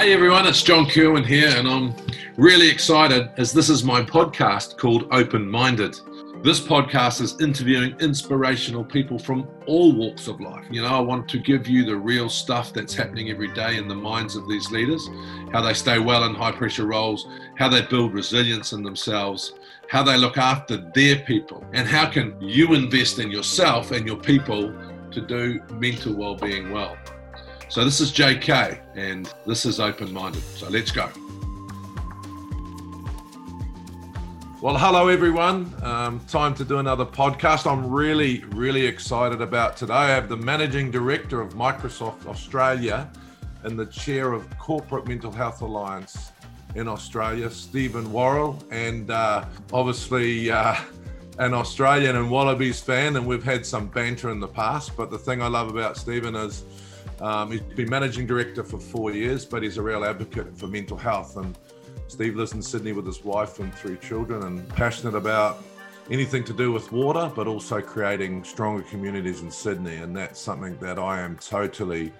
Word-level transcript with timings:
Hey 0.00 0.14
everyone, 0.14 0.46
it's 0.46 0.62
John 0.62 0.86
Kirwan 0.86 1.24
here, 1.24 1.50
and 1.58 1.68
I'm 1.68 1.94
really 2.38 2.70
excited 2.70 3.28
as 3.36 3.52
this 3.52 3.68
is 3.68 3.84
my 3.84 4.00
podcast 4.00 4.78
called 4.78 5.06
Open 5.12 5.46
Minded. 5.46 6.00
This 6.42 6.58
podcast 6.58 7.20
is 7.20 7.38
interviewing 7.38 7.94
inspirational 8.00 8.82
people 8.82 9.18
from 9.18 9.46
all 9.66 9.92
walks 9.92 10.26
of 10.26 10.40
life. 10.40 10.64
You 10.70 10.80
know, 10.80 10.88
I 10.88 11.00
want 11.00 11.28
to 11.28 11.38
give 11.38 11.68
you 11.68 11.84
the 11.84 11.96
real 11.96 12.30
stuff 12.30 12.72
that's 12.72 12.94
happening 12.94 13.28
every 13.28 13.52
day 13.52 13.76
in 13.76 13.88
the 13.88 13.94
minds 13.94 14.36
of 14.36 14.48
these 14.48 14.70
leaders, 14.70 15.06
how 15.52 15.60
they 15.60 15.74
stay 15.74 15.98
well 15.98 16.24
in 16.24 16.34
high 16.34 16.52
pressure 16.52 16.86
roles, 16.86 17.28
how 17.58 17.68
they 17.68 17.82
build 17.82 18.14
resilience 18.14 18.72
in 18.72 18.82
themselves, 18.82 19.52
how 19.88 20.02
they 20.02 20.16
look 20.16 20.38
after 20.38 20.78
their 20.94 21.16
people, 21.16 21.62
and 21.74 21.86
how 21.86 22.08
can 22.08 22.40
you 22.40 22.72
invest 22.72 23.18
in 23.18 23.30
yourself 23.30 23.90
and 23.90 24.06
your 24.06 24.16
people 24.16 24.72
to 25.10 25.20
do 25.20 25.60
mental 25.74 26.14
well-being 26.14 26.70
well. 26.70 26.96
So 27.70 27.84
this 27.84 28.00
is 28.00 28.10
JK 28.10 28.80
and 28.96 29.32
this 29.46 29.64
is 29.64 29.78
open 29.78 30.12
minded. 30.12 30.42
So 30.42 30.68
let's 30.68 30.90
go. 30.90 31.08
Well, 34.60 34.76
hello 34.76 35.06
everyone. 35.06 35.72
Um, 35.80 36.18
time 36.26 36.52
to 36.56 36.64
do 36.64 36.78
another 36.78 37.06
podcast. 37.06 37.70
I'm 37.70 37.88
really, 37.88 38.42
really 38.48 38.84
excited 38.84 39.40
about 39.40 39.76
today. 39.76 39.94
I 39.94 40.08
have 40.08 40.28
the 40.28 40.36
managing 40.36 40.90
director 40.90 41.40
of 41.40 41.54
Microsoft 41.54 42.26
Australia 42.26 43.08
and 43.62 43.78
the 43.78 43.86
chair 43.86 44.32
of 44.32 44.50
Corporate 44.58 45.06
Mental 45.06 45.30
Health 45.30 45.62
Alliance 45.62 46.32
in 46.74 46.88
Australia, 46.88 47.48
Stephen 47.48 48.12
Worrall, 48.12 48.58
and 48.72 49.12
uh, 49.12 49.44
obviously 49.72 50.50
uh, 50.50 50.74
an 51.38 51.54
Australian 51.54 52.16
and 52.16 52.28
Wallabies 52.32 52.80
fan. 52.80 53.14
And 53.14 53.24
we've 53.24 53.44
had 53.44 53.64
some 53.64 53.86
banter 53.86 54.30
in 54.30 54.40
the 54.40 54.48
past. 54.48 54.96
But 54.96 55.12
the 55.12 55.18
thing 55.18 55.40
I 55.40 55.46
love 55.46 55.68
about 55.68 55.96
Stephen 55.96 56.34
is 56.34 56.64
um, 57.20 57.50
he's 57.50 57.60
been 57.60 57.90
managing 57.90 58.26
director 58.26 58.64
for 58.64 58.78
four 58.78 59.12
years, 59.12 59.44
but 59.44 59.62
he's 59.62 59.76
a 59.76 59.82
real 59.82 60.04
advocate 60.04 60.56
for 60.56 60.66
mental 60.66 60.96
health. 60.96 61.36
And 61.36 61.58
Steve 62.08 62.36
lives 62.36 62.52
in 62.52 62.62
Sydney 62.62 62.92
with 62.92 63.06
his 63.06 63.24
wife 63.24 63.60
and 63.60 63.74
three 63.74 63.96
children, 63.96 64.42
and 64.44 64.68
passionate 64.70 65.14
about 65.14 65.62
anything 66.10 66.42
to 66.44 66.52
do 66.52 66.72
with 66.72 66.90
water, 66.90 67.30
but 67.34 67.46
also 67.46 67.80
creating 67.80 68.42
stronger 68.42 68.82
communities 68.82 69.42
in 69.42 69.50
Sydney. 69.50 69.96
And 69.96 70.16
that's 70.16 70.40
something 70.40 70.76
that 70.78 70.98
I 70.98 71.20
am 71.20 71.36
totally 71.36 72.12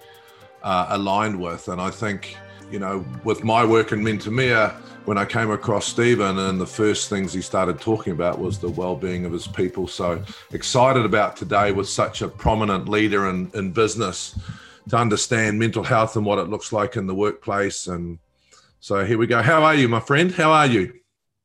uh, 0.63 0.87
aligned 0.89 1.39
with. 1.39 1.67
And 1.67 1.81
I 1.81 1.89
think, 1.89 2.37
you 2.71 2.79
know, 2.79 3.05
with 3.23 3.43
my 3.43 3.65
work 3.65 3.91
in 3.91 4.01
Mentemia, 4.01 4.75
when 5.05 5.17
I 5.17 5.25
came 5.25 5.49
across 5.49 5.87
Stephen, 5.87 6.37
and 6.37 6.61
the 6.61 6.65
first 6.65 7.09
things 7.09 7.33
he 7.33 7.41
started 7.41 7.81
talking 7.81 8.13
about 8.13 8.39
was 8.39 8.59
the 8.59 8.69
well-being 8.69 9.25
of 9.25 9.33
his 9.33 9.47
people. 9.47 9.87
So 9.87 10.23
excited 10.53 11.05
about 11.05 11.35
today 11.35 11.71
with 11.71 11.89
such 11.89 12.21
a 12.21 12.27
prominent 12.27 12.87
leader 12.87 13.29
in, 13.29 13.49
in 13.55 13.71
business 13.71 14.37
to 14.89 14.97
understand 14.97 15.59
mental 15.59 15.83
health 15.83 16.15
and 16.15 16.25
what 16.25 16.39
it 16.39 16.49
looks 16.49 16.73
like 16.73 16.95
in 16.95 17.07
the 17.07 17.15
workplace. 17.15 17.87
And 17.87 18.19
so 18.79 19.05
here 19.05 19.17
we 19.17 19.27
go. 19.27 19.41
How 19.41 19.63
are 19.63 19.75
you, 19.75 19.87
my 19.87 19.99
friend? 19.99 20.31
How 20.31 20.51
are 20.51 20.65
you? 20.65 20.93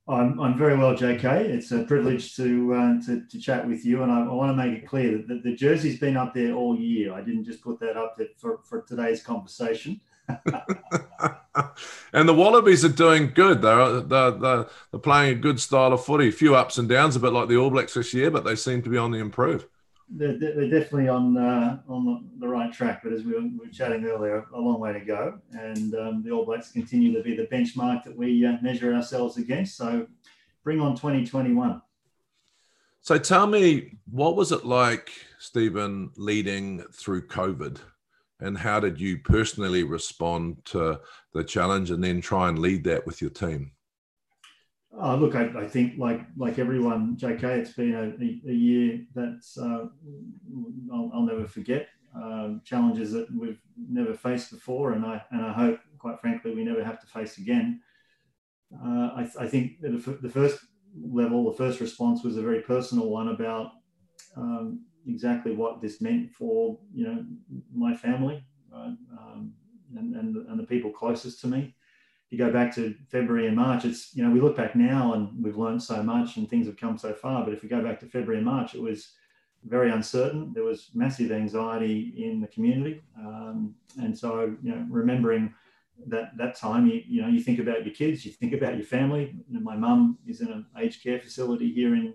I'm, 0.09 0.39
I'm 0.39 0.57
very 0.57 0.77
well, 0.77 0.95
JK. 0.95 1.25
It's 1.25 1.73
a 1.73 1.83
privilege 1.83 2.37
to, 2.37 2.75
uh, 2.75 3.07
to, 3.07 3.23
to, 3.29 3.41
chat 3.41 3.67
with 3.67 3.85
you. 3.85 4.05
And 4.05 4.13
I, 4.13 4.21
I, 4.21 4.33
want 4.33 4.57
to 4.57 4.65
make 4.65 4.83
it 4.83 4.87
clear 4.87 5.19
that 5.19 5.27
the, 5.27 5.41
the, 5.43 5.57
jersey's 5.57 5.99
been 5.99 6.17
up 6.17 6.33
there 6.33 6.53
all 6.53 6.79
year. 6.79 7.13
I 7.13 7.23
didn't 7.23 7.45
just 7.45 7.61
put 7.61 7.81
that 7.81 7.97
up 7.97 8.17
for, 8.39 8.61
for 8.63 8.83
today's 8.83 9.21
conversation. 9.21 10.01
and 12.13 12.29
the 12.29 12.35
Wallabies 12.35 12.85
are 12.85 12.89
doing 12.89 13.33
good. 13.35 13.63
They're, 13.63 14.01
they're, 14.01 14.31
they're, 14.31 14.67
they're, 14.93 15.01
playing 15.01 15.37
a 15.37 15.41
good 15.41 15.59
style 15.59 15.93
of 15.93 16.05
footy. 16.05 16.29
A 16.29 16.33
few 16.33 16.55
ups 16.55 16.79
and 16.79 16.89
downs, 16.89 17.17
a 17.17 17.21
bit 17.21 17.33
like 17.33 17.49
the 17.49 17.57
All 17.57 17.71
Blacks 17.71 17.95
this 17.95 18.15
year, 18.15 18.31
but 18.31 18.45
they 18.45 18.55
seem 18.55 18.83
to 18.83 18.91
be 18.91 18.99
on 18.99 19.11
the 19.11 19.19
improve 19.19 19.67
they're, 20.09 20.39
they're 20.39 20.71
definitely 20.71 21.09
on 21.09 21.37
uh, 21.37 21.81
on 21.89 22.31
the 22.39 22.49
right 22.49 22.73
track. 22.73 23.03
But 23.03 23.13
as 23.13 23.25
we 23.25 23.35
were, 23.35 23.41
we 23.41 23.59
were, 23.59 23.73
chatting 23.73 24.05
earlier, 24.05 24.47
a 24.55 24.61
long 24.61 24.81
way 24.81 24.93
to 24.93 25.01
go. 25.01 25.39
And 25.53 25.95
um, 25.95 26.23
the 26.23 26.31
All 26.31 26.45
Blacks 26.45 26.71
continue 26.71 27.13
to 27.13 27.23
be 27.23 27.37
the 27.37 27.47
benchmark 27.47 28.05
that 28.05 28.17
we 28.17 28.45
uh, 28.47 28.57
measure 28.63 28.95
ourselves 28.95 29.37
against. 29.37 29.77
So 29.77 30.07
bring 30.65 30.81
on 30.81 30.97
2021. 30.97 31.83
So 33.03 33.19
tell 33.19 33.47
me, 33.47 33.99
what 34.11 34.37
was 34.37 34.51
it 34.53 34.65
like, 34.65 35.11
Stephen, 35.39 36.11
leading 36.17 36.83
through 36.93 37.29
COVID? 37.29 37.79
And 38.41 38.59
how 38.59 38.81
did 38.81 39.01
you 39.01 39.19
personally 39.19 39.85
respond 39.85 40.65
to 40.67 41.01
the 41.33 41.45
challenge 41.45 41.91
and 41.91 42.03
then 42.03 42.21
try 42.21 42.49
and 42.49 42.59
lead 42.59 42.85
that 42.85 43.07
with 43.07 43.21
your 43.21 43.31
team? 43.31 43.71
Uh, 44.99 45.15
look, 45.17 45.35
I, 45.35 45.51
I, 45.59 45.67
think 45.67 45.99
like 45.99 46.23
like 46.39 46.59
everyone, 46.59 47.17
JK, 47.17 47.43
it's 47.45 47.73
been 47.73 47.95
a, 47.95 48.49
a 48.49 48.55
year 48.55 49.01
that 49.15 49.43
uh, 49.61 49.89
I'll, 50.93 51.11
I'll, 51.13 51.27
never 51.27 51.47
forget. 51.47 51.89
Um, 52.15 52.63
challenges 52.65 53.13
that 53.13 53.27
we've 53.35 53.61
never 53.77 54.15
faced 54.15 54.51
before, 54.53 54.93
and 54.93 55.05
I 55.05 55.23
and 55.33 55.45
I 55.45 55.53
hope, 55.53 55.81
quite 55.99 56.19
frankly, 56.21 56.55
we 56.55 56.65
never 56.65 56.83
have 56.83 56.99
to 57.01 57.07
face 57.07 57.37
again. 57.37 57.81
Uh, 58.73 59.11
I, 59.17 59.29
I, 59.41 59.47
think 59.47 59.81
the, 59.83 59.91
the, 60.23 60.31
first 60.31 60.59
level, 60.99 61.51
the 61.51 61.57
first 61.57 61.81
response 61.81 62.25
was 62.25 62.37
a 62.37 62.43
very 62.43 62.63
personal 62.63 63.11
one 63.11 63.29
about 63.29 63.73
um, 64.35 64.87
exactly 65.07 65.55
what 65.55 65.81
this 65.81 66.01
meant 66.01 66.33
for 66.33 66.79
you 66.95 67.07
know 67.07 67.25
my 67.73 67.95
family 67.95 68.45
um, 68.75 69.53
and, 69.97 70.17
and, 70.17 70.37
and 70.49 70.59
the 70.59 70.67
people 70.67 70.91
closest 70.91 71.41
to 71.43 71.47
me 71.47 71.76
you 72.31 72.39
go 72.39 72.53
back 72.53 72.75
to 72.75 72.95
February 73.09 73.47
and 73.47 73.57
March, 73.57 73.85
it's, 73.85 74.15
you 74.15 74.25
know, 74.25 74.31
we 74.31 74.41
look 74.41 74.57
back 74.57 74.75
now 74.75 75.15
and 75.15 75.31
we've 75.43 75.57
learned 75.57 75.83
so 75.83 76.03
much 76.03 76.37
and 76.37 76.49
things 76.49 76.67
have 76.67 76.77
come 76.77 76.99
so 76.99 77.13
far. 77.13 77.45
But 77.45 77.55
if 77.55 77.63
we 77.63 77.69
go 77.69 77.83
back 77.83 78.01
to 78.01 78.07
February 78.07 78.39
and 78.39 78.47
March, 78.47 78.75
it 78.75 78.83
was 78.83 79.13
very 79.65 79.91
uncertain. 79.91 80.53
There 80.53 80.65
was 80.65 80.91
massive 80.95 81.31
anxiety 81.31 82.15
in 82.17 82.41
the 82.41 82.49
community. 82.49 83.03
Um, 83.19 83.75
and 83.99 84.17
so, 84.17 84.57
you 84.63 84.71
know, 84.71 84.87
remembering 84.91 85.55
that 86.09 86.37
that 86.37 86.57
time, 86.57 86.87
you, 86.87 87.03
you 87.07 87.23
know, 87.23 87.29
you 87.29 87.41
think 87.41 87.59
about 87.59 87.85
your 87.85 87.95
kids, 87.95 88.27
you 88.27 88.33
think 88.33 88.53
about 88.53 88.77
your 88.77 88.85
family. 88.85 89.35
You 89.49 89.55
know, 89.55 89.61
my 89.61 89.77
mum 89.77 90.19
is 90.27 90.41
in 90.41 90.49
an 90.49 90.67
aged 90.79 91.03
care 91.03 91.21
facility 91.21 91.73
here 91.73 91.95
in, 91.95 92.15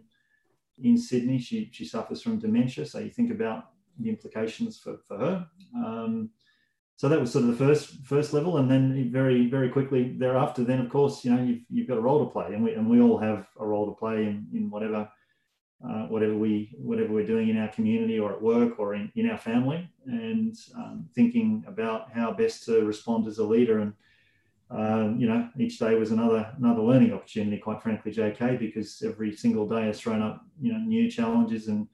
in 0.83 0.97
Sydney. 0.97 1.39
She, 1.39 1.69
she 1.71 1.85
suffers 1.85 2.21
from 2.21 2.37
dementia. 2.37 2.85
So 2.85 2.99
you 2.99 3.09
think 3.09 3.31
about 3.31 3.69
the 3.97 4.09
implications 4.09 4.77
for, 4.77 4.97
for 5.07 5.17
her. 5.17 5.47
Um, 5.75 6.29
so 7.01 7.09
that 7.09 7.19
was 7.19 7.31
sort 7.31 7.45
of 7.45 7.49
the 7.49 7.65
first 7.65 7.95
first 8.03 8.31
level, 8.31 8.57
and 8.57 8.69
then 8.69 9.09
very 9.11 9.49
very 9.49 9.69
quickly 9.69 10.13
thereafter, 10.19 10.63
then 10.63 10.79
of 10.79 10.87
course 10.87 11.25
you 11.25 11.33
know 11.33 11.41
you've, 11.41 11.61
you've 11.67 11.87
got 11.87 11.97
a 11.97 12.01
role 12.01 12.23
to 12.23 12.31
play, 12.31 12.53
and 12.53 12.63
we 12.63 12.73
and 12.75 12.87
we 12.87 13.01
all 13.01 13.17
have 13.17 13.47
a 13.59 13.65
role 13.65 13.87
to 13.87 13.97
play 13.97 14.17
in, 14.27 14.45
in 14.53 14.69
whatever 14.69 15.09
uh, 15.83 16.03
whatever 16.09 16.35
we 16.35 16.69
whatever 16.77 17.11
we're 17.11 17.25
doing 17.25 17.49
in 17.49 17.57
our 17.57 17.69
community 17.69 18.19
or 18.19 18.31
at 18.31 18.39
work 18.39 18.79
or 18.79 18.93
in, 18.93 19.11
in 19.15 19.27
our 19.31 19.37
family, 19.39 19.89
and 20.05 20.55
um, 20.75 21.09
thinking 21.15 21.63
about 21.65 22.11
how 22.13 22.31
best 22.31 22.65
to 22.65 22.85
respond 22.85 23.25
as 23.25 23.39
a 23.39 23.43
leader. 23.43 23.79
And 23.79 23.93
um, 24.69 25.19
you 25.19 25.27
know, 25.27 25.49
each 25.57 25.79
day 25.79 25.95
was 25.95 26.11
another 26.11 26.53
another 26.59 26.83
learning 26.83 27.13
opportunity. 27.13 27.57
Quite 27.57 27.81
frankly, 27.81 28.11
JK, 28.11 28.59
because 28.59 29.01
every 29.03 29.35
single 29.35 29.67
day 29.67 29.87
has 29.87 29.99
thrown 29.99 30.21
up 30.21 30.45
you 30.61 30.71
know 30.71 30.77
new 30.77 31.09
challenges 31.09 31.67
and 31.67 31.87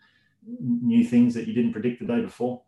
new 0.59 1.05
things 1.05 1.33
that 1.33 1.47
you 1.47 1.53
didn't 1.53 1.71
predict 1.71 2.01
the 2.01 2.05
day 2.05 2.19
before. 2.19 2.61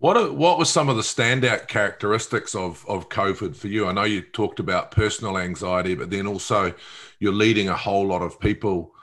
What 0.00 0.16
are, 0.16 0.32
what 0.32 0.58
were 0.58 0.64
some 0.64 0.88
of 0.88 0.96
the 0.96 1.02
standout 1.02 1.66
characteristics 1.66 2.54
of 2.54 2.84
of 2.88 3.08
COVID 3.08 3.56
for 3.56 3.66
you? 3.66 3.86
I 3.86 3.92
know 3.92 4.04
you 4.04 4.22
talked 4.22 4.60
about 4.60 4.92
personal 4.92 5.38
anxiety, 5.38 5.94
but 5.94 6.10
then 6.10 6.26
also 6.26 6.72
you're 7.18 7.32
leading 7.32 7.68
a 7.68 7.76
whole 7.76 8.06
lot 8.06 8.22
of 8.22 8.38
people 8.38 8.94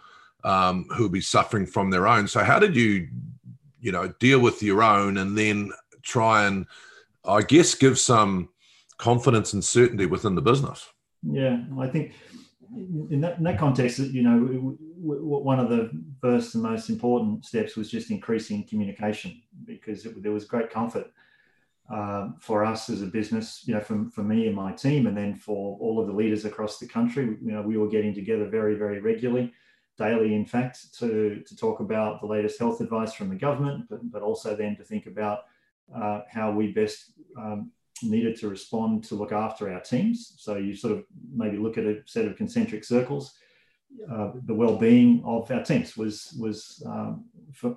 um, 0.45 0.85
who'll 0.95 1.09
be 1.09 1.21
suffering 1.21 1.65
from 1.65 1.89
their 1.89 2.07
own. 2.07 2.27
So 2.27 2.43
how 2.43 2.59
did 2.59 2.75
you, 2.75 3.09
you 3.81 3.91
know, 3.91 4.13
deal 4.19 4.39
with 4.39 4.63
your 4.63 4.83
own 4.83 5.17
and 5.17 5.37
then 5.37 5.71
try 6.01 6.45
and, 6.45 6.65
I 7.25 7.41
guess, 7.41 7.75
give 7.75 7.99
some 7.99 8.49
confidence 8.97 9.51
and 9.53 9.63
certainty 9.63 10.05
within 10.05 10.35
the 10.35 10.41
business? 10.41 10.87
Yeah, 11.23 11.63
I 11.79 11.87
think 11.87 12.13
in 12.75 13.21
that, 13.21 13.37
in 13.37 13.43
that 13.43 13.57
context, 13.57 13.99
you 13.99 14.21
know, 14.21 14.77
one 14.97 15.59
of 15.59 15.69
the 15.69 15.91
first 16.21 16.55
and 16.55 16.63
most 16.63 16.89
important 16.89 17.45
steps 17.45 17.75
was 17.75 17.89
just 17.89 18.11
increasing 18.11 18.67
communication 18.67 19.41
because 19.65 20.05
it, 20.05 20.21
there 20.21 20.31
was 20.31 20.45
great 20.45 20.69
comfort 20.69 21.11
um, 21.89 22.35
for 22.39 22.65
us 22.65 22.89
as 22.89 23.01
a 23.01 23.07
business, 23.07 23.63
you 23.65 23.73
know, 23.73 23.79
from 23.79 24.09
for 24.09 24.23
me 24.23 24.47
and 24.47 24.55
my 24.55 24.71
team, 24.71 25.07
and 25.07 25.15
then 25.15 25.35
for 25.35 25.77
all 25.79 25.99
of 25.99 26.07
the 26.07 26.13
leaders 26.13 26.45
across 26.45 26.79
the 26.79 26.87
country. 26.87 27.37
You 27.41 27.51
know, 27.51 27.61
we 27.61 27.77
were 27.77 27.87
getting 27.87 28.13
together 28.13 28.47
very, 28.49 28.75
very 28.75 28.99
regularly, 28.99 29.53
daily, 29.97 30.33
in 30.33 30.45
fact, 30.45 30.97
to 30.99 31.43
to 31.45 31.55
talk 31.55 31.79
about 31.79 32.21
the 32.21 32.27
latest 32.27 32.59
health 32.59 32.81
advice 32.81 33.13
from 33.13 33.29
the 33.29 33.35
government, 33.35 33.85
but 33.89 33.99
but 34.11 34.21
also 34.21 34.55
then 34.55 34.75
to 34.77 34.83
think 34.83 35.05
about 35.05 35.39
uh, 35.95 36.21
how 36.29 36.51
we 36.51 36.71
best 36.71 37.11
um, 37.37 37.71
needed 38.03 38.35
to 38.37 38.49
respond 38.49 39.03
to 39.05 39.15
look 39.15 39.31
after 39.31 39.71
our 39.73 39.81
teams. 39.81 40.33
So 40.37 40.57
you 40.57 40.75
sort 40.75 40.93
of 40.93 41.05
maybe 41.33 41.57
look 41.57 41.77
at 41.77 41.85
a 41.85 42.01
set 42.05 42.25
of 42.25 42.35
concentric 42.35 42.83
circles 42.83 43.37
uh, 44.11 44.31
the 44.45 44.53
well-being 44.53 45.21
of 45.25 45.49
our 45.51 45.63
teams 45.63 45.97
was 45.97 46.35
was 46.39 46.83
um, 46.85 47.25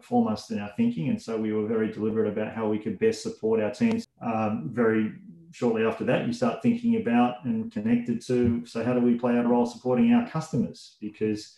foremost 0.03 0.50
in 0.50 0.59
our 0.59 0.70
thinking, 0.76 1.09
and 1.09 1.20
so 1.20 1.37
we 1.37 1.53
were 1.53 1.67
very 1.67 1.91
deliberate 1.91 2.29
about 2.29 2.55
how 2.55 2.69
we 2.69 2.79
could 2.79 2.99
best 2.99 3.23
support 3.23 3.61
our 3.61 3.70
teams. 3.70 4.06
Um, 4.20 4.70
very 4.73 5.15
shortly 5.53 5.85
after 5.87 6.05
that, 6.05 6.26
you 6.26 6.32
start 6.32 6.62
thinking 6.62 6.97
about 6.97 7.44
and 7.44 7.73
connected 7.73 8.20
to 8.26 8.65
so 8.67 8.85
how 8.85 8.93
do 8.93 9.00
we 9.00 9.15
play 9.15 9.37
our 9.37 9.47
role 9.47 9.67
supporting 9.67 10.12
our 10.12 10.29
customers? 10.29 10.97
Because 11.00 11.56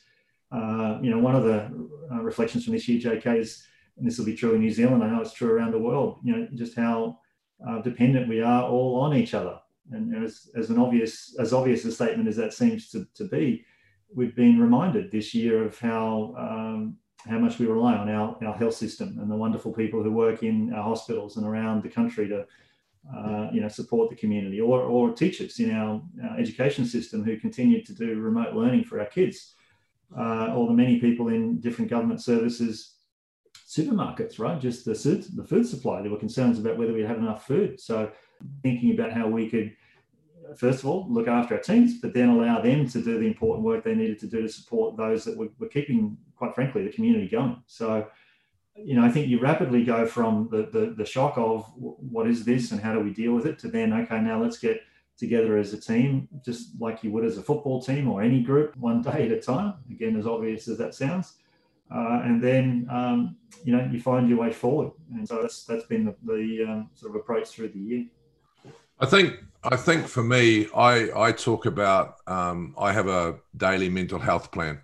uh, 0.53 0.99
you 1.03 1.11
know 1.11 1.19
one 1.19 1.35
of 1.35 1.45
the 1.45 1.89
uh, 2.13 2.23
reflections 2.23 2.65
from 2.65 2.75
this 2.75 2.87
year, 2.87 3.01
JK, 3.01 3.39
is 3.39 3.67
and 3.97 4.07
this 4.07 4.19
will 4.19 4.27
be 4.27 4.37
true 4.37 4.55
in 4.55 4.61
New 4.61 4.71
Zealand. 4.71 5.03
I 5.03 5.09
know 5.09 5.21
it's 5.21 5.33
true 5.33 5.51
around 5.51 5.73
the 5.73 5.79
world. 5.79 6.19
You 6.23 6.37
know 6.37 6.49
just 6.55 6.77
how 6.77 7.19
uh, 7.67 7.81
dependent 7.83 8.29
we 8.29 8.41
are 8.41 8.65
all 8.65 9.01
on 9.01 9.17
each 9.17 9.35
other. 9.35 9.59
And 9.93 10.25
as, 10.25 10.51
as 10.57 10.71
an 10.71 10.79
obvious, 10.79 11.35
as 11.39 11.53
obvious 11.53 11.85
a 11.85 11.93
statement 11.93 12.29
as 12.29 12.37
that 12.37 12.53
seems 12.53 12.91
to, 12.91 13.07
to 13.15 13.25
be, 13.25 13.65
we've 14.15 14.37
been 14.37 14.59
reminded 14.59 15.11
this 15.11 15.35
year 15.35 15.65
of 15.65 15.79
how 15.79 16.35
um, 16.39 16.97
how 17.29 17.39
much 17.39 17.59
we 17.59 17.67
rely 17.67 17.95
on 17.95 18.09
our, 18.09 18.37
our 18.45 18.55
health 18.55 18.75
system 18.75 19.19
and 19.21 19.31
the 19.31 19.37
wonderful 19.37 19.73
people 19.73 20.03
who 20.03 20.11
work 20.11 20.43
in 20.43 20.73
our 20.73 20.83
hospitals 20.83 21.37
and 21.37 21.47
around 21.47 21.83
the 21.83 21.89
country 21.89 22.29
to 22.29 22.47
uh, 23.15 23.49
you 23.53 23.61
know 23.61 23.69
support 23.69 24.11
the 24.11 24.17
community 24.17 24.61
or, 24.61 24.83
or 24.83 25.13
teachers 25.13 25.59
in 25.59 25.71
our, 25.71 26.03
our, 26.25 26.39
education 26.39 26.85
system 26.85 27.25
who 27.25 27.39
continue 27.39 27.83
to 27.85 27.95
do 27.95 28.21
remote 28.21 28.55
learning 28.55 28.85
for 28.85 29.01
our 29.01 29.07
kids 29.07 29.55
uh, 30.19 30.55
or 30.55 30.67
the 30.67 30.75
many 30.75 30.99
people 30.99 31.29
in 31.29 31.61
different 31.61 31.91
government 31.91 32.23
services 32.23 32.97
supermarkets 33.77 34.39
right 34.39 34.61
just 34.61 34.85
the 34.85 34.95
food, 34.95 35.25
the 35.37 35.45
food 35.45 35.67
supply 35.67 36.03
there 36.03 36.11
were 36.11 36.19
concerns 36.19 36.59
about 36.59 36.77
whether 36.77 36.93
we 36.93 37.03
had 37.03 37.19
enough 37.19 37.47
food 37.47 37.81
so 37.81 38.11
thinking 38.63 38.93
about 38.93 39.13
how 39.13 39.29
we 39.29 39.49
could 39.49 39.73
first 40.57 40.81
of 40.81 40.87
all, 40.87 41.07
look 41.09 41.29
after 41.29 41.55
our 41.55 41.61
teams, 41.61 42.01
but 42.01 42.15
then 42.15 42.29
allow 42.29 42.61
them 42.61 42.89
to 42.89 43.03
do 43.03 43.19
the 43.19 43.27
important 43.27 43.65
work 43.65 43.85
they 43.85 43.95
needed 43.95 44.19
to 44.21 44.27
do 44.27 44.43
to 44.43 44.49
support 44.49 44.97
those 44.97 45.25
that 45.25 45.37
were, 45.37 45.49
were 45.59 45.69
keeping, 45.69 46.17
quite 46.37 46.55
frankly, 46.55 46.85
the 46.85 46.93
community 46.93 47.29
going. 47.29 47.63
So, 47.67 48.07
you 48.77 48.95
know, 48.95 49.05
I 49.05 49.11
think 49.11 49.29
you 49.29 49.41
rapidly 49.41 49.85
go 49.85 50.07
from 50.07 50.49
the, 50.51 50.69
the, 50.73 50.95
the 50.97 51.05
shock 51.05 51.35
of 51.37 51.71
what 51.77 52.27
is 52.27 52.45
this 52.45 52.73
and 52.73 52.81
how 52.81 52.93
do 52.93 53.01
we 53.01 53.13
deal 53.13 53.33
with 53.33 53.47
it 53.47 53.59
to 53.61 53.69
then, 53.69 53.93
okay, 53.93 54.21
now 54.21 54.41
let's 54.41 54.59
get 54.59 54.81
together 55.17 55.59
as 55.59 55.73
a 55.73 55.81
team, 55.81 56.29
just 56.45 56.81
like 56.81 57.05
you 57.05 57.11
would 57.11 57.25
as 57.25 57.37
a 57.37 57.43
football 57.43 57.83
team 57.83 58.09
or 58.09 58.23
any 58.23 58.43
group, 58.43 58.77
one 58.77 59.03
day 59.11 59.27
at 59.27 59.33
a 59.33 59.41
time. 59.41 59.75
Again, 59.91 60.17
as 60.17 60.27
obvious 60.27 60.69
as 60.69 60.79
that 60.79 60.95
sounds. 60.95 61.35
Uh, 61.93 62.21
and 62.25 62.43
then 62.43 62.87
um, 62.91 63.37
you 63.65 63.77
know 63.77 63.89
you 63.91 64.01
find 64.01 64.29
your 64.29 64.39
way 64.39 64.53
forward, 64.53 64.93
and 65.13 65.27
so 65.27 65.43
that's 65.43 65.65
that's 65.65 65.85
been 65.85 66.05
the, 66.05 66.15
the 66.25 66.65
um, 66.65 66.91
sort 66.95 67.15
of 67.15 67.21
approach 67.21 67.49
through 67.49 67.69
the 67.69 67.79
year. 67.79 68.07
I 69.01 69.07
think 69.07 69.35
I 69.65 69.77
think 69.77 70.07
for 70.07 70.23
me, 70.23 70.69
I 70.75 71.11
I 71.17 71.33
talk 71.33 71.67
about 71.67 72.17
um, 72.27 72.75
I 72.79 72.93
have 72.93 73.09
a 73.09 73.39
daily 73.57 73.89
mental 73.89 74.19
health 74.19 74.53
plan. 74.53 74.81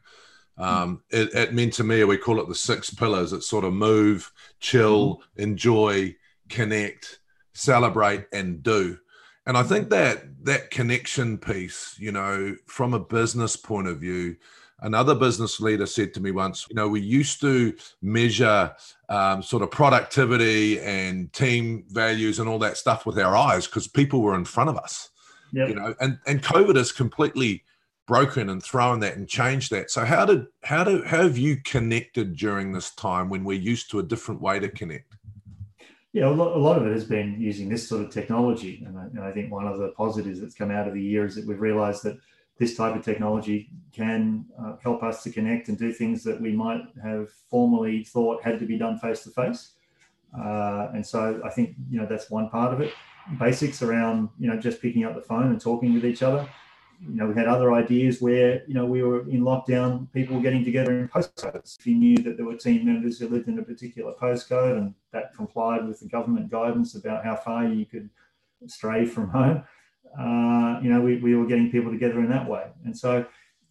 Um, 0.59 1.03
it, 1.11 1.35
at 1.35 1.51
Mentemia, 1.51 2.09
we 2.09 2.17
call 2.17 2.41
it 2.41 2.49
the 2.49 2.55
six 2.55 2.91
pillars. 2.91 3.33
It's 3.33 3.49
sort 3.49 3.65
of 3.65 3.73
move, 3.73 4.33
chill, 4.59 5.17
mm-hmm. 5.17 5.43
enjoy, 5.43 6.17
connect, 6.49 7.21
celebrate, 7.53 8.27
and 8.33 8.63
do. 8.63 8.99
And 9.47 9.57
I 9.57 9.63
think 9.63 9.91
that 9.91 10.25
that 10.45 10.71
connection 10.71 11.39
piece, 11.39 11.95
you 11.99 12.11
know, 12.11 12.57
from 12.67 12.95
a 12.95 13.01
business 13.01 13.55
point 13.55 13.87
of 13.87 14.01
view, 14.01 14.37
another 14.81 15.15
business 15.15 15.61
leader 15.61 15.87
said 15.87 16.13
to 16.15 16.21
me 16.21 16.31
once, 16.31 16.67
you 16.69 16.77
know, 16.77 16.89
we 16.89 17.01
used 17.01 17.41
to 17.41 17.75
measure 18.03 18.75
um, 19.09 19.43
sort 19.43 19.63
of 19.63 19.71
productivity 19.71 20.81
and 20.81 21.33
team 21.33 21.85
values 21.89 22.39
and 22.39 22.49
all 22.49 22.59
that 22.59 22.77
stuff 22.77 23.07
with 23.07 23.19
our 23.19 23.37
eyes 23.37 23.67
because 23.67 23.89
people 23.89 24.23
were 24.23 24.35
in 24.35 24.45
front 24.45 24.71
of 24.71 24.77
us. 24.77 25.11
Yep. 25.53 25.69
You 25.69 25.75
know, 25.77 25.95
and 26.01 26.19
and 26.27 26.43
COVID 26.43 26.77
has 26.77 26.93
completely 26.93 27.63
broken 28.07 28.51
and 28.51 28.63
thrown 28.63 29.01
that 29.01 29.17
and 29.17 29.29
changed 29.29 29.71
that. 29.73 29.91
So 29.91 30.05
how 30.05 30.25
did 30.25 30.47
how 30.65 30.85
do 30.85 31.03
how 31.05 31.23
have 31.23 31.39
you 31.39 31.57
connected 31.65 32.37
during 32.37 32.73
this 32.73 32.95
time 32.95 33.29
when 33.29 33.45
we're 33.45 33.59
used 33.59 33.91
to 33.91 34.01
a 34.01 34.03
different 34.03 34.41
way 34.41 34.59
to 34.59 34.69
connect? 34.69 35.15
Yeah, 36.13 36.29
a 36.29 36.31
lot, 36.31 36.79
of 36.79 36.87
it 36.87 36.95
has 36.95 37.05
been 37.05 37.39
using 37.39 37.69
this 37.69 37.87
sort 37.87 38.03
of 38.03 38.11
technology, 38.11 38.83
and 38.87 38.97
I, 38.97 39.03
and 39.05 39.21
I 39.21 39.33
think 39.33 39.53
one 39.53 39.67
of 39.67 39.77
the 39.77 39.89
positives 39.89 40.41
that's 40.41 40.55
come 40.55 40.71
out 40.71 40.89
of 40.89 40.95
the 40.95 41.03
year 41.03 41.27
is 41.27 41.35
that 41.35 41.47
we've 41.47 41.61
realised 41.61 42.05
that 42.05 42.17
this 42.59 42.77
type 42.77 42.97
of 42.97 43.05
technology 43.05 43.71
can 43.93 44.47
uh, 44.59 44.77
help 44.83 45.03
us 45.03 45.23
to 45.23 45.31
connect 45.31 45.69
and 45.69 45.79
do 45.79 45.93
things 45.93 46.25
that 46.25 46.41
we 46.41 46.53
might 46.53 46.83
have 47.03 47.31
formerly 47.51 48.05
thought 48.05 48.43
had 48.43 48.59
to 48.59 48.67
be 48.67 48.79
done 48.79 48.99
face 48.99 49.23
to 49.25 49.31
face. 49.31 49.73
And 50.35 51.07
so 51.07 51.41
I 51.45 51.51
think 51.51 51.75
you 51.91 51.99
know 51.99 52.07
that's 52.07 52.31
one 52.31 52.49
part 52.51 52.73
of 52.73 52.81
it. 52.81 52.93
Basics 53.39 53.83
around 53.83 54.29
you 54.39 54.49
know 54.49 54.59
just 54.59 54.81
picking 54.81 55.05
up 55.05 55.15
the 55.15 55.23
phone 55.23 55.51
and 55.51 55.61
talking 55.61 55.95
with 55.95 56.05
each 56.05 56.23
other. 56.23 56.49
You 57.01 57.17
know 57.17 57.27
we 57.27 57.35
had 57.35 57.47
other 57.47 57.73
ideas 57.73 58.23
where 58.23 58.63
you 58.67 58.75
know 58.75 58.87
we 58.87 59.03
were 59.03 59.29
in 59.29 59.43
lockdown, 59.43 60.11
people 60.13 60.37
were 60.37 60.43
getting 60.43 60.65
together 60.65 60.99
in 60.99 61.09
postcodes. 61.09 61.79
If 61.79 61.87
you 61.87 61.95
knew 61.95 62.17
that 62.19 62.37
there 62.37 62.47
were 62.47 62.57
team 62.57 62.87
members 62.87 63.19
who 63.19 63.29
lived 63.29 63.49
in 63.49 63.59
a 63.59 63.63
particular 63.63 64.15
postcode 64.21 64.79
and 64.79 64.95
that 65.13 65.35
complied 65.35 65.87
with 65.87 66.01
the 66.01 66.09
government 66.09 66.51
guidance 66.51 66.95
about 66.95 67.25
how 67.25 67.37
far 67.37 67.67
you 67.67 67.85
could 67.85 68.09
stray 68.67 69.05
from 69.05 69.29
home, 69.29 69.63
uh, 70.19 70.81
you 70.83 70.91
know, 70.91 71.01
we, 71.01 71.17
we 71.17 71.35
were 71.35 71.47
getting 71.47 71.71
people 71.71 71.91
together 71.91 72.21
in 72.21 72.29
that 72.31 72.49
way. 72.49 72.71
And 72.85 72.97
so 72.97 73.27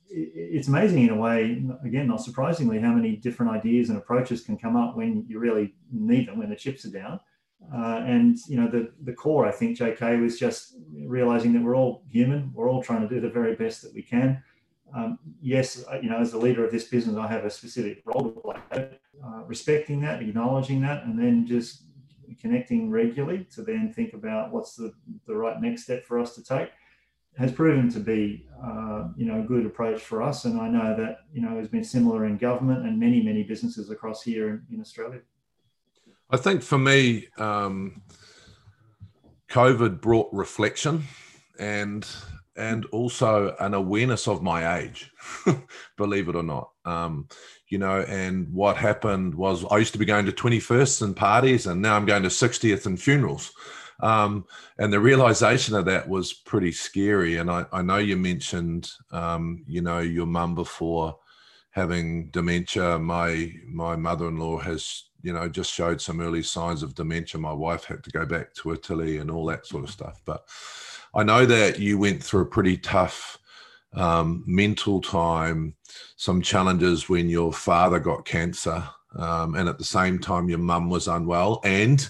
it's 0.08 0.68
amazing 0.68 1.04
in 1.04 1.10
a 1.10 1.16
way, 1.16 1.64
again, 1.84 2.08
not 2.08 2.22
surprisingly, 2.22 2.80
how 2.80 2.94
many 2.94 3.16
different 3.16 3.52
ideas 3.52 3.90
and 3.90 3.98
approaches 3.98 4.42
can 4.42 4.58
come 4.58 4.76
up 4.76 4.96
when 4.96 5.26
you 5.28 5.40
really 5.40 5.74
need 5.92 6.28
them, 6.28 6.40
when 6.40 6.50
the 6.50 6.56
chips 6.56 6.86
are 6.86 6.92
down. 6.92 7.20
Uh, 7.74 8.04
and 8.06 8.38
you 8.48 8.58
know 8.58 8.68
the 8.68 8.92
the 9.04 9.14
core, 9.14 9.48
I 9.48 9.52
think, 9.52 9.78
JK 9.78 10.22
was 10.22 10.38
just 10.38 10.76
realizing 10.94 11.52
that 11.54 11.64
we're 11.64 11.76
all 11.76 12.04
human. 12.08 12.52
We're 12.54 12.70
all 12.70 12.84
trying 12.84 13.02
to 13.02 13.08
do 13.08 13.20
the 13.20 13.30
very 13.30 13.56
best 13.56 13.82
that 13.82 13.94
we 13.94 14.04
can. 14.04 14.44
Um, 14.96 15.18
yes, 15.42 15.84
you 16.02 16.10
know, 16.10 16.20
as 16.20 16.32
the 16.32 16.38
leader 16.38 16.64
of 16.64 16.72
this 16.72 16.84
business, 16.84 17.18
I 17.18 17.28
have 17.28 17.44
a 17.44 17.50
specific 17.50 18.04
role 18.06 18.32
to 18.32 18.40
play. 18.40 18.90
Uh, 19.24 19.44
respecting 19.48 20.02
that, 20.02 20.22
acknowledging 20.22 20.82
that, 20.82 21.06
and 21.06 21.18
then 21.18 21.48
just 21.48 21.86
connecting 22.40 22.90
regularly 22.90 23.48
to 23.56 23.62
then 23.62 23.92
think 23.94 24.14
about 24.14 24.52
what's 24.52 24.76
the, 24.76 24.94
the 25.28 25.36
right 25.36 25.62
next 25.62 25.84
step 25.84 26.06
for 26.06 26.20
us 26.20 26.36
to 26.36 26.44
take 26.44 26.70
has 27.38 27.52
proven 27.52 27.90
to 27.90 28.00
be 28.00 28.48
uh, 28.64 29.08
you 29.18 29.26
know 29.26 29.42
a 29.42 29.44
good 29.44 29.66
approach 29.66 30.02
for 30.02 30.22
us 30.22 30.46
and 30.46 30.60
I 30.60 30.70
know 30.70 30.96
that 30.98 31.20
you 31.34 31.42
know 31.42 31.58
has 31.58 31.68
been 31.68 31.84
similar 31.84 32.26
in 32.26 32.38
government 32.38 32.86
and 32.86 33.00
many 33.00 33.22
many 33.22 33.44
businesses 33.44 33.90
across 33.90 34.22
here 34.22 34.50
in, 34.50 34.64
in 34.72 34.82
Australia. 34.82 35.22
I 36.30 36.38
think 36.38 36.64
for 36.64 36.78
me 36.78 37.28
um, 37.38 38.02
COVID 39.50 40.02
brought 40.02 40.30
reflection 40.32 41.04
and 41.60 42.08
and 42.58 42.86
also 42.88 43.54
an 43.60 43.74
awareness 43.74 44.30
of 44.30 44.42
my 44.42 44.80
age, 44.80 45.12
believe 45.98 46.30
it 46.30 46.38
or 46.38 46.44
not. 46.44 46.72
Um, 46.86 47.28
you 47.76 47.80
know, 47.80 48.04
and 48.04 48.48
what 48.54 48.78
happened 48.78 49.36
was 49.36 49.66
I 49.66 49.80
used 49.80 49.92
to 49.92 50.00
be 50.00 50.06
going 50.06 50.26
to 50.28 50.32
21st 50.32 51.02
and 51.02 51.14
parties, 51.14 51.68
and 51.68 51.82
now 51.82 51.98
I'm 51.98 52.06
going 52.06 52.24
to 52.24 52.30
60th 52.30 52.86
and 52.86 52.98
funerals. 52.98 53.52
Um, 54.00 54.46
and 54.78 54.94
the 54.94 55.02
realization 55.02 55.76
of 55.76 55.84
that 55.84 56.08
was 56.08 56.32
pretty 56.32 56.72
scary. 56.72 57.36
And 57.36 57.52
I, 57.52 57.66
I 57.74 57.82
know 57.82 57.98
you 57.98 58.16
mentioned, 58.16 58.90
um, 59.12 59.66
you 59.68 59.82
know, 59.82 60.00
your 60.00 60.26
mum 60.26 60.56
before 60.56 61.20
having 61.72 62.30
dementia. 62.30 62.98
My 62.98 63.52
my 63.68 63.98
mother-in-law 63.98 64.60
has, 64.60 65.10
you 65.22 65.34
know, 65.34 65.50
just 65.50 65.74
showed 65.74 66.00
some 66.00 66.22
early 66.22 66.44
signs 66.44 66.82
of 66.82 66.96
dementia. 66.96 67.42
My 67.42 67.52
wife 67.52 67.84
had 67.84 68.06
to 68.06 68.10
go 68.10 68.26
back 68.26 68.54
to 68.54 68.72
Italy 68.72 69.18
and 69.18 69.30
all 69.30 69.46
that 69.48 69.66
sort 69.66 69.84
of 69.84 69.90
stuff. 69.90 70.22
But 70.24 70.48
I 71.14 71.24
know 71.24 71.46
that 71.46 71.78
you 71.78 71.98
went 71.98 72.24
through 72.24 72.44
a 72.44 72.54
pretty 72.56 72.78
tough 72.78 73.38
um, 73.96 74.44
mental 74.46 75.02
time, 75.02 75.76
some 76.18 76.42
challenges 76.42 77.10
when 77.10 77.30
your 77.30 77.54
father 77.54 78.00
got 78.00 78.26
cancer, 78.26 78.84
um, 79.18 79.56
and 79.56 79.70
at 79.70 79.78
the 79.78 79.86
same 79.86 80.20
time 80.20 80.50
your 80.50 80.60
mum 80.60 80.90
was 80.90 81.08
unwell, 81.08 81.62
and 81.64 82.08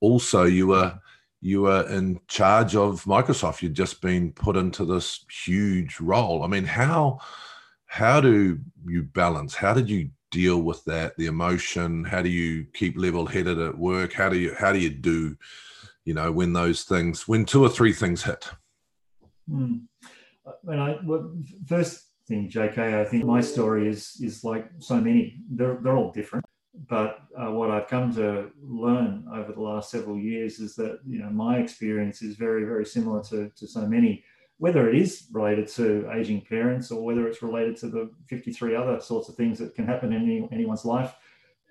also 0.00 0.44
you 0.44 0.68
were 0.68 0.98
you 1.42 1.62
were 1.62 1.88
in 1.88 2.20
charge 2.28 2.76
of 2.76 3.04
Microsoft. 3.04 3.62
You'd 3.62 3.74
just 3.74 4.02
been 4.02 4.32
put 4.32 4.56
into 4.56 4.84
this 4.84 5.24
huge 5.44 6.00
role. 6.00 6.42
I 6.42 6.46
mean, 6.46 6.64
how 6.64 7.18
how 7.86 8.20
do 8.20 8.58
you 8.86 9.02
balance? 9.02 9.54
How 9.54 9.74
did 9.74 9.90
you 9.90 10.10
deal 10.30 10.62
with 10.62 10.82
that? 10.84 11.16
The 11.16 11.26
emotion. 11.26 12.04
How 12.04 12.22
do 12.22 12.28
you 12.28 12.66
keep 12.72 12.96
level 12.96 13.26
headed 13.26 13.58
at 13.58 13.76
work? 13.76 14.12
How 14.12 14.28
do 14.28 14.38
you 14.38 14.54
how 14.58 14.72
do 14.72 14.78
you 14.78 14.90
do? 14.90 15.36
You 16.06 16.14
know, 16.14 16.32
when 16.32 16.54
those 16.54 16.84
things, 16.84 17.28
when 17.28 17.44
two 17.44 17.62
or 17.62 17.68
three 17.68 17.92
things 17.92 18.22
hit. 18.22 18.48
Mm 19.50 19.82
when 20.62 20.78
I 20.78 20.96
well, 21.04 21.32
first 21.66 22.08
thing, 22.26 22.50
JK, 22.50 22.78
I 23.00 23.04
think 23.04 23.24
my 23.24 23.40
story 23.40 23.88
is 23.88 24.16
is 24.20 24.44
like 24.44 24.70
so 24.78 24.96
many. 25.00 25.40
They're 25.50 25.78
they're 25.82 25.96
all 25.96 26.12
different, 26.12 26.44
but 26.88 27.20
uh, 27.36 27.50
what 27.50 27.70
I've 27.70 27.88
come 27.88 28.12
to 28.14 28.50
learn 28.62 29.26
over 29.34 29.52
the 29.52 29.60
last 29.60 29.90
several 29.90 30.18
years 30.18 30.58
is 30.58 30.74
that 30.76 31.00
you 31.06 31.18
know 31.20 31.30
my 31.30 31.58
experience 31.58 32.22
is 32.22 32.36
very 32.36 32.64
very 32.64 32.86
similar 32.86 33.22
to 33.24 33.50
to 33.56 33.66
so 33.66 33.86
many. 33.86 34.24
Whether 34.58 34.90
it 34.90 34.94
is 34.94 35.26
related 35.32 35.68
to 35.78 36.10
aging 36.14 36.42
parents 36.42 36.90
or 36.90 37.02
whether 37.02 37.26
it's 37.26 37.42
related 37.42 37.78
to 37.78 37.88
the 37.88 38.10
53 38.28 38.76
other 38.76 39.00
sorts 39.00 39.30
of 39.30 39.34
things 39.34 39.58
that 39.58 39.74
can 39.74 39.86
happen 39.86 40.12
in 40.12 40.20
any, 40.20 40.46
anyone's 40.52 40.84
life, 40.84 41.14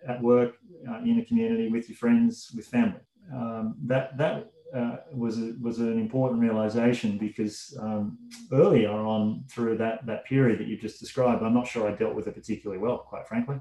at 0.08 0.20
work, 0.24 0.56
uh, 0.90 0.98
in 1.04 1.20
a 1.20 1.26
community, 1.26 1.70
with 1.70 1.88
your 1.88 1.98
friends, 1.98 2.52
with 2.56 2.66
family. 2.66 3.02
Um, 3.32 3.76
that 3.86 4.18
that 4.18 4.52
uh, 4.76 4.98
was 5.12 5.40
a, 5.40 5.54
was 5.62 5.80
an 5.80 6.00
important 6.00 6.42
realization 6.42 7.18
because 7.18 7.78
um, 7.82 8.18
earlier 8.52 8.92
on 8.92 9.44
through 9.50 9.78
that 9.78 10.06
that 10.06 10.26
period 10.26 10.60
that 10.60 10.68
you've 10.68 10.82
just 10.82 11.00
described, 11.00 11.44
I'm 11.44 11.54
not 11.54 11.68
sure 11.68 11.88
I 11.88 11.96
dealt 11.96 12.16
with 12.16 12.28
it 12.28 12.36
particularly 12.36 12.82
well, 12.82 13.00
quite 13.00 13.28
frankly. 13.28 13.60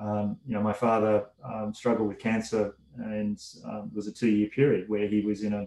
Um, 0.00 0.36
you 0.46 0.54
know, 0.54 0.62
my 0.62 0.72
father 0.72 1.26
um, 1.44 1.72
struggled 1.74 2.08
with 2.08 2.18
cancer, 2.18 2.76
and 2.96 3.40
um, 3.64 3.90
was 3.94 4.06
a 4.06 4.12
two 4.12 4.28
year 4.28 4.48
period 4.48 4.88
where 4.88 5.08
he 5.08 5.20
was 5.20 5.42
in 5.42 5.52
a 5.52 5.66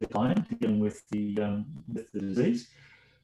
decline 0.00 0.46
dealing 0.60 0.80
with 0.80 1.06
the 1.10 1.38
um, 1.40 1.66
with 1.92 2.10
the 2.12 2.20
disease. 2.20 2.68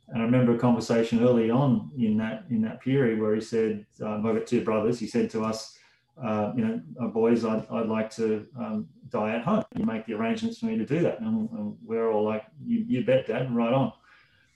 And 0.09 0.23
I 0.23 0.25
remember 0.25 0.55
a 0.55 0.59
conversation 0.59 1.23
early 1.23 1.51
on 1.51 1.91
in 1.99 2.17
that 2.19 2.45
in 2.51 2.63
that 2.63 2.81
period 2.81 3.21
where 3.21 3.35
he 3.35 3.41
said, 3.41 3.87
um, 4.03 4.27
"I've 4.27 4.35
got 4.35 4.47
two 4.47 4.65
brothers." 4.65 4.99
He 4.99 5.07
said 5.07 5.31
to 5.31 5.45
us, 5.45 5.78
uh, 6.23 6.53
you 6.57 6.65
know, 6.65 6.81
uh, 7.01 7.07
boys, 7.07 7.45
I'd, 7.45 7.67
I'd 7.71 7.87
like 7.87 8.11
to 8.17 8.47
um, 8.59 8.89
die 9.09 9.37
at 9.37 9.45
home. 9.45 9.65
You 9.77 9.85
make 9.85 10.07
the 10.07 10.15
arrangements 10.15 10.59
for 10.59 10.67
me 10.67 10.77
to 10.77 10.85
do 10.85 11.01
that. 11.01 11.21
And, 11.21 11.49
and 11.51 11.77
we're 11.85 12.11
all 12.11 12.25
like, 12.25 12.45
you, 12.65 12.85
you 12.89 13.05
bet, 13.05 13.27
Dad, 13.27 13.55
right 13.55 13.73
on. 13.73 13.93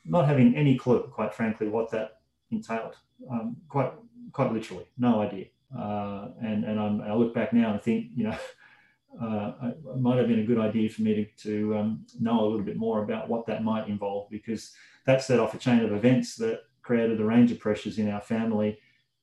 Not 0.05 0.27
having 0.27 0.57
any 0.57 0.77
clue, 0.77 1.03
quite 1.13 1.33
frankly, 1.33 1.69
what 1.69 1.91
that 1.93 2.21
entailed. 2.51 2.97
Um, 3.31 3.57
quite, 3.69 3.93
quite 4.33 4.53
literally, 4.53 4.87
no 4.99 5.21
idea. 5.21 5.47
Uh, 5.77 6.29
and 6.43 6.65
and 6.65 6.79
I'm, 6.79 7.01
i 7.01 7.15
look 7.15 7.33
back 7.33 7.53
now 7.53 7.73
and 7.73 7.81
think, 7.81 8.09
you 8.15 8.25
know, 8.25 8.37
uh, 9.23 9.53
it 9.69 10.01
might 10.01 10.19
have 10.19 10.29
been 10.29 10.41
a 10.41 10.47
good 10.47 10.59
idea 10.59 10.91
for 10.91 11.03
me 11.03 11.15
to, 11.15 11.49
to 11.49 11.77
um, 11.77 12.07
know 12.21 12.41
a 12.41 12.47
little 12.47 12.65
bit 12.65 12.77
more 12.77 13.05
about 13.05 13.29
what 13.29 13.47
that 13.47 13.63
might 13.63 13.89
involve 13.89 14.29
because 14.31 14.73
that 15.07 15.23
set 15.23 15.39
off 15.39 15.55
a 15.55 15.59
chain 15.59 15.81
of 15.81 15.93
events 15.93 16.35
that 16.37 16.63
created 16.83 17.21
a 17.21 17.25
range 17.25 17.53
of 17.53 17.61
pressures 17.61 17.99
in 17.99 18.11
our 18.11 18.21
family. 18.21 18.79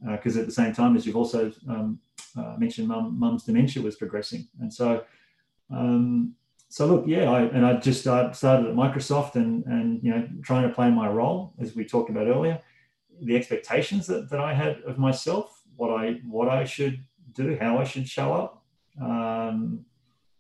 Because 0.10 0.38
uh, 0.38 0.42
at 0.42 0.46
the 0.46 0.54
same 0.54 0.74
time, 0.74 0.96
as 0.96 1.06
you've 1.06 1.18
also 1.18 1.52
um, 1.68 2.00
uh, 2.40 2.56
mentioned, 2.58 2.88
mum, 2.88 3.20
mum's 3.20 3.44
dementia 3.44 3.84
was 3.84 3.96
progressing, 3.96 4.48
and 4.62 4.74
so 4.74 5.04
um, 5.72 6.36
so 6.70 6.86
look, 6.86 7.06
yeah, 7.08 7.30
I, 7.30 7.42
and 7.42 7.66
I 7.66 7.78
just 7.78 8.02
started, 8.02 8.36
started 8.36 8.68
at 8.68 8.76
Microsoft 8.76 9.36
and 9.36 9.66
and 9.66 10.02
you 10.04 10.12
know 10.12 10.28
trying 10.44 10.68
to 10.68 10.74
play 10.74 10.90
my 10.90 11.08
role 11.08 11.54
as 11.60 11.76
we 11.76 11.84
talked 11.84 12.10
about 12.10 12.28
earlier, 12.28 12.62
the 13.22 13.36
expectations 13.36 14.06
that, 14.08 14.30
that 14.30 14.40
I 14.40 14.54
had 14.54 14.82
of 14.82 14.98
myself, 14.98 15.64
what 15.76 15.90
I 15.90 16.20
what 16.28 16.48
I 16.48 16.64
should 16.66 17.04
do, 17.34 17.58
how 17.60 17.80
I 17.80 17.84
should 17.84 18.08
show 18.08 18.34
up. 18.34 18.64
Um, 19.02 19.86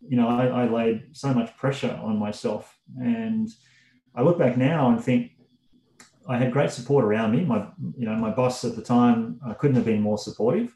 you 0.07 0.17
know, 0.17 0.27
I, 0.27 0.45
I 0.45 0.69
laid 0.69 1.09
so 1.11 1.33
much 1.33 1.55
pressure 1.57 1.99
on 2.01 2.17
myself, 2.17 2.77
and 2.99 3.49
I 4.15 4.21
look 4.21 4.37
back 4.37 4.55
now 4.55 4.89
and 4.89 5.03
think 5.03 5.31
I 6.27 6.37
had 6.37 6.51
great 6.51 6.71
support 6.71 7.03
around 7.03 7.31
me. 7.31 7.43
My, 7.43 7.67
you 7.97 8.05
know, 8.05 8.15
my 8.15 8.29
boss 8.29 8.63
at 8.63 8.75
the 8.75 8.83
time 8.83 9.39
uh, 9.45 9.55
couldn't 9.55 9.75
have 9.77 9.85
been 9.85 10.01
more 10.01 10.17
supportive. 10.17 10.75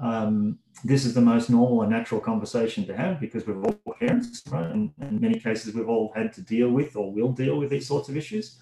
Um, 0.00 0.58
this 0.82 1.04
is 1.04 1.14
the 1.14 1.20
most 1.20 1.50
normal 1.50 1.82
and 1.82 1.90
natural 1.90 2.20
conversation 2.20 2.86
to 2.86 2.96
have 2.96 3.20
because 3.20 3.46
we're 3.46 3.62
all 3.62 3.78
parents, 4.00 4.42
right? 4.50 4.70
And 4.70 4.92
in 5.00 5.20
many 5.20 5.38
cases, 5.38 5.74
we've 5.74 5.88
all 5.88 6.12
had 6.14 6.32
to 6.34 6.42
deal 6.42 6.70
with 6.70 6.96
or 6.96 7.12
will 7.12 7.32
deal 7.32 7.56
with 7.56 7.70
these 7.70 7.86
sorts 7.86 8.08
of 8.08 8.16
issues. 8.16 8.58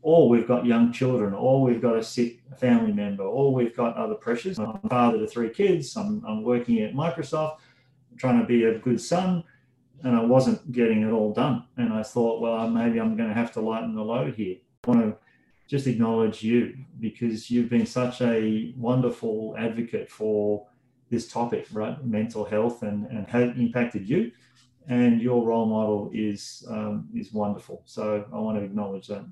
Or 0.00 0.28
we've 0.28 0.46
got 0.46 0.64
young 0.64 0.92
children, 0.92 1.34
or 1.34 1.60
we've 1.60 1.82
got 1.82 1.96
a 1.96 2.02
sick 2.02 2.40
family 2.56 2.92
member, 2.92 3.24
or 3.24 3.52
we've 3.52 3.76
got 3.76 3.96
other 3.96 4.14
pressures. 4.14 4.58
I'm 4.58 4.78
a 4.84 4.88
father 4.88 5.18
to 5.18 5.26
three 5.26 5.50
kids. 5.50 5.96
I'm, 5.96 6.24
I'm 6.26 6.44
working 6.44 6.80
at 6.82 6.94
Microsoft, 6.94 7.58
trying 8.16 8.40
to 8.40 8.46
be 8.46 8.64
a 8.64 8.78
good 8.78 9.00
son, 9.00 9.42
and 10.04 10.14
I 10.14 10.24
wasn't 10.24 10.70
getting 10.70 11.02
it 11.02 11.10
all 11.10 11.32
done. 11.32 11.64
And 11.76 11.92
I 11.92 12.04
thought, 12.04 12.40
well, 12.40 12.70
maybe 12.70 13.00
I'm 13.00 13.16
going 13.16 13.28
to 13.28 13.34
have 13.34 13.52
to 13.54 13.60
lighten 13.60 13.96
the 13.96 14.02
load 14.02 14.36
here. 14.36 14.58
I 14.84 14.90
want 14.90 15.00
to 15.00 15.16
just 15.66 15.88
acknowledge 15.88 16.44
you 16.44 16.78
because 17.00 17.50
you've 17.50 17.68
been 17.68 17.84
such 17.84 18.22
a 18.22 18.72
wonderful 18.76 19.56
advocate 19.58 20.08
for 20.08 20.67
this 21.10 21.30
topic, 21.30 21.66
right? 21.72 22.02
Mental 22.04 22.44
health 22.44 22.82
and, 22.82 23.06
and 23.06 23.26
how 23.26 23.40
it 23.40 23.56
impacted 23.56 24.08
you. 24.08 24.32
And 24.88 25.20
your 25.20 25.44
role 25.44 25.66
model 25.66 26.10
is 26.14 26.64
um, 26.70 27.08
is 27.14 27.32
wonderful. 27.32 27.82
So 27.84 28.24
I 28.32 28.38
want 28.38 28.58
to 28.58 28.64
acknowledge 28.64 29.08
that. 29.08 29.24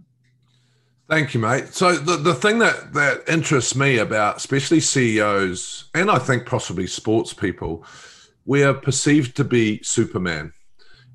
Thank 1.08 1.34
you, 1.34 1.40
mate. 1.40 1.68
So 1.68 1.94
the, 1.94 2.16
the 2.16 2.34
thing 2.34 2.58
that, 2.58 2.92
that 2.94 3.22
interests 3.28 3.76
me 3.76 3.98
about 3.98 4.38
especially 4.38 4.80
CEOs 4.80 5.88
and 5.94 6.10
I 6.10 6.18
think 6.18 6.46
possibly 6.46 6.88
sports 6.88 7.32
people, 7.32 7.84
we 8.44 8.64
are 8.64 8.74
perceived 8.74 9.36
to 9.36 9.44
be 9.44 9.80
Superman. 9.84 10.52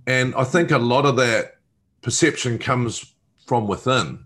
And 0.07 0.33
I 0.35 0.45
think 0.45 0.71
a 0.71 0.77
lot 0.77 1.05
of 1.05 1.17
that 1.17 1.55
perception 2.01 2.57
comes 2.57 3.13
from 3.45 3.67
within. 3.67 4.23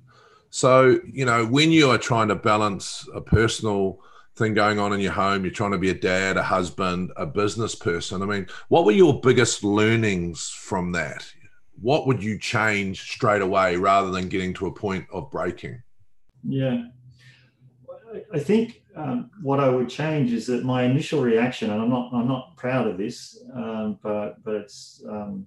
So, 0.52 1.00
you 1.12 1.26
know, 1.26 1.46
when 1.46 1.72
you 1.72 1.90
are 1.90 1.98
trying 1.98 2.28
to 2.28 2.36
balance 2.36 3.08
a 3.14 3.20
personal 3.20 4.00
thing 4.36 4.54
going 4.54 4.80
on 4.80 4.94
in 4.94 5.00
your 5.00 5.14
home, 5.14 5.44
you're 5.44 5.54
trying 5.54 5.72
to 5.72 5.78
be 5.78 5.90
a 5.90 5.96
dad, 5.96 6.38
a 6.38 6.44
husband, 6.44 7.12
a 7.16 7.26
business 7.26 7.74
person. 7.76 8.22
I 8.22 8.26
mean, 8.26 8.48
what 8.68 8.86
were 8.86 8.92
your 8.92 9.20
biggest 9.22 9.64
learnings 9.64 10.50
from 10.50 10.92
that? 10.94 11.26
What 11.82 12.08
would 12.08 12.22
you 12.22 12.38
change 12.38 13.02
straight 13.02 13.42
away 13.42 13.78
rather 13.78 14.12
than 14.12 14.30
getting 14.30 14.54
to 14.56 14.68
a 14.68 14.74
point 14.74 15.06
of 15.12 15.32
breaking? 15.32 15.82
Yeah. 16.44 16.86
I 18.34 18.40
think 18.40 18.84
um, 18.96 19.30
what 19.42 19.60
I 19.60 19.70
would 19.70 19.90
change 19.90 20.32
is 20.32 20.48
that 20.48 20.64
my 20.64 20.84
initial 20.84 21.22
reaction, 21.22 21.70
and 21.70 21.82
I'm 21.82 21.90
not, 21.90 22.14
I'm 22.14 22.28
not 22.28 22.56
proud 22.56 22.88
of 22.88 22.98
this, 22.98 23.38
um, 23.54 24.00
but 24.02 24.42
but 24.44 24.56
it's 24.56 25.04
um, 25.10 25.46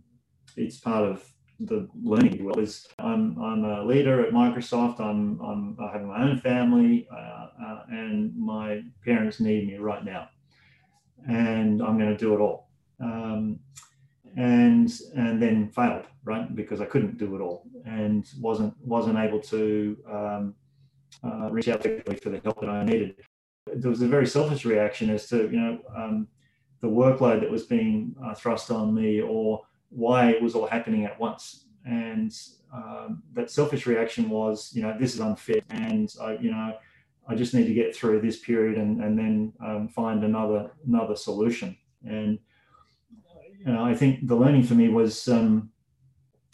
it's 0.56 0.78
part 0.78 1.04
of 1.06 1.24
the 1.60 1.88
learning 2.00 2.44
well 2.44 2.58
is 2.58 2.86
I'm, 2.98 3.40
I'm 3.42 3.64
a 3.64 3.84
leader 3.84 4.24
at 4.24 4.32
Microsoft. 4.32 5.00
I'm, 5.00 5.40
I'm 5.40 5.76
I 5.80 5.92
have 5.92 6.02
my 6.02 6.22
own 6.22 6.38
family, 6.38 7.08
uh, 7.12 7.46
uh, 7.64 7.82
and 7.90 8.36
my 8.36 8.82
parents 9.04 9.40
need 9.40 9.66
me 9.66 9.76
right 9.76 10.04
now, 10.04 10.28
and 11.28 11.82
I'm 11.82 11.98
going 11.98 12.10
to 12.10 12.16
do 12.16 12.34
it 12.34 12.40
all. 12.40 12.68
Um, 13.00 13.58
and 14.36 14.92
and 15.16 15.42
then 15.42 15.68
failed 15.70 16.04
right 16.24 16.54
because 16.54 16.80
I 16.80 16.84
couldn't 16.84 17.18
do 17.18 17.34
it 17.34 17.40
all 17.40 17.64
and 17.86 18.28
wasn't 18.40 18.74
wasn't 18.80 19.18
able 19.18 19.40
to 19.40 19.96
um, 20.10 20.54
uh, 21.24 21.50
reach 21.50 21.68
out 21.68 21.82
for 21.82 22.30
the 22.30 22.40
help 22.44 22.60
that 22.60 22.68
I 22.68 22.84
needed. 22.84 23.16
There 23.66 23.90
was 23.90 24.02
a 24.02 24.08
very 24.08 24.26
selfish 24.26 24.64
reaction 24.64 25.10
as 25.10 25.28
to 25.28 25.48
you 25.50 25.58
know 25.58 25.78
um, 25.96 26.28
the 26.80 26.88
workload 26.88 27.40
that 27.40 27.50
was 27.50 27.64
being 27.64 28.14
uh, 28.24 28.34
thrust 28.34 28.70
on 28.70 28.94
me 28.94 29.20
or 29.20 29.62
why 29.90 30.30
it 30.30 30.42
was 30.42 30.54
all 30.54 30.66
happening 30.66 31.04
at 31.04 31.18
once. 31.18 31.64
And 31.84 32.32
um, 32.72 33.22
that 33.32 33.50
selfish 33.50 33.86
reaction 33.86 34.28
was, 34.28 34.70
you 34.74 34.82
know, 34.82 34.96
this 34.98 35.14
is 35.14 35.20
unfair, 35.20 35.62
and 35.70 36.12
I, 36.20 36.34
you 36.34 36.50
know, 36.50 36.76
I 37.26 37.34
just 37.34 37.54
need 37.54 37.66
to 37.66 37.74
get 37.74 37.94
through 37.94 38.20
this 38.20 38.38
period 38.38 38.78
and 38.78 39.02
and 39.02 39.18
then 39.18 39.52
um, 39.64 39.88
find 39.88 40.24
another 40.24 40.70
another 40.86 41.16
solution. 41.16 41.76
And 42.04 42.38
you 43.58 43.72
know, 43.72 43.84
I 43.84 43.94
think 43.94 44.26
the 44.26 44.36
learning 44.36 44.64
for 44.64 44.74
me 44.74 44.88
was 44.88 45.28
um, 45.28 45.70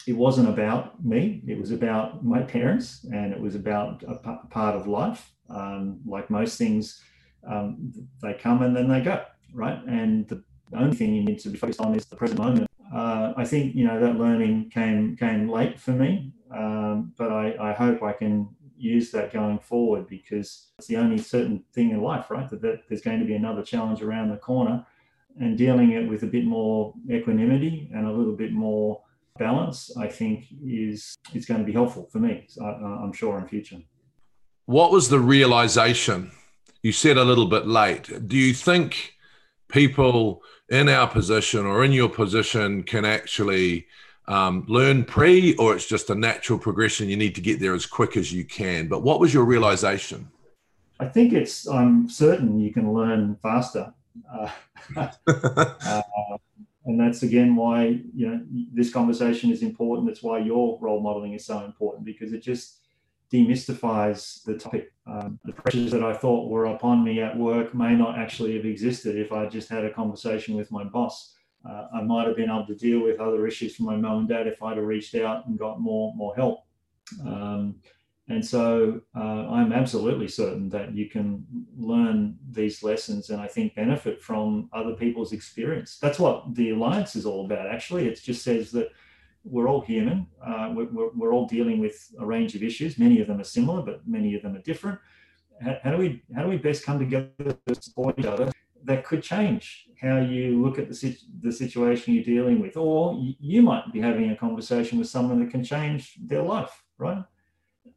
it 0.07 0.13
wasn't 0.13 0.47
about 0.47 1.03
me; 1.03 1.43
it 1.47 1.59
was 1.59 1.71
about 1.71 2.23
my 2.23 2.41
parents, 2.41 3.05
and 3.11 3.33
it 3.33 3.39
was 3.39 3.55
about 3.55 4.03
a 4.07 4.15
p- 4.15 4.47
part 4.49 4.75
of 4.75 4.87
life. 4.87 5.31
Um, 5.49 5.99
like 6.05 6.29
most 6.29 6.57
things, 6.57 7.01
um, 7.47 7.91
they 8.21 8.33
come 8.33 8.63
and 8.63 8.75
then 8.75 8.87
they 8.87 9.01
go, 9.01 9.23
right? 9.53 9.79
And 9.85 10.27
the 10.27 10.43
only 10.73 10.95
thing 10.95 11.13
you 11.13 11.23
need 11.23 11.39
to 11.39 11.49
be 11.49 11.57
focused 11.57 11.81
on 11.81 11.93
is 11.93 12.05
the 12.05 12.15
present 12.15 12.39
moment 12.39 12.67
uh, 12.93 13.33
I 13.35 13.45
think 13.45 13.75
you 13.75 13.85
know 13.85 13.99
that 13.99 14.17
learning 14.17 14.69
came 14.69 15.15
came 15.15 15.49
late 15.49 15.79
for 15.79 15.91
me, 15.91 16.33
um, 16.51 17.13
but 17.17 17.31
I, 17.31 17.55
I 17.59 17.73
hope 17.73 18.03
I 18.03 18.13
can 18.13 18.49
use 18.77 19.11
that 19.11 19.31
going 19.31 19.59
forward 19.59 20.07
because 20.07 20.67
it's 20.77 20.87
the 20.87 20.97
only 20.97 21.17
certain 21.17 21.63
thing 21.73 21.91
in 21.91 22.01
life, 22.01 22.29
right? 22.29 22.49
That, 22.49 22.61
that 22.61 22.81
there's 22.87 23.01
going 23.01 23.19
to 23.19 23.25
be 23.25 23.35
another 23.35 23.63
challenge 23.63 24.01
around 24.01 24.29
the 24.29 24.37
corner, 24.37 24.85
and 25.39 25.57
dealing 25.57 25.91
it 25.91 26.07
with 26.07 26.23
a 26.23 26.27
bit 26.27 26.45
more 26.45 26.93
equanimity 27.09 27.89
and 27.93 28.05
a 28.05 28.11
little 28.11 28.35
bit 28.35 28.51
more 28.51 29.01
balance, 29.37 29.95
I 29.97 30.07
think 30.07 30.47
is 30.63 31.15
is 31.33 31.45
going 31.45 31.59
to 31.59 31.65
be 31.65 31.73
helpful 31.73 32.07
for 32.11 32.19
me. 32.19 32.47
I, 32.61 32.65
I'm 32.65 33.13
sure 33.13 33.39
in 33.39 33.47
future. 33.47 33.81
What 34.65 34.91
was 34.91 35.09
the 35.09 35.19
realization? 35.19 36.31
You 36.81 36.91
said 36.91 37.17
a 37.17 37.23
little 37.23 37.47
bit 37.47 37.65
late. 37.65 38.27
Do 38.27 38.37
you 38.37 38.53
think 38.53 39.14
people 39.69 40.43
in 40.69 40.89
our 40.89 41.07
position 41.07 41.65
or 41.65 41.83
in 41.83 41.91
your 41.91 42.09
position 42.09 42.83
can 42.83 43.05
actually 43.05 43.87
um, 44.27 44.65
learn 44.67 45.03
pre, 45.03 45.55
or 45.55 45.75
it's 45.75 45.87
just 45.87 46.09
a 46.09 46.15
natural 46.15 46.59
progression? 46.59 47.09
You 47.09 47.17
need 47.17 47.35
to 47.35 47.41
get 47.41 47.59
there 47.59 47.73
as 47.73 47.85
quick 47.85 48.17
as 48.17 48.33
you 48.33 48.45
can. 48.45 48.87
But 48.87 49.03
what 49.03 49.19
was 49.19 49.33
your 49.33 49.45
realization? 49.45 50.29
I 50.99 51.05
think 51.05 51.33
it's, 51.33 51.67
I'm 51.67 52.09
certain 52.09 52.59
you 52.59 52.71
can 52.71 52.93
learn 52.93 53.37
faster. 53.41 53.93
Uh, 54.33 54.49
uh, 55.25 56.01
and 56.85 56.99
that's 56.99 57.23
again 57.23 57.55
why 57.55 57.99
you 58.15 58.29
know 58.29 58.41
this 58.73 58.91
conversation 58.91 59.51
is 59.51 59.61
important. 59.63 60.09
It's 60.09 60.23
why 60.23 60.39
your 60.39 60.77
role 60.79 61.01
modeling 61.01 61.33
is 61.33 61.45
so 61.45 61.65
important 61.65 62.05
because 62.05 62.31
it 62.31 62.41
just 62.41 62.84
demystifies 63.31 64.43
the 64.43 64.57
topic. 64.57 64.91
Um, 65.07 65.39
the 65.45 65.53
pressures 65.53 65.91
that 65.91 66.03
I 66.03 66.13
thought 66.15 66.49
were 66.49 66.65
upon 66.65 67.03
me 67.03 67.21
at 67.21 67.37
work 67.37 67.73
may 67.75 67.95
not 67.95 68.17
actually 68.17 68.55
have 68.55 68.65
existed 68.65 69.15
if 69.17 69.31
I 69.31 69.45
just 69.47 69.69
had 69.69 69.85
a 69.85 69.93
conversation 69.93 70.55
with 70.55 70.71
my 70.71 70.83
boss. 70.83 71.35
Uh, 71.67 71.87
I 71.93 72.01
might 72.01 72.27
have 72.27 72.35
been 72.35 72.49
able 72.49 72.67
to 72.67 72.75
deal 72.75 73.01
with 73.01 73.19
other 73.19 73.47
issues 73.47 73.75
from 73.75 73.85
my 73.85 73.95
mum 73.95 74.19
and 74.19 74.29
dad 74.29 74.47
if 74.47 74.61
I'd 74.61 74.77
have 74.77 74.85
reached 74.85 75.15
out 75.15 75.47
and 75.47 75.57
got 75.57 75.81
more 75.81 76.13
more 76.15 76.35
help. 76.35 76.59
Um, 77.21 77.75
and 78.27 78.43
so 78.43 79.01
uh, 79.15 79.47
I'm 79.49 79.71
absolutely 79.71 80.27
certain 80.27 80.69
that 80.69 80.95
you 80.95 81.09
can 81.09 81.45
learn 81.77 82.37
these 82.49 82.81
lessons 82.81 83.29
and 83.29 83.39
I 83.39 83.47
think 83.47 83.75
benefit 83.75 84.21
from 84.21 84.67
other 84.73 84.93
people's 84.93 85.31
experience. 85.31 85.99
That's 85.99 86.17
what 86.17 86.55
the 86.55 86.71
Alliance 86.71 87.15
is 87.15 87.27
all 87.27 87.45
about, 87.45 87.69
actually. 87.69 88.07
It 88.07 88.19
just 88.23 88.43
says 88.43 88.71
that 88.71 88.89
we're 89.45 89.67
all 89.67 89.81
human. 89.81 90.27
Uh, 90.45 90.73
we're, 90.75 91.09
we're, 91.15 91.33
all 91.33 91.47
dealing 91.47 91.79
with 91.79 92.11
a 92.19 92.25
range 92.25 92.55
of 92.55 92.63
issues. 92.63 92.97
Many 92.97 93.21
of 93.21 93.27
them 93.27 93.39
are 93.39 93.45
similar, 93.45 93.81
but 93.81 94.07
many 94.07 94.35
of 94.35 94.41
them 94.41 94.55
are 94.55 94.61
different. 94.61 94.99
How, 95.61 95.77
how, 95.83 95.91
do 95.91 95.97
we 95.97 96.23
how 96.35 96.43
do 96.43 96.49
we 96.49 96.57
best 96.57 96.85
come 96.85 96.99
together 96.99 97.29
to 97.67 97.75
support 97.81 98.19
each 98.19 98.25
other? 98.25 98.51
That 98.83 99.05
could 99.05 99.23
change 99.23 99.87
how 100.01 100.17
you 100.17 100.61
look 100.61 100.77
at 100.77 100.89
the, 100.89 101.17
the 101.41 101.51
situation 101.51 102.13
you're 102.13 102.23
dealing 102.23 102.59
with, 102.59 102.75
or 102.75 103.13
you, 103.13 103.33
you 103.39 103.61
might 103.61 103.91
be 103.93 104.01
having 104.01 104.31
a 104.31 104.35
conversation 104.35 104.99
with 104.99 105.07
someone 105.07 105.39
that 105.39 105.51
can 105.51 105.63
change 105.63 106.15
their 106.23 106.43
life, 106.43 106.83
right? 106.97 107.23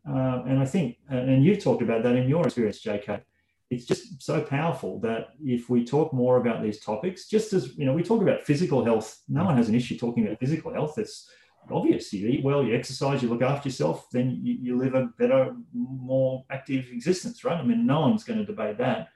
Uh, 0.09 0.43
and 0.47 0.59
I 0.59 0.65
think, 0.65 0.99
and 1.09 1.45
you've 1.45 1.63
talked 1.63 1.83
about 1.83 2.03
that 2.05 2.17
in 2.17 2.29
your 2.29 2.45
experience, 2.45 2.83
JK. 2.83 3.23
It's 3.71 3.85
just 3.85 4.23
so 4.23 4.41
powerful 4.41 4.99
that 5.01 5.31
if 5.45 5.69
we 5.69 5.85
talk 5.85 6.13
more 6.13 6.39
about 6.39 6.63
these 6.63 6.81
topics, 6.81 7.29
just 7.29 7.53
as 7.53 7.77
you 7.77 7.85
know, 7.85 7.93
we 7.93 8.03
talk 8.03 8.23
about 8.23 8.43
physical 8.43 8.85
health, 8.85 9.21
no 9.29 9.45
one 9.45 9.57
has 9.57 9.69
an 9.69 9.75
issue 9.75 9.99
talking 9.99 10.27
about 10.27 10.41
physical 10.41 10.73
health. 10.73 10.97
It's 10.99 11.31
obvious. 11.71 12.13
You 12.13 12.29
eat 12.29 12.45
well, 12.45 12.65
you 12.65 12.75
exercise, 12.75 13.23
you 13.23 13.29
look 13.29 13.43
after 13.43 13.69
yourself, 13.69 14.09
then 14.11 14.41
you, 14.43 14.57
you 14.61 14.77
live 14.77 14.95
a 14.95 15.11
better, 15.19 15.55
more 15.75 16.45
active 16.51 16.87
existence, 16.91 17.45
right? 17.45 17.59
I 17.59 17.63
mean, 17.63 17.87
no 17.87 18.01
one's 18.01 18.25
going 18.25 18.39
to 18.39 18.45
debate 18.45 18.79
that. 18.79 19.09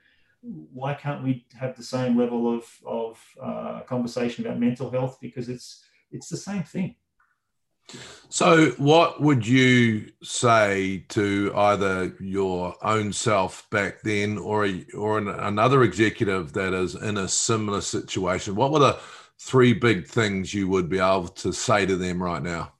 Why 0.42 0.92
can't 0.94 1.22
we 1.22 1.46
have 1.58 1.76
the 1.76 1.82
same 1.82 2.18
level 2.18 2.54
of, 2.54 2.64
of 2.84 3.18
uh, 3.42 3.80
conversation 3.82 4.44
about 4.44 4.58
mental 4.58 4.90
health? 4.90 5.18
Because 5.20 5.48
it's 5.48 5.84
it's 6.10 6.28
the 6.28 6.36
same 6.36 6.62
thing. 6.62 6.96
So, 8.28 8.70
what 8.78 9.20
would 9.20 9.46
you 9.46 10.10
say 10.22 11.04
to 11.10 11.52
either 11.54 12.16
your 12.18 12.74
own 12.82 13.12
self 13.12 13.68
back 13.70 14.00
then, 14.02 14.38
or 14.38 14.64
a, 14.64 14.84
or 14.96 15.18
an, 15.18 15.28
another 15.28 15.82
executive 15.82 16.54
that 16.54 16.72
is 16.72 16.94
in 16.94 17.18
a 17.18 17.28
similar 17.28 17.82
situation? 17.82 18.54
What 18.54 18.72
were 18.72 18.78
the 18.78 18.98
three 19.38 19.74
big 19.74 20.06
things 20.06 20.54
you 20.54 20.68
would 20.68 20.88
be 20.88 20.98
able 20.98 21.28
to 21.28 21.52
say 21.52 21.84
to 21.84 21.96
them 21.96 22.22
right 22.22 22.42
now? 22.42 22.72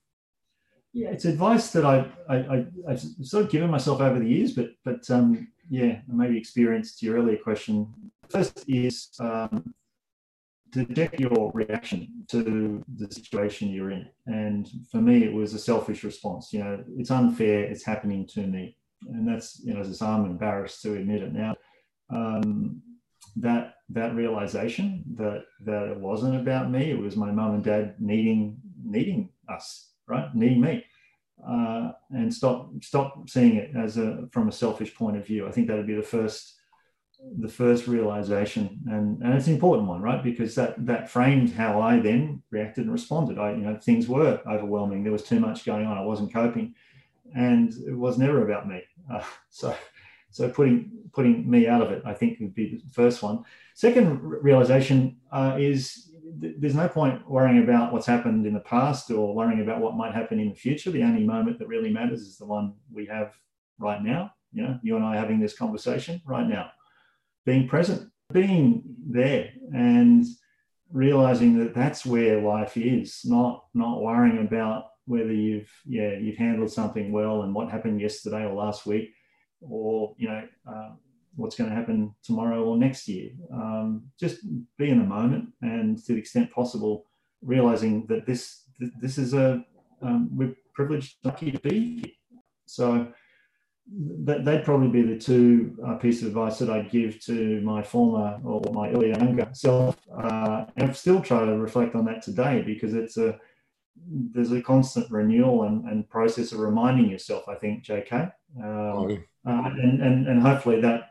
Yeah, 0.95 1.09
it's 1.09 1.25
advice 1.25 1.71
that 1.73 1.85
I, 1.85 2.07
I, 2.29 2.67
have 2.89 3.01
sort 3.23 3.45
of 3.45 3.51
given 3.51 3.71
myself 3.71 4.01
over 4.01 4.19
the 4.19 4.29
years, 4.29 4.53
but 4.53 4.71
but 4.85 5.11
um, 5.11 5.49
yeah, 5.71 6.01
maybe 6.07 6.37
experienced 6.37 7.03
your 7.03 7.17
earlier 7.17 7.39
question. 7.39 7.93
First 8.29 8.65
is 8.69 9.09
um, 9.19 9.75
to 10.73 10.87
check 10.95 11.21
your 11.21 11.51
reaction 11.53 12.25
to 12.29 12.83
the 12.97 13.13
situation 13.13 13.69
you're 13.69 13.91
in. 13.91 14.09
And 14.27 14.69
for 14.91 14.99
me, 14.99 15.25
it 15.25 15.33
was 15.33 15.55
a 15.55 15.59
selfish 15.59 16.03
response. 16.03 16.53
You 16.53 16.61
know, 16.61 16.85
it's 16.97 17.11
unfair, 17.11 17.65
it's 17.65 17.85
happening 17.85 18.27
to 18.29 18.47
me. 18.47 18.77
And 19.09 19.29
that's, 19.29 19.61
you 19.65 19.75
know, 19.75 19.81
as 19.81 20.01
I'm 20.01 20.25
embarrassed 20.25 20.83
to 20.83 20.95
admit 20.95 21.23
it 21.23 21.33
now. 21.33 21.55
Um, 22.11 22.83
that 23.37 23.75
that 23.89 24.15
realization 24.15 25.05
that 25.15 25.45
that 25.65 25.89
it 25.89 25.99
wasn't 25.99 26.37
about 26.37 26.71
me, 26.71 26.91
it 26.91 26.99
was 26.99 27.17
my 27.17 27.31
mum 27.31 27.55
and 27.55 27.65
dad 27.65 27.95
needing 27.99 28.59
needing 28.85 29.31
us, 29.49 29.93
right? 30.07 30.35
Needing 30.35 30.61
me. 30.61 30.85
Uh, 31.47 31.93
and 32.11 32.33
stop 32.33 32.71
stop 32.83 33.29
seeing 33.29 33.57
it 33.57 33.71
as 33.77 33.97
a 33.97 34.29
from 34.33 34.49
a 34.49 34.53
selfish 34.53 34.95
point 34.95 35.17
of 35.17 35.27
view. 35.27 35.49
I 35.49 35.51
think 35.51 35.67
that'd 35.67 35.87
be 35.87 35.95
the 35.95 36.03
first 36.03 36.57
the 37.39 37.49
first 37.49 37.87
realization. 37.87 38.81
And, 38.87 39.23
and 39.23 39.35
it's 39.35 39.47
an 39.47 39.55
important 39.55 39.89
one 39.89 40.03
right? 40.03 40.23
Because 40.23 40.55
that 40.57 40.85
that 40.87 41.11
framed 41.11 41.53
how 41.53 41.81
i 41.81 41.99
then 42.01 42.43
reacted 42.51 42.85
and 42.85 42.93
responded. 42.93 43.39
I 43.39 43.53
you 43.53 43.59
know 43.59 43.77
things 43.77 44.09
were 44.09 44.41
overwhelming. 44.47 45.03
There 45.03 45.13
was 45.13 45.23
too 45.23 45.41
much 45.41 45.65
going 45.65 45.87
on. 45.87 45.97
I 45.97 46.05
wasn't 46.05 46.33
coping. 46.33 46.75
And 47.35 47.73
it 47.87 47.97
was 47.97 48.19
never 48.19 48.45
about 48.45 48.69
me. 48.69 48.83
Uh, 49.11 49.25
so 49.51 49.75
so 50.31 50.49
putting 50.49 50.91
putting 51.13 51.49
me 51.49 51.67
out 51.69 51.83
of 51.83 51.91
it 51.91 52.03
i 52.07 52.15
think 52.15 52.41
would 52.41 52.55
be 52.55 52.81
the 52.85 52.93
first 52.93 53.23
one. 53.23 53.45
Second 53.75 54.21
realization 54.23 55.17
uh, 55.31 55.57
is 55.59 56.11
th- 56.41 56.57
there's 56.59 56.75
no 56.75 56.89
point 56.89 57.29
worrying 57.29 57.63
about 57.63 57.93
what's 57.93 58.07
happened 58.07 58.47
in 58.47 58.55
the 58.55 58.61
past 58.61 59.11
or 59.11 59.35
worrying 59.35 59.63
about 59.63 59.81
what 59.81 59.97
might 59.97 60.15
happen 60.15 60.39
in 60.41 60.51
the 60.51 60.55
future. 60.55 60.91
The 60.91 61.03
only 61.03 61.25
moment 61.25 61.59
that 61.59 61.69
really 61.69 61.91
matters 61.91 62.23
is 62.23 62.37
the 62.37 62.47
one 62.47 62.75
we 62.91 63.07
have 63.07 63.35
right 63.79 64.03
now. 64.03 64.33
You 64.53 64.63
know 64.65 64.79
you 64.83 64.97
and 64.97 65.05
i 65.05 65.17
having 65.17 65.41
this 65.41 65.57
conversation 65.57 66.21
right 66.27 66.47
now 66.47 66.71
being 67.45 67.69
present, 67.69 68.11
being 68.33 68.83
there, 69.09 69.51
and 69.75 70.25
realizing 70.91 71.59
that 71.59 71.75
that's 71.75 72.05
where 72.05 72.41
life 72.41 72.77
is. 72.77 73.21
Not 73.25 73.65
not 73.75 74.03
worrying 74.03 74.47
about 74.47 74.87
whether 75.07 75.33
you've 75.33 75.71
yeah 75.85 76.15
you've 76.15 76.37
handled 76.37 76.71
something 76.71 77.13
well 77.13 77.43
and 77.43 77.55
what 77.55 77.71
happened 77.71 78.01
yesterday 78.01 78.45
or 78.45 78.55
last 78.55 78.87
week, 78.87 79.11
or 79.61 80.15
you 80.19 80.29
know 80.29 80.43
uh, 80.69 80.91
what's 81.37 81.57
going 81.57 81.71
to 81.71 81.77
happen 81.77 82.15
tomorrow 82.23 82.63
or 82.65 82.77
next 82.77 83.09
year. 83.09 83.31
Um, 83.53 84.05
just 84.19 84.41
be 84.79 84.91
in 84.91 84.99
the 84.99 85.05
moment, 85.05 85.51
and 85.63 85.99
to 86.05 86.13
the 86.13 86.19
extent 86.19 86.51
possible, 86.51 87.07
realizing 87.43 88.07
that 88.07 88.27
this 88.27 88.65
this 89.01 89.19
is 89.19 89.35
a 89.35 89.65
um, 90.03 90.31
we're 90.37 90.57
privileged, 90.75 91.17
lucky 91.25 91.53
to 91.53 91.61
be 91.61 92.01
here. 92.03 92.13
So 92.67 93.13
that, 94.25 94.45
they'd 94.45 94.65
probably 94.65 94.89
be 94.89 95.03
the 95.03 95.19
two 95.19 95.77
uh, 95.87 95.95
pieces 95.97 96.23
of 96.23 96.29
advice 96.29 96.59
that 96.59 96.71
I'd 96.71 96.91
give 96.91 97.21
to 97.25 97.61
my 97.63 97.83
former 97.83 98.41
or 98.45 98.63
my 98.73 98.91
earlier 98.91 99.17
younger 99.17 99.49
self. 99.53 99.97
Uh, 100.17 100.67
and 100.77 100.89
I've 100.89 100.97
still 100.97 101.21
try 101.21 101.45
to 101.45 101.59
reflect 101.59 101.95
on 101.95 102.05
that 102.07 102.23
today 102.23 102.63
because 102.63 102.95
it's 102.95 103.17
a 103.17 103.39
there's 104.05 104.53
a 104.53 104.63
constant 104.63 105.11
renewal 105.11 105.65
and, 105.65 105.85
and 105.85 106.09
process 106.09 106.53
of 106.53 106.61
reminding 106.61 107.11
yourself. 107.11 107.49
I 107.49 107.55
think, 107.55 107.85
J.K. 107.85 108.17
Um, 108.17 108.31
oh, 108.65 109.11
uh, 109.47 109.71
and, 109.83 110.03
and 110.03 110.27
and 110.27 110.43
hopefully 110.43 110.81
that 110.81 111.11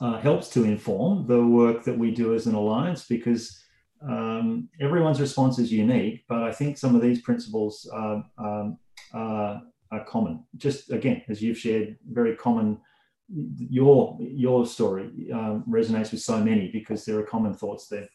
uh, 0.00 0.18
helps 0.18 0.48
to 0.50 0.64
inform 0.64 1.26
the 1.26 1.44
work 1.44 1.84
that 1.84 1.96
we 1.96 2.10
do 2.10 2.34
as 2.34 2.46
an 2.46 2.54
alliance 2.54 3.06
because 3.06 3.62
um, 4.02 4.68
everyone's 4.80 5.20
response 5.20 5.58
is 5.58 5.72
unique. 5.72 6.24
But 6.28 6.42
I 6.42 6.52
think 6.52 6.78
some 6.78 6.94
of 6.94 7.02
these 7.02 7.22
principles 7.22 7.88
um, 7.94 8.24
are 9.14 9.62
common. 9.98 10.44
Just 10.56 10.90
again, 10.92 11.22
as 11.28 11.42
you've 11.42 11.58
shared, 11.58 11.98
very 12.08 12.36
common. 12.36 12.78
Your 13.28 14.16
your 14.20 14.66
story 14.66 15.10
um, 15.32 15.64
resonates 15.68 16.10
with 16.10 16.20
so 16.20 16.42
many 16.42 16.70
because 16.70 17.04
there 17.04 17.18
are 17.18 17.22
common 17.24 17.54
thoughts 17.54 17.88
there. 17.88 18.08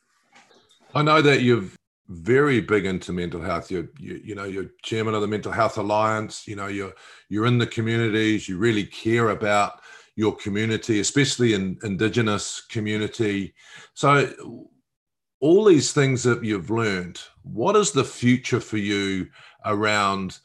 I 0.93 1.01
know 1.01 1.21
that 1.21 1.41
you're 1.41 1.63
very 2.07 2.61
big 2.61 2.85
into 2.85 3.11
mental 3.11 3.41
health. 3.41 3.71
You're 3.71 3.89
you, 3.99 4.21
you 4.23 4.35
know 4.35 4.45
you're 4.45 4.71
chairman 4.83 5.13
of 5.13 5.21
the 5.21 5.27
Mental 5.27 5.51
Health 5.51 5.77
Alliance. 5.77 6.47
You 6.47 6.55
know 6.55 6.67
you're 6.67 6.93
you're 7.29 7.45
in 7.45 7.57
the 7.57 7.67
communities. 7.67 8.47
You 8.47 8.57
really 8.57 8.85
care 8.85 9.29
about 9.29 9.81
your 10.15 10.35
community, 10.35 10.99
especially 10.99 11.53
in 11.53 11.77
Indigenous 11.83 12.61
community. 12.61 13.53
So 13.93 14.61
all 15.41 15.65
these 15.65 15.91
things 15.91 16.23
that 16.23 16.43
you've 16.43 16.69
learned, 16.69 17.19
what 17.43 17.75
is 17.75 17.91
the 17.91 18.03
future 18.03 18.61
for 18.61 18.77
you 18.77 19.27
around 19.65 20.39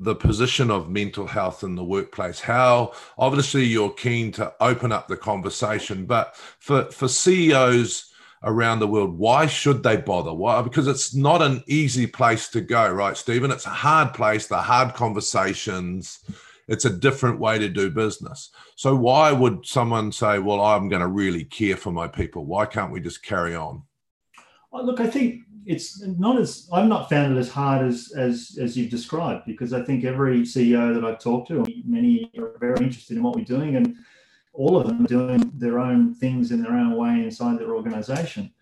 the 0.00 0.14
position 0.14 0.70
of 0.70 0.90
mental 0.90 1.26
health 1.26 1.62
in 1.62 1.76
the 1.76 1.84
workplace 1.84 2.40
how 2.40 2.92
obviously 3.16 3.64
you're 3.64 3.92
keen 3.92 4.32
to 4.32 4.52
open 4.60 4.90
up 4.90 5.06
the 5.06 5.16
conversation 5.16 6.04
but 6.04 6.36
for 6.58 6.90
for 6.90 7.06
ceos 7.06 8.12
around 8.44 8.78
the 8.78 8.86
world 8.86 9.16
why 9.18 9.46
should 9.46 9.82
they 9.82 9.96
bother? 9.96 10.32
Why 10.32 10.60
because 10.62 10.86
it's 10.86 11.14
not 11.14 11.42
an 11.42 11.62
easy 11.66 12.06
place 12.06 12.48
to 12.48 12.60
go 12.60 12.90
right 12.90 13.16
stephen? 13.16 13.50
It's 13.50 13.66
a 13.66 13.70
hard 13.70 14.14
place 14.14 14.46
the 14.46 14.58
hard 14.58 14.94
conversations 14.94 16.20
it's 16.66 16.86
a 16.86 16.90
different 16.90 17.38
way 17.38 17.58
to 17.58 17.68
do 17.68 17.90
business. 17.90 18.50
So 18.74 18.96
why 18.96 19.32
would 19.32 19.66
someone 19.66 20.12
say 20.12 20.38
well 20.38 20.60
i'm 20.60 20.88
going 20.88 21.02
to 21.02 21.08
really 21.08 21.44
care 21.44 21.76
for 21.76 21.92
my 21.92 22.08
people. 22.08 22.44
Why 22.44 22.66
can't 22.66 22.92
we 22.92 23.00
just 23.00 23.22
carry 23.22 23.54
on? 23.54 23.82
Oh, 24.72 24.82
look 24.82 25.00
i 25.00 25.06
think 25.06 25.42
it's 25.66 26.00
not 26.02 26.38
as 26.38 26.68
I've 26.72 26.88
not 26.88 27.08
found 27.08 27.36
it 27.36 27.40
as 27.40 27.50
hard 27.50 27.86
as 27.86 28.12
as 28.16 28.58
as 28.60 28.76
you've 28.76 28.90
described 28.90 29.44
because 29.46 29.72
I 29.72 29.82
think 29.82 30.04
every 30.04 30.42
CEO 30.42 30.94
that 30.94 31.04
I've 31.04 31.18
talked 31.18 31.48
to, 31.48 31.64
many 31.84 32.30
are 32.38 32.56
very 32.58 32.84
interested 32.84 33.16
in 33.16 33.22
what 33.22 33.36
we're 33.36 33.44
doing, 33.44 33.76
and 33.76 33.96
all 34.52 34.76
of 34.76 34.86
them 34.86 35.04
are 35.04 35.08
doing 35.08 35.52
their 35.54 35.78
own 35.78 36.14
things 36.14 36.50
in 36.50 36.62
their 36.62 36.72
own 36.72 36.96
way 36.96 37.24
inside 37.24 37.58
their 37.58 37.74
organization. 37.74 38.52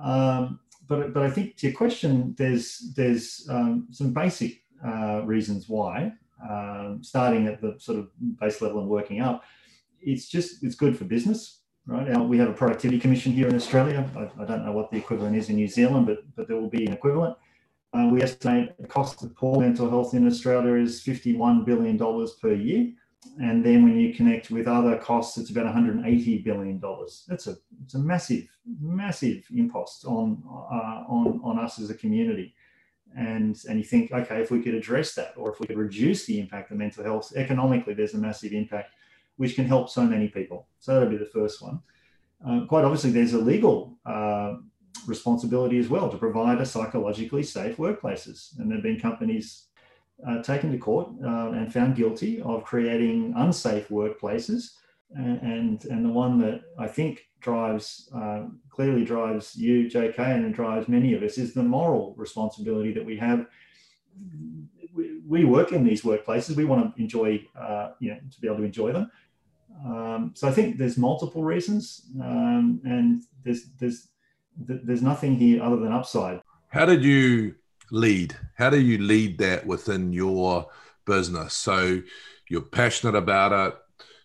Um, 0.00 0.60
but 0.88 1.12
but 1.12 1.22
I 1.22 1.30
think 1.30 1.56
to 1.56 1.68
your 1.68 1.76
question, 1.76 2.34
there's 2.38 2.92
there's 2.94 3.46
um, 3.50 3.88
some 3.90 4.12
basic 4.12 4.62
uh, 4.84 5.22
reasons 5.24 5.68
why. 5.68 6.12
Um, 6.48 6.98
starting 7.02 7.46
at 7.46 7.60
the 7.60 7.76
sort 7.78 7.98
of 7.98 8.10
base 8.40 8.60
level 8.60 8.80
and 8.80 8.88
working 8.88 9.20
up, 9.20 9.44
it's 10.00 10.28
just 10.28 10.64
it's 10.64 10.74
good 10.74 10.98
for 10.98 11.04
business 11.04 11.61
right? 11.86 12.08
Now, 12.08 12.22
we 12.22 12.38
have 12.38 12.48
a 12.48 12.52
productivity 12.52 13.00
commission 13.00 13.32
here 13.32 13.48
in 13.48 13.54
Australia. 13.54 14.08
I, 14.16 14.42
I, 14.42 14.46
don't 14.46 14.64
know 14.64 14.72
what 14.72 14.90
the 14.90 14.98
equivalent 14.98 15.36
is 15.36 15.48
in 15.48 15.56
New 15.56 15.68
Zealand, 15.68 16.06
but, 16.06 16.18
but 16.36 16.48
there 16.48 16.56
will 16.56 16.70
be 16.70 16.86
an 16.86 16.92
equivalent. 16.92 17.36
Uh, 17.92 18.08
we 18.10 18.22
estimate 18.22 18.76
the 18.78 18.86
cost 18.86 19.22
of 19.22 19.34
poor 19.36 19.60
mental 19.60 19.88
health 19.90 20.14
in 20.14 20.26
Australia 20.26 20.74
is 20.82 21.02
$51 21.02 21.66
billion 21.66 21.98
per 22.40 22.54
year. 22.54 22.92
And 23.40 23.64
then 23.64 23.84
when 23.84 23.98
you 23.98 24.14
connect 24.14 24.50
with 24.50 24.66
other 24.66 24.96
costs, 24.98 25.38
it's 25.38 25.50
about 25.50 25.66
$180 25.66 26.44
billion. 26.44 26.80
That's 27.28 27.46
a, 27.46 27.56
it's 27.84 27.94
a 27.94 27.98
massive, 27.98 28.48
massive 28.80 29.44
impost 29.54 30.04
on, 30.06 30.42
uh, 30.48 31.04
on, 31.08 31.40
on 31.44 31.58
us 31.58 31.78
as 31.78 31.90
a 31.90 31.94
community. 31.94 32.54
And, 33.16 33.58
and 33.68 33.78
you 33.78 33.84
think, 33.84 34.10
okay, 34.10 34.40
if 34.40 34.50
we 34.50 34.62
could 34.62 34.74
address 34.74 35.14
that, 35.14 35.34
or 35.36 35.52
if 35.52 35.60
we 35.60 35.66
could 35.66 35.76
reduce 35.76 36.24
the 36.24 36.40
impact 36.40 36.70
of 36.70 36.78
mental 36.78 37.04
health 37.04 37.32
economically, 37.36 37.94
there's 37.94 38.14
a 38.14 38.18
massive 38.18 38.52
impact 38.52 38.94
which 39.36 39.54
can 39.54 39.66
help 39.66 39.88
so 39.88 40.04
many 40.04 40.28
people. 40.28 40.68
So 40.78 40.94
that'll 40.94 41.08
be 41.08 41.16
the 41.16 41.26
first 41.26 41.62
one. 41.62 41.80
Uh, 42.46 42.66
quite 42.66 42.84
obviously, 42.84 43.10
there's 43.10 43.34
a 43.34 43.38
legal 43.38 43.98
uh, 44.04 44.54
responsibility 45.06 45.78
as 45.78 45.88
well 45.88 46.08
to 46.08 46.16
provide 46.16 46.60
a 46.60 46.66
psychologically 46.66 47.42
safe 47.42 47.76
workplaces. 47.76 48.58
And 48.58 48.70
there 48.70 48.76
have 48.78 48.82
been 48.82 49.00
companies 49.00 49.66
uh, 50.26 50.42
taken 50.42 50.70
to 50.72 50.78
court 50.78 51.08
uh, 51.24 51.50
and 51.52 51.72
found 51.72 51.96
guilty 51.96 52.40
of 52.42 52.64
creating 52.64 53.34
unsafe 53.36 53.88
workplaces. 53.88 54.74
And, 55.14 55.40
and, 55.42 55.84
and 55.86 56.04
the 56.04 56.10
one 56.10 56.38
that 56.40 56.62
I 56.78 56.88
think 56.88 57.26
drives, 57.40 58.10
uh, 58.14 58.44
clearly 58.70 59.04
drives 59.04 59.56
you, 59.56 59.88
JK, 59.88 60.18
and 60.18 60.54
drives 60.54 60.88
many 60.88 61.14
of 61.14 61.22
us 61.22 61.38
is 61.38 61.52
the 61.52 61.62
moral 61.62 62.14
responsibility 62.16 62.92
that 62.94 63.04
we 63.04 63.16
have 63.18 63.46
we, 64.94 65.44
work 65.44 65.72
in 65.72 65.84
these 65.84 66.02
workplaces. 66.02 66.56
We 66.56 66.64
want 66.64 66.94
to 66.94 67.02
enjoy, 67.02 67.46
uh, 67.58 67.90
you 67.98 68.10
know, 68.10 68.18
to 68.30 68.40
be 68.40 68.46
able 68.46 68.58
to 68.58 68.64
enjoy 68.64 68.92
them. 68.92 69.10
Um, 69.84 70.32
so 70.34 70.48
I 70.48 70.52
think 70.52 70.78
there's 70.78 70.98
multiple 70.98 71.42
reasons, 71.42 72.02
um, 72.20 72.80
and 72.84 73.22
there's 73.42 73.64
there's 73.80 74.08
there's 74.56 75.02
nothing 75.02 75.36
here 75.36 75.62
other 75.62 75.76
than 75.76 75.92
upside. 75.92 76.40
How 76.68 76.84
did 76.84 77.02
you 77.04 77.54
lead? 77.90 78.36
How 78.54 78.70
do 78.70 78.80
you 78.80 78.98
lead 78.98 79.38
that 79.38 79.66
within 79.66 80.12
your 80.12 80.66
business? 81.06 81.54
So 81.54 82.02
you're 82.48 82.60
passionate 82.60 83.16
about 83.16 83.52
it, 83.52 83.78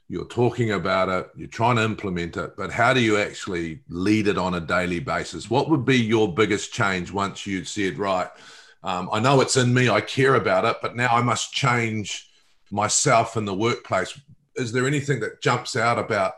you're 0.09 0.27
talking 0.27 0.71
about 0.71 1.09
it, 1.09 1.29
you're 1.37 1.47
trying 1.47 1.77
to 1.77 1.83
implement 1.83 2.37
it, 2.37 2.55
but 2.57 2.71
how 2.71 2.93
do 2.93 2.99
you 2.99 3.17
actually 3.17 3.81
lead 3.89 4.27
it 4.27 4.37
on 4.37 4.53
a 4.53 4.59
daily 4.59 4.99
basis? 4.99 5.49
What 5.49 5.69
would 5.69 5.85
be 5.85 5.97
your 5.97 6.33
biggest 6.33 6.73
change 6.73 7.11
once 7.11 7.47
you 7.47 7.63
said, 7.63 7.97
right, 7.97 8.29
um, 8.83 9.09
I 9.11 9.19
know 9.19 9.41
it's 9.41 9.57
in 9.57 9.73
me, 9.73 9.89
I 9.89 10.01
care 10.01 10.35
about 10.35 10.65
it, 10.65 10.77
but 10.81 10.95
now 10.95 11.09
I 11.09 11.21
must 11.21 11.51
change 11.51 12.27
myself 12.71 13.37
in 13.37 13.45
the 13.45 13.53
workplace? 13.53 14.19
Is 14.55 14.71
there 14.71 14.87
anything 14.87 15.19
that 15.21 15.41
jumps 15.41 15.75
out 15.75 15.99
about 15.99 16.33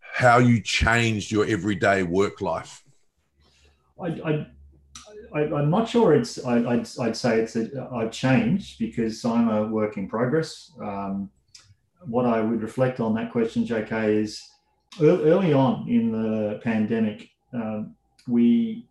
how 0.00 0.38
you 0.38 0.60
changed 0.60 1.30
your 1.30 1.46
everyday 1.46 2.02
work 2.02 2.40
life? 2.40 2.82
I, 4.02 4.46
I, 5.34 5.42
am 5.42 5.70
not 5.70 5.88
sure 5.88 6.14
it's, 6.14 6.44
I, 6.44 6.58
would 6.58 6.88
I'd 7.00 7.16
say 7.16 7.40
it's, 7.40 7.56
a, 7.56 7.88
I've 7.92 8.12
changed 8.12 8.78
because 8.78 9.24
I'm 9.24 9.48
a 9.48 9.66
work 9.66 9.96
in 9.96 10.08
progress. 10.08 10.72
Um, 10.80 11.30
what 12.06 12.26
I 12.26 12.40
would 12.40 12.62
reflect 12.62 13.00
on 13.00 13.14
that 13.14 13.32
question, 13.32 13.66
JK, 13.66 14.22
is 14.22 14.48
early 15.00 15.52
on 15.52 15.88
in 15.88 16.12
the 16.12 16.60
pandemic, 16.62 17.28
um, 17.52 17.94
we, 18.26 18.87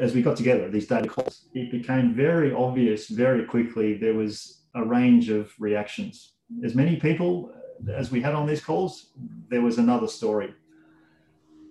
as 0.00 0.14
we 0.14 0.22
got 0.22 0.36
together 0.36 0.68
these 0.68 0.86
data 0.86 1.08
calls, 1.08 1.48
it 1.54 1.70
became 1.70 2.14
very 2.14 2.52
obvious 2.52 3.08
very 3.08 3.44
quickly 3.44 3.94
there 3.94 4.14
was 4.14 4.62
a 4.74 4.84
range 4.84 5.28
of 5.30 5.52
reactions. 5.58 6.34
As 6.64 6.74
many 6.74 6.96
people 6.96 7.52
as 7.94 8.10
we 8.10 8.20
had 8.20 8.34
on 8.34 8.46
these 8.46 8.64
calls, 8.64 9.10
there 9.48 9.62
was 9.62 9.78
another 9.78 10.08
story. 10.08 10.54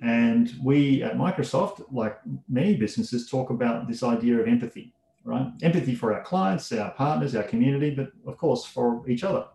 And 0.01 0.53
we 0.63 1.03
at 1.03 1.17
Microsoft, 1.17 1.83
like 1.91 2.19
many 2.47 2.75
businesses, 2.75 3.29
talk 3.29 3.49
about 3.49 3.87
this 3.87 4.03
idea 4.03 4.39
of 4.39 4.47
empathy, 4.47 4.93
right? 5.23 5.51
Empathy 5.61 5.95
for 5.95 6.13
our 6.13 6.23
clients, 6.23 6.71
our 6.71 6.91
partners, 6.91 7.35
our 7.35 7.43
community, 7.43 7.91
but 7.91 8.11
of 8.25 8.37
course 8.37 8.63
for 8.63 9.07
each 9.09 9.23
other. 9.23 9.45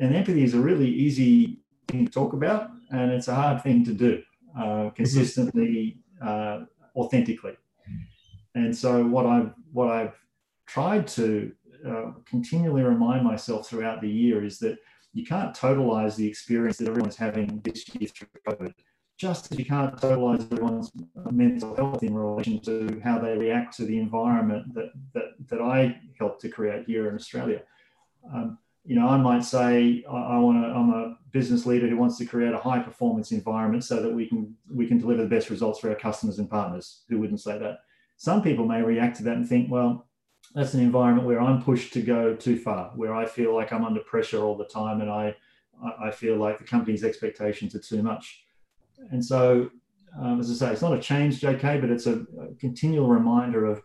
And 0.00 0.14
empathy 0.14 0.44
is 0.44 0.54
a 0.54 0.60
really 0.60 0.88
easy 0.88 1.60
thing 1.88 2.06
to 2.06 2.12
talk 2.12 2.34
about, 2.34 2.70
and 2.90 3.10
it's 3.10 3.28
a 3.28 3.34
hard 3.34 3.62
thing 3.62 3.84
to 3.86 3.92
do 3.92 4.22
uh, 4.58 4.90
consistently, 4.90 5.98
uh, 6.22 6.60
authentically. 6.98 7.56
And 8.54 8.76
so, 8.76 9.06
what 9.06 9.26
I've 9.26 9.52
what 9.72 9.88
I've 9.88 10.14
tried 10.66 11.06
to 11.08 11.52
uh, 11.86 12.12
continually 12.26 12.82
remind 12.82 13.24
myself 13.24 13.68
throughout 13.68 14.00
the 14.00 14.10
year 14.10 14.44
is 14.44 14.58
that 14.58 14.78
you 15.12 15.24
can't 15.24 15.54
totalize 15.54 16.16
the 16.16 16.26
experience 16.26 16.76
that 16.78 16.88
everyone's 16.88 17.16
having 17.16 17.60
this 17.64 17.88
year 17.94 18.08
through 18.08 18.28
COVID 18.46 18.74
just 19.18 19.50
as 19.50 19.58
you 19.58 19.64
can't 19.64 19.96
totalize 19.96 20.50
everyone's 20.52 20.92
mental 21.30 21.74
health 21.74 22.04
in 22.04 22.14
relation 22.14 22.60
to 22.60 23.00
how 23.02 23.18
they 23.18 23.36
react 23.36 23.76
to 23.76 23.84
the 23.84 23.98
environment 23.98 24.72
that, 24.74 24.92
that, 25.12 25.34
that 25.48 25.60
I 25.60 26.00
helped 26.18 26.40
to 26.42 26.48
create 26.48 26.86
here 26.86 27.08
in 27.08 27.16
Australia. 27.16 27.62
Um, 28.32 28.58
you 28.88 28.98
know, 28.98 29.06
I 29.06 29.18
might 29.18 29.44
say 29.44 30.02
I, 30.10 30.16
I 30.16 30.38
want 30.38 30.62
to. 30.62 30.68
I'm 30.70 30.88
a 30.88 31.18
business 31.30 31.66
leader 31.66 31.86
who 31.86 31.98
wants 31.98 32.16
to 32.16 32.24
create 32.24 32.54
a 32.54 32.58
high 32.58 32.78
performance 32.78 33.32
environment 33.32 33.84
so 33.84 34.00
that 34.00 34.10
we 34.10 34.26
can 34.26 34.56
we 34.72 34.86
can 34.86 34.96
deliver 34.96 35.24
the 35.24 35.28
best 35.28 35.50
results 35.50 35.78
for 35.78 35.90
our 35.90 35.94
customers 35.94 36.38
and 36.38 36.48
partners. 36.48 37.02
Who 37.10 37.18
wouldn't 37.20 37.42
say 37.42 37.58
that? 37.58 37.80
Some 38.16 38.40
people 38.40 38.64
may 38.64 38.80
react 38.80 39.18
to 39.18 39.24
that 39.24 39.36
and 39.36 39.46
think, 39.46 39.70
well, 39.70 40.08
that's 40.54 40.72
an 40.72 40.80
environment 40.80 41.26
where 41.26 41.38
I'm 41.38 41.62
pushed 41.62 41.92
to 41.92 42.00
go 42.00 42.34
too 42.34 42.58
far, 42.58 42.92
where 42.96 43.14
I 43.14 43.26
feel 43.26 43.54
like 43.54 43.74
I'm 43.74 43.84
under 43.84 44.00
pressure 44.00 44.42
all 44.42 44.56
the 44.56 44.64
time, 44.64 45.02
and 45.02 45.10
I 45.10 45.36
I 46.02 46.10
feel 46.10 46.36
like 46.36 46.56
the 46.56 46.64
company's 46.64 47.04
expectations 47.04 47.74
are 47.74 47.80
too 47.80 48.02
much. 48.02 48.42
And 49.10 49.22
so, 49.22 49.70
um, 50.18 50.40
as 50.40 50.50
I 50.50 50.54
say, 50.54 50.72
it's 50.72 50.82
not 50.82 50.94
a 50.94 50.98
change, 50.98 51.42
JK, 51.42 51.82
but 51.82 51.90
it's 51.90 52.06
a, 52.06 52.24
a, 52.40 52.54
continual 52.58 53.06
reminder 53.06 53.66
of 53.66 53.82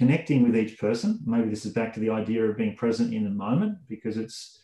connecting 0.00 0.42
with 0.42 0.56
each 0.56 0.78
person. 0.78 1.20
Maybe 1.26 1.50
this 1.50 1.66
is 1.66 1.74
back 1.74 1.92
to 1.92 2.00
the 2.00 2.08
idea 2.08 2.42
of 2.42 2.56
being 2.56 2.74
present 2.74 3.12
in 3.12 3.22
the 3.22 3.28
moment 3.28 3.76
because 3.86 4.16
it's 4.16 4.62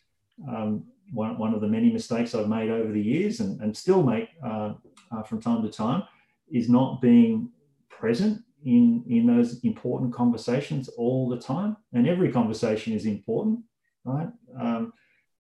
um, 0.48 0.84
one, 1.12 1.36
one 1.36 1.52
of 1.52 1.60
the 1.60 1.68
many 1.68 1.92
mistakes 1.92 2.34
I've 2.34 2.48
made 2.48 2.70
over 2.70 2.90
the 2.90 3.02
years 3.02 3.40
and, 3.40 3.60
and 3.60 3.76
still 3.76 4.02
make 4.02 4.30
uh, 4.42 4.72
uh, 5.12 5.22
from 5.24 5.42
time 5.42 5.60
to 5.60 5.68
time 5.68 6.04
is 6.50 6.70
not 6.70 7.02
being 7.02 7.50
present 7.90 8.40
in, 8.64 9.04
in 9.10 9.26
those 9.26 9.60
important 9.60 10.14
conversations 10.14 10.88
all 10.96 11.28
the 11.28 11.38
time. 11.38 11.76
And 11.92 12.08
every 12.08 12.32
conversation 12.32 12.94
is 12.94 13.04
important, 13.04 13.60
right? 14.06 14.30
Um, 14.58 14.94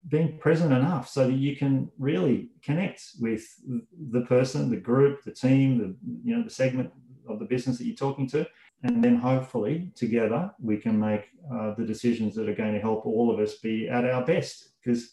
being 0.09 0.38
present 0.38 0.72
enough 0.72 1.09
so 1.09 1.28
that 1.28 1.35
you 1.35 1.54
can 1.54 1.88
really 2.00 2.48
connect 2.64 3.00
with 3.20 3.46
the 4.11 4.22
person, 4.22 4.70
the 4.70 4.76
group, 4.76 5.22
the 5.22 5.30
team, 5.30 5.78
the 5.78 5.96
you 6.28 6.37
know 6.37 6.42
the 6.42 6.50
segment 6.50 6.90
of 7.28 7.38
the 7.38 7.46
business 7.46 7.78
that 7.78 7.87
you're 7.87 7.96
talking 7.96 8.28
to, 8.28 8.46
and 8.85 9.03
then 9.03 9.16
hopefully 9.16 9.90
together 9.97 10.53
we 10.62 10.77
can 10.77 11.01
make 11.01 11.25
uh, 11.53 11.75
the 11.75 11.85
decisions 11.85 12.35
that 12.35 12.49
are 12.49 12.55
going 12.55 12.75
to 12.75 12.81
help 12.81 13.07
all 13.07 13.33
of 13.33 13.40
us 13.40 13.57
be 13.57 13.88
at 13.88 14.05
our 14.05 14.25
best. 14.25 14.68
Because 14.85 15.11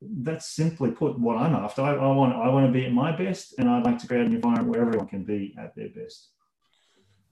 that's 0.00 0.50
simply 0.50 0.90
put 0.90 1.18
what 1.18 1.36
I'm 1.36 1.54
after. 1.54 1.82
I, 1.82 1.94
I 1.94 2.12
want 2.12 2.34
I 2.34 2.48
want 2.48 2.66
to 2.66 2.72
be 2.72 2.84
at 2.86 2.92
my 2.92 3.16
best, 3.16 3.54
and 3.58 3.68
I'd 3.68 3.84
like 3.84 3.98
to 3.98 4.06
create 4.06 4.26
an 4.26 4.34
environment 4.34 4.68
where 4.68 4.82
everyone 4.82 5.08
can 5.08 5.24
be 5.24 5.54
at 5.58 5.74
their 5.74 5.88
best. 5.88 6.28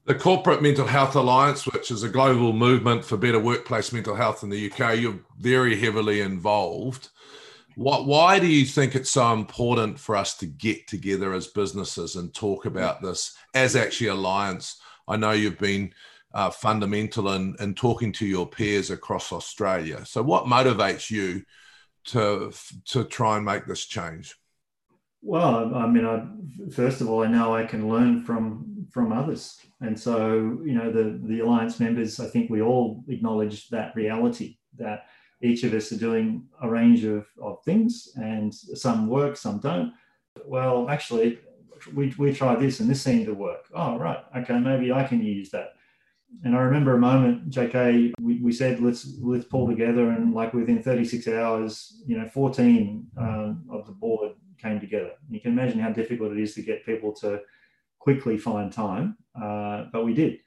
The 0.05 0.15
Corporate 0.15 0.61
Mental 0.61 0.87
Health 0.87 1.15
Alliance, 1.15 1.65
which 1.65 1.91
is 1.91 2.03
a 2.03 2.09
global 2.09 2.53
movement 2.53 3.03
for 3.03 3.17
better 3.17 3.39
workplace 3.39 3.91
mental 3.91 4.15
health 4.15 4.41
in 4.41 4.49
the 4.49 4.71
UK, 4.71 4.99
you're 4.99 5.19
very 5.37 5.77
heavily 5.77 6.21
involved. 6.21 7.09
What, 7.75 8.05
why 8.05 8.39
do 8.39 8.47
you 8.47 8.65
think 8.65 8.95
it's 8.95 9.11
so 9.11 9.33
important 9.33 9.99
for 9.99 10.15
us 10.15 10.35
to 10.37 10.45
get 10.45 10.87
together 10.87 11.33
as 11.33 11.47
businesses 11.47 12.15
and 12.15 12.33
talk 12.33 12.65
about 12.65 13.01
this 13.01 13.35
as 13.53 13.75
actually 13.75 14.07
Alliance? 14.07 14.79
I 15.07 15.17
know 15.17 15.31
you've 15.31 15.59
been 15.59 15.93
uh, 16.33 16.49
fundamental 16.49 17.31
in, 17.33 17.55
in 17.59 17.73
talking 17.73 18.11
to 18.13 18.25
your 18.25 18.47
peers 18.47 18.91
across 18.91 19.31
Australia. 19.31 20.05
So, 20.05 20.21
what 20.21 20.45
motivates 20.45 21.09
you 21.09 21.43
to 22.05 22.51
to 22.89 23.03
try 23.05 23.37
and 23.37 23.45
make 23.45 23.65
this 23.65 23.85
change? 23.85 24.35
Well, 25.21 25.75
I 25.75 25.87
mean, 25.87 26.05
I, 26.05 26.25
first 26.71 27.01
of 27.01 27.09
all, 27.09 27.23
I 27.23 27.27
know 27.27 27.55
I 27.55 27.65
can 27.65 27.89
learn 27.89 28.23
from 28.23 28.87
from 28.91 29.11
others, 29.11 29.59
and 29.81 29.99
so 29.99 30.61
you 30.63 30.73
know, 30.73 30.91
the 30.91 31.19
the 31.23 31.39
alliance 31.39 31.79
members, 31.79 32.19
I 32.19 32.27
think 32.27 32.49
we 32.49 32.61
all 32.61 33.03
acknowledge 33.07 33.69
that 33.69 33.95
reality 33.95 34.57
that 34.77 35.05
each 35.41 35.63
of 35.63 35.73
us 35.73 35.91
are 35.91 35.97
doing 35.97 36.45
a 36.61 36.69
range 36.69 37.03
of, 37.03 37.27
of 37.41 37.63
things, 37.63 38.09
and 38.15 38.53
some 38.53 39.07
work, 39.07 39.37
some 39.37 39.59
don't. 39.59 39.93
Well, 40.45 40.89
actually, 40.89 41.39
we 41.93 42.13
we 42.17 42.33
tried 42.33 42.59
this, 42.59 42.79
and 42.79 42.89
this 42.89 43.01
seemed 43.01 43.25
to 43.25 43.33
work. 43.33 43.65
Oh, 43.73 43.97
right, 43.97 44.23
okay, 44.37 44.59
maybe 44.59 44.91
I 44.91 45.03
can 45.03 45.23
use 45.23 45.49
that. 45.51 45.73
And 46.43 46.55
I 46.55 46.59
remember 46.59 46.93
a 46.93 46.99
moment, 46.99 47.49
JK, 47.49 48.13
we, 48.19 48.39
we 48.41 48.51
said 48.51 48.81
let's 48.81 49.17
let's 49.21 49.45
pull 49.45 49.67
together, 49.67 50.09
and 50.09 50.33
like 50.33 50.53
within 50.53 50.83
36 50.83 51.27
hours, 51.27 52.01
you 52.05 52.17
know, 52.17 52.27
14 52.27 53.07
um, 53.17 53.65
of 53.71 53.85
the 53.85 53.93
board 53.93 54.33
came 54.61 54.79
together. 54.79 55.11
You 55.29 55.39
can 55.39 55.51
imagine 55.51 55.79
how 55.79 55.89
difficult 55.89 56.31
it 56.31 56.39
is 56.39 56.53
to 56.55 56.61
get 56.61 56.85
people 56.85 57.13
to 57.15 57.41
quickly 57.99 58.37
find 58.37 58.71
time, 58.71 59.17
uh, 59.41 59.85
but 59.91 60.05
we 60.05 60.13
did. 60.13 60.39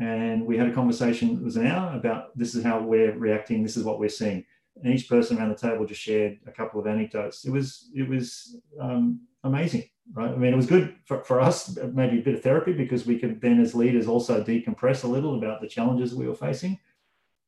And 0.00 0.46
we 0.46 0.56
had 0.56 0.68
a 0.68 0.72
conversation, 0.72 1.36
it 1.36 1.42
was 1.42 1.56
an 1.56 1.66
hour, 1.66 1.94
about 1.94 2.36
this 2.36 2.54
is 2.54 2.64
how 2.64 2.80
we're 2.80 3.12
reacting, 3.16 3.62
this 3.62 3.76
is 3.76 3.84
what 3.84 3.98
we're 3.98 4.08
seeing. 4.08 4.44
And 4.76 4.92
each 4.92 5.08
person 5.08 5.38
around 5.38 5.50
the 5.50 5.54
table 5.54 5.84
just 5.84 6.00
shared 6.00 6.38
a 6.46 6.50
couple 6.50 6.80
of 6.80 6.86
anecdotes. 6.86 7.44
It 7.44 7.50
was 7.50 7.90
it 7.94 8.08
was 8.08 8.56
um, 8.80 9.20
amazing, 9.44 9.84
right? 10.14 10.30
I 10.30 10.36
mean, 10.36 10.52
it 10.52 10.56
was 10.56 10.66
good 10.66 10.96
for, 11.04 11.22
for 11.24 11.40
us, 11.40 11.76
maybe 11.92 12.18
a 12.18 12.22
bit 12.22 12.34
of 12.34 12.42
therapy 12.42 12.72
because 12.72 13.06
we 13.06 13.18
could 13.18 13.40
then, 13.40 13.60
as 13.60 13.74
leaders, 13.74 14.06
also 14.06 14.42
decompress 14.42 15.04
a 15.04 15.08
little 15.08 15.36
about 15.36 15.60
the 15.60 15.68
challenges 15.68 16.14
we 16.14 16.26
were 16.26 16.34
facing. 16.34 16.78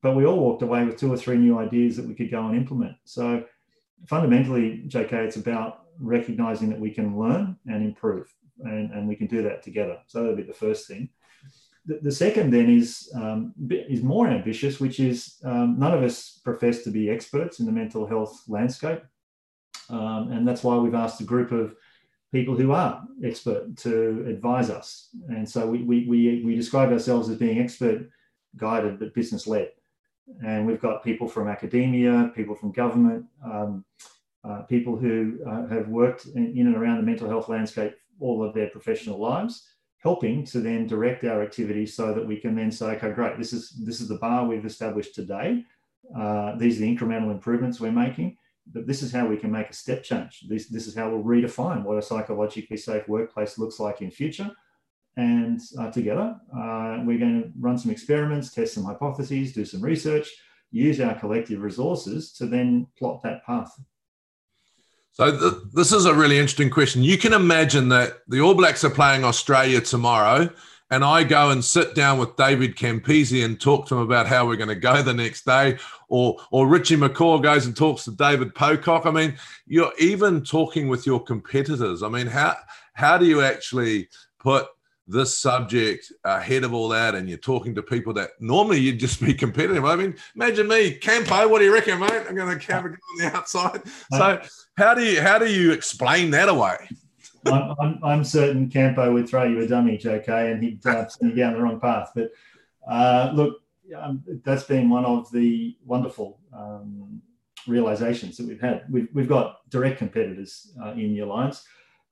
But 0.02 0.16
we 0.16 0.26
all 0.26 0.38
walked 0.38 0.62
away 0.62 0.84
with 0.84 0.98
two 0.98 1.12
or 1.12 1.16
three 1.16 1.38
new 1.38 1.58
ideas 1.58 1.96
that 1.96 2.06
we 2.06 2.14
could 2.14 2.30
go 2.30 2.46
and 2.46 2.56
implement. 2.56 2.96
So 3.04 3.44
fundamentally, 4.06 4.84
JK, 4.86 5.12
it's 5.12 5.36
about 5.36 5.84
recognizing 5.98 6.68
that 6.70 6.80
we 6.80 6.90
can 6.90 7.18
learn 7.18 7.56
and 7.66 7.84
improve, 7.84 8.32
and, 8.60 8.90
and 8.92 9.08
we 9.08 9.16
can 9.16 9.26
do 9.26 9.42
that 9.42 9.62
together. 9.62 9.98
So 10.06 10.20
that'll 10.20 10.36
be 10.36 10.42
the 10.42 10.52
first 10.52 10.86
thing. 10.86 11.08
The, 11.86 12.10
second 12.10 12.50
then 12.50 12.70
is 12.70 13.12
um, 13.14 13.52
is 13.68 14.02
more 14.02 14.26
ambitious, 14.26 14.80
which 14.80 15.00
is 15.00 15.36
um, 15.44 15.78
none 15.78 15.92
of 15.92 16.02
us 16.02 16.40
profess 16.42 16.82
to 16.84 16.90
be 16.90 17.10
experts 17.10 17.60
in 17.60 17.66
the 17.66 17.72
mental 17.72 18.06
health 18.06 18.42
landscape, 18.48 19.02
um, 19.90 20.32
and 20.32 20.48
that's 20.48 20.64
why 20.64 20.76
we've 20.76 20.94
asked 20.94 21.20
a 21.20 21.24
group 21.24 21.52
of 21.52 21.76
people 22.32 22.56
who 22.56 22.72
are 22.72 23.02
expert 23.22 23.76
to 23.76 24.24
advise 24.26 24.68
us. 24.68 25.10
And 25.28 25.48
so 25.48 25.66
we, 25.68 25.82
we, 25.82 26.06
we, 26.08 26.42
we 26.44 26.56
describe 26.56 26.90
ourselves 26.90 27.28
as 27.28 27.36
being 27.36 27.60
expert 27.60 28.08
guided 28.56 28.98
but 28.98 29.14
business 29.14 29.46
led. 29.46 29.70
And 30.44 30.66
we've 30.66 30.80
got 30.80 31.04
people 31.04 31.28
from 31.28 31.48
academia, 31.48 32.32
people 32.34 32.56
from 32.56 32.72
government, 32.72 33.26
um, 33.44 33.84
uh, 34.42 34.62
people 34.62 34.96
who 34.96 35.38
uh, 35.46 35.66
have 35.68 35.88
worked 35.88 36.26
in, 36.26 36.56
in, 36.56 36.66
and 36.66 36.76
around 36.76 36.96
the 36.96 37.02
mental 37.02 37.28
health 37.28 37.48
landscape 37.48 37.94
all 38.20 38.42
of 38.44 38.54
their 38.54 38.68
professional 38.68 39.18
lives, 39.18 39.68
helping 40.04 40.44
to 40.44 40.60
then 40.60 40.86
direct 40.86 41.24
our 41.24 41.42
activities 41.42 41.96
so 41.96 42.14
that 42.14 42.26
we 42.26 42.36
can 42.36 42.54
then 42.54 42.70
say, 42.70 42.86
okay, 42.94 43.10
great, 43.10 43.38
this 43.38 43.52
is 43.52 43.70
this 43.86 44.00
is 44.00 44.08
the 44.08 44.18
bar 44.18 44.46
we've 44.46 44.66
established 44.66 45.14
today. 45.14 45.64
Uh, 46.16 46.54
these 46.56 46.76
are 46.76 46.82
the 46.82 46.96
incremental 46.96 47.30
improvements 47.30 47.80
we're 47.80 47.90
making, 47.90 48.36
that 48.72 48.86
this 48.86 49.02
is 49.02 49.10
how 49.10 49.26
we 49.26 49.38
can 49.38 49.50
make 49.50 49.70
a 49.70 49.72
step 49.72 50.02
change. 50.02 50.44
This, 50.48 50.68
this 50.68 50.86
is 50.86 50.94
how 50.94 51.08
we'll 51.08 51.24
redefine 51.24 51.82
what 51.82 51.98
a 51.98 52.02
psychologically 52.02 52.76
safe 52.76 53.08
workplace 53.08 53.58
looks 53.58 53.80
like 53.80 54.02
in 54.02 54.10
future. 54.10 54.50
And 55.16 55.60
uh, 55.78 55.90
together, 55.90 56.36
uh, 56.54 56.98
we're 57.04 57.18
going 57.18 57.42
to 57.42 57.52
run 57.58 57.78
some 57.78 57.90
experiments, 57.90 58.52
test 58.52 58.74
some 58.74 58.84
hypotheses, 58.84 59.52
do 59.52 59.64
some 59.64 59.80
research, 59.80 60.28
use 60.70 61.00
our 61.00 61.14
collective 61.14 61.62
resources 61.62 62.32
to 62.32 62.46
then 62.46 62.86
plot 62.98 63.22
that 63.22 63.46
path. 63.46 63.72
So 65.14 65.30
th- 65.36 65.62
this 65.72 65.92
is 65.92 66.04
a 66.04 66.14
really 66.14 66.38
interesting 66.38 66.70
question. 66.70 67.02
You 67.02 67.16
can 67.16 67.32
imagine 67.32 67.88
that 67.90 68.18
the 68.28 68.40
All 68.40 68.54
Blacks 68.54 68.84
are 68.84 68.90
playing 68.90 69.24
Australia 69.24 69.80
tomorrow 69.80 70.50
and 70.90 71.04
I 71.04 71.24
go 71.24 71.50
and 71.50 71.64
sit 71.64 71.94
down 71.94 72.18
with 72.18 72.36
David 72.36 72.76
Campese 72.76 73.44
and 73.44 73.60
talk 73.60 73.88
to 73.88 73.96
him 73.96 74.02
about 74.02 74.26
how 74.26 74.46
we're 74.46 74.56
going 74.56 74.68
to 74.68 74.74
go 74.74 75.02
the 75.02 75.14
next 75.14 75.44
day, 75.44 75.78
or 76.08 76.36
or 76.50 76.68
Richie 76.68 76.96
McCaw 76.96 77.42
goes 77.42 77.66
and 77.66 77.76
talks 77.76 78.04
to 78.04 78.12
David 78.12 78.54
Pocock. 78.54 79.06
I 79.06 79.10
mean, 79.10 79.34
you're 79.66 79.92
even 79.98 80.44
talking 80.44 80.88
with 80.88 81.06
your 81.06 81.22
competitors. 81.22 82.02
I 82.02 82.08
mean, 82.08 82.26
how 82.26 82.56
how 82.92 83.18
do 83.18 83.24
you 83.24 83.42
actually 83.42 84.08
put 84.38 84.66
this 85.06 85.36
subject 85.36 86.10
ahead 86.24 86.64
of 86.64 86.72
all 86.72 86.88
that 86.88 87.14
and 87.14 87.28
you're 87.28 87.38
talking 87.38 87.74
to 87.74 87.82
people 87.82 88.12
that 88.14 88.30
normally 88.40 88.80
you'd 88.80 88.98
just 88.98 89.20
be 89.20 89.34
competitive. 89.34 89.84
I 89.84 89.96
mean, 89.96 90.16
imagine 90.34 90.66
me, 90.66 90.92
Campo, 90.92 91.46
what 91.48 91.58
do 91.58 91.66
you 91.66 91.72
reckon, 91.74 92.00
mate? 92.00 92.24
I'm 92.28 92.34
going 92.34 92.58
to 92.58 92.64
camp 92.64 92.86
on 92.86 92.96
the 93.18 93.36
outside. 93.36 93.82
So 94.12 94.40
how 94.76 94.94
do 94.94 95.04
you 95.04 95.20
how 95.20 95.38
do 95.38 95.46
you 95.46 95.72
explain 95.72 96.30
that 96.30 96.48
away? 96.48 96.76
I'm, 97.46 97.74
I'm, 97.78 97.98
I'm, 98.02 98.24
certain 98.24 98.70
Campo 98.70 99.12
would 99.12 99.28
throw 99.28 99.44
you 99.44 99.60
a 99.60 99.66
dummy, 99.66 99.98
JK, 99.98 100.52
and 100.52 100.62
he'd 100.62 100.86
uh, 100.86 101.06
send 101.08 101.32
you 101.32 101.36
down 101.36 101.52
the 101.52 101.60
wrong 101.60 101.78
path. 101.78 102.10
But 102.14 102.30
uh, 102.88 103.32
look, 103.34 103.60
um, 103.98 104.22
that's 104.44 104.64
been 104.64 104.88
one 104.88 105.04
of 105.04 105.30
the 105.30 105.76
wonderful 105.84 106.40
um, 106.56 107.20
realizations 107.66 108.36
that 108.36 108.46
we've 108.46 108.60
had. 108.60 108.84
We've, 108.90 109.08
we've 109.12 109.28
got 109.28 109.68
direct 109.70 109.98
competitors 109.98 110.72
uh, 110.82 110.92
in 110.92 111.14
the 111.14 111.20
alliance. 111.20 111.64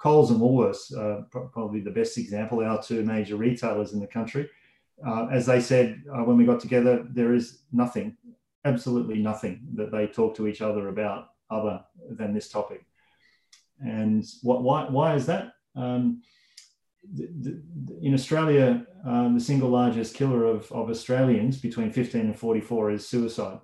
Coles 0.02 0.32
and 0.32 0.40
Woolworths, 0.40 0.92
uh, 0.98 1.22
probably 1.30 1.80
the 1.80 1.90
best 1.90 2.18
example, 2.18 2.58
our 2.60 2.82
two 2.82 3.04
major 3.04 3.36
retailers 3.36 3.92
in 3.92 4.00
the 4.00 4.06
country. 4.06 4.50
Uh, 5.06 5.28
as 5.30 5.46
they 5.46 5.60
said 5.60 6.02
uh, 6.12 6.24
when 6.24 6.36
we 6.36 6.44
got 6.44 6.58
together, 6.58 7.06
there 7.08 7.32
is 7.34 7.60
nothing, 7.72 8.16
absolutely 8.64 9.22
nothing 9.22 9.60
that 9.74 9.92
they 9.92 10.08
talk 10.08 10.34
to 10.34 10.48
each 10.48 10.60
other 10.60 10.88
about 10.88 11.28
other 11.50 11.84
than 12.10 12.34
this 12.34 12.48
topic. 12.48 12.84
And 13.78 14.24
what, 14.42 14.64
why, 14.64 14.88
why 14.88 15.14
is 15.14 15.26
that? 15.26 15.52
Um, 15.76 16.22
in 17.16 18.12
Australia, 18.12 18.84
um, 19.04 19.34
the 19.34 19.40
single 19.40 19.70
largest 19.70 20.16
killer 20.16 20.44
of, 20.46 20.70
of 20.72 20.90
Australians 20.90 21.58
between 21.58 21.92
15 21.92 22.22
and 22.22 22.38
44 22.38 22.90
is 22.90 23.08
suicide. 23.08 23.60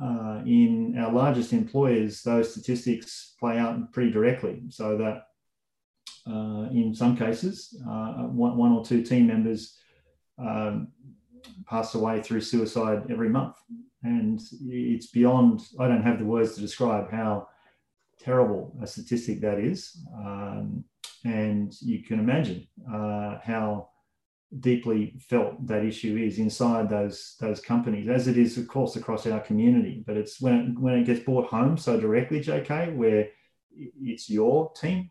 Uh, 0.00 0.42
in 0.44 0.96
our 0.98 1.12
largest 1.12 1.54
employers, 1.54 2.22
those 2.22 2.52
statistics 2.52 3.34
play 3.40 3.56
out 3.56 3.90
pretty 3.92 4.10
directly, 4.10 4.62
so 4.68 4.98
that 4.98 5.24
uh, 6.26 6.68
in 6.72 6.94
some 6.94 7.16
cases, 7.16 7.80
uh, 7.88 8.24
one, 8.24 8.56
one, 8.56 8.72
or 8.72 8.84
two 8.84 9.02
team 9.02 9.26
members 9.26 9.78
um, 10.38 10.88
pass 11.66 11.94
away 11.94 12.20
through 12.22 12.40
suicide 12.40 13.04
every 13.10 13.28
month. 13.28 13.56
And 14.02 14.40
it's 14.62 15.06
beyond, 15.06 15.60
I 15.78 15.88
don't 15.88 16.02
have 16.02 16.18
the 16.18 16.24
words 16.24 16.54
to 16.54 16.60
describe 16.60 17.10
how 17.10 17.48
terrible 18.18 18.74
a 18.82 18.86
statistic 18.86 19.40
that 19.40 19.58
is. 19.58 19.98
Um, 20.14 20.84
and 21.24 21.74
you 21.82 22.02
can 22.02 22.18
imagine 22.18 22.66
uh, 22.90 23.38
how 23.42 23.90
deeply 24.58 25.14
felt 25.28 25.64
that 25.66 25.84
issue 25.84 26.16
is 26.16 26.38
inside 26.38 26.88
those 26.88 27.36
those 27.40 27.60
companies, 27.60 28.08
as 28.08 28.26
it 28.26 28.36
is, 28.36 28.58
of 28.58 28.66
course, 28.66 28.96
across 28.96 29.26
our 29.26 29.40
community. 29.40 30.02
But 30.06 30.16
it's 30.16 30.40
when 30.40 30.54
it, 30.54 30.78
when 30.78 30.94
it 30.94 31.04
gets 31.04 31.20
brought 31.20 31.48
home 31.48 31.76
so 31.76 32.00
directly, 32.00 32.40
JK, 32.40 32.96
where 32.96 33.28
it's 33.72 34.28
your 34.28 34.72
team, 34.72 35.10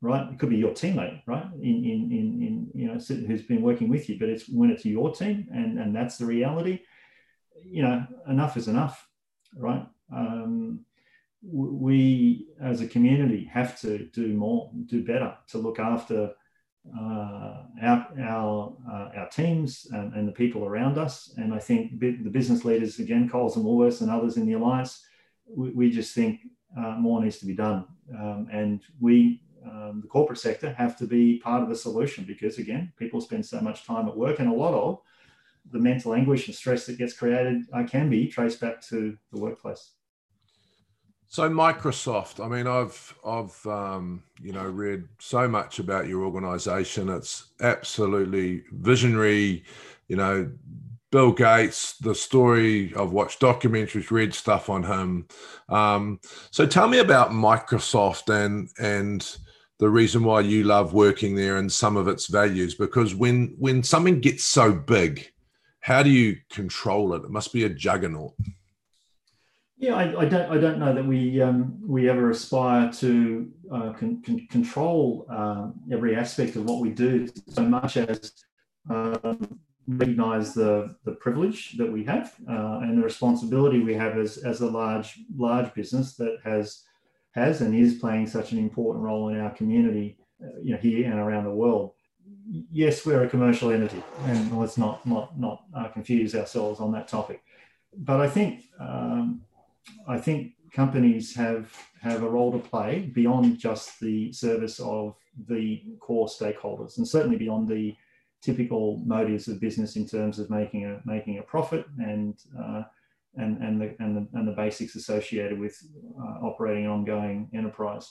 right? 0.00 0.32
It 0.32 0.38
could 0.38 0.50
be 0.50 0.56
your 0.56 0.72
teammate, 0.72 1.22
right? 1.26 1.46
In 1.54 1.84
in 1.84 2.10
in, 2.10 2.42
in 2.42 2.70
you 2.74 2.88
know 2.88 2.98
who's 3.26 3.42
been 3.42 3.62
working 3.62 3.88
with 3.88 4.08
you, 4.08 4.18
but 4.18 4.28
it's 4.28 4.48
when 4.48 4.70
it's 4.70 4.84
your 4.84 5.12
team, 5.12 5.48
and 5.52 5.78
and 5.78 5.94
that's 5.94 6.18
the 6.18 6.26
reality. 6.26 6.80
You 7.62 7.82
know, 7.82 8.06
enough 8.28 8.56
is 8.56 8.68
enough, 8.68 9.06
right? 9.56 9.86
Um, 10.14 10.84
we 11.42 12.48
as 12.60 12.80
a 12.80 12.88
community 12.88 13.44
have 13.52 13.80
to 13.80 14.06
do 14.12 14.28
more, 14.34 14.70
do 14.86 15.04
better 15.04 15.34
to 15.48 15.58
look 15.58 15.78
after 15.78 16.32
uh, 16.98 17.64
our 17.82 18.08
our 18.22 18.76
uh, 18.90 19.18
our 19.18 19.28
teams 19.30 19.86
and, 19.92 20.14
and, 20.14 20.26
the 20.26 20.32
people 20.32 20.64
around 20.64 20.96
us. 20.96 21.34
And 21.36 21.52
I 21.52 21.58
think 21.58 22.00
the 22.00 22.12
business 22.30 22.64
leaders, 22.64 22.98
again, 22.98 23.28
Coles 23.28 23.56
and 23.56 23.64
Woolworths 23.64 24.00
and 24.00 24.10
others 24.10 24.38
in 24.38 24.46
the 24.46 24.54
alliance, 24.54 25.04
we, 25.46 25.70
we 25.70 25.90
just 25.90 26.14
think 26.14 26.40
uh, 26.76 26.96
more 26.98 27.22
needs 27.22 27.38
to 27.38 27.46
be 27.46 27.54
done. 27.54 27.84
Um, 28.18 28.48
and 28.50 28.80
we, 28.98 29.42
um, 29.64 30.00
the 30.02 30.08
corporate 30.08 30.38
sector, 30.38 30.72
have 30.72 30.96
to 30.98 31.06
be 31.06 31.38
part 31.38 31.62
of 31.62 31.68
the 31.68 31.76
solution 31.76 32.24
because, 32.24 32.58
again, 32.58 32.92
people 32.96 33.20
spend 33.20 33.44
so 33.44 33.60
much 33.60 33.84
time 33.84 34.08
at 34.08 34.16
work, 34.16 34.38
and 34.38 34.48
a 34.48 34.54
lot 34.54 34.74
of 34.74 35.00
the 35.70 35.78
mental 35.78 36.14
anguish 36.14 36.46
and 36.46 36.54
stress 36.54 36.86
that 36.86 36.98
gets 36.98 37.12
created 37.12 37.62
uh, 37.72 37.84
can 37.84 38.08
be 38.08 38.26
traced 38.26 38.60
back 38.60 38.80
to 38.88 39.16
the 39.32 39.40
workplace. 39.40 39.92
So 41.28 41.48
Microsoft, 41.48 42.44
I 42.44 42.48
mean, 42.48 42.66
I've 42.66 43.14
I've 43.24 43.66
um, 43.66 44.24
you 44.42 44.52
know 44.52 44.64
read 44.64 45.06
so 45.20 45.46
much 45.46 45.78
about 45.78 46.08
your 46.08 46.24
organization. 46.24 47.08
It's 47.08 47.52
absolutely 47.60 48.64
visionary. 48.72 49.64
You 50.08 50.16
know, 50.16 50.50
Bill 51.12 51.30
Gates, 51.30 51.96
the 51.98 52.16
story 52.16 52.92
I've 52.96 53.12
watched 53.12 53.40
documentaries, 53.40 54.10
read 54.10 54.34
stuff 54.34 54.68
on 54.68 54.82
him. 54.82 55.28
Um, 55.68 56.18
so 56.50 56.66
tell 56.66 56.88
me 56.88 56.98
about 56.98 57.30
Microsoft 57.30 58.28
and 58.28 58.68
and 58.80 59.36
the 59.80 59.88
reason 59.88 60.22
why 60.22 60.40
you 60.42 60.62
love 60.62 60.92
working 60.92 61.34
there 61.34 61.56
and 61.56 61.72
some 61.72 61.96
of 61.96 62.06
its 62.06 62.26
values. 62.26 62.74
Because 62.74 63.14
when 63.14 63.54
when 63.58 63.82
something 63.82 64.20
gets 64.20 64.44
so 64.44 64.72
big, 64.72 65.32
how 65.80 66.02
do 66.02 66.10
you 66.10 66.36
control 66.50 67.14
it? 67.14 67.24
It 67.24 67.30
must 67.30 67.52
be 67.52 67.64
a 67.64 67.68
juggernaut. 67.70 68.34
Yeah, 69.78 69.94
I, 69.94 70.20
I, 70.20 70.24
don't. 70.26 70.50
I 70.52 70.58
don't 70.58 70.78
know 70.78 70.92
that 70.92 71.06
we 71.06 71.40
um, 71.40 71.78
we 71.80 72.10
ever 72.10 72.30
aspire 72.30 72.92
to 72.92 73.50
uh, 73.72 73.92
con- 73.94 74.22
con- 74.22 74.46
control 74.50 75.26
uh, 75.30 75.70
every 75.90 76.14
aspect 76.14 76.56
of 76.56 76.66
what 76.66 76.80
we 76.80 76.90
do 76.90 77.26
so 77.48 77.62
much 77.62 77.96
as 77.96 78.32
um, 78.90 79.58
recognise 79.88 80.52
the 80.52 80.94
the 81.06 81.12
privilege 81.12 81.78
that 81.78 81.90
we 81.90 82.04
have 82.04 82.34
uh, 82.50 82.80
and 82.82 82.98
the 82.98 83.02
responsibility 83.02 83.80
we 83.80 83.94
have 83.94 84.18
as 84.18 84.36
as 84.36 84.60
a 84.60 84.66
large 84.66 85.18
large 85.34 85.72
business 85.72 86.14
that 86.16 86.36
has 86.44 86.84
has 87.32 87.60
and 87.60 87.74
is 87.74 87.94
playing 87.94 88.26
such 88.26 88.52
an 88.52 88.58
important 88.58 89.04
role 89.04 89.28
in 89.28 89.38
our 89.38 89.50
community, 89.50 90.18
uh, 90.42 90.58
you 90.62 90.72
know, 90.72 90.78
here 90.78 91.10
and 91.10 91.18
around 91.20 91.44
the 91.44 91.50
world. 91.50 91.92
Yes, 92.72 93.06
we're 93.06 93.22
a 93.22 93.28
commercial 93.28 93.70
entity, 93.70 94.02
and 94.24 94.58
let's 94.58 94.76
not 94.76 95.06
not 95.06 95.38
not 95.38 95.64
uh, 95.74 95.88
confuse 95.88 96.34
ourselves 96.34 96.80
on 96.80 96.92
that 96.92 97.08
topic. 97.08 97.42
But 97.96 98.20
I 98.20 98.28
think. 98.28 98.64
Um, 98.78 99.42
I 100.06 100.18
think 100.18 100.52
companies 100.72 101.34
have 101.36 101.72
have 102.00 102.22
a 102.22 102.28
role 102.28 102.52
to 102.52 102.58
play 102.58 103.10
beyond 103.12 103.58
just 103.58 104.00
the 104.00 104.32
service 104.32 104.80
of 104.80 105.16
the 105.48 105.82
core 106.00 106.28
stakeholders, 106.28 106.98
and 106.98 107.06
certainly 107.06 107.36
beyond 107.36 107.68
the 107.68 107.96
typical 108.40 108.98
motives 109.04 109.48
of 109.48 109.60
business 109.60 109.96
in 109.96 110.06
terms 110.06 110.38
of 110.38 110.50
making 110.50 110.86
a 110.86 111.00
making 111.04 111.38
a 111.38 111.42
profit 111.42 111.86
and 111.98 112.38
uh, 112.58 112.82
and 113.36 113.62
and 113.62 113.80
the, 113.80 113.94
and 113.98 114.16
the 114.16 114.38
and 114.38 114.48
the 114.48 114.52
basics 114.52 114.96
associated 114.96 115.58
with 115.58 115.76
uh, 116.20 116.46
operating 116.46 116.84
an 116.86 116.90
ongoing 116.90 117.48
enterprise. 117.54 118.08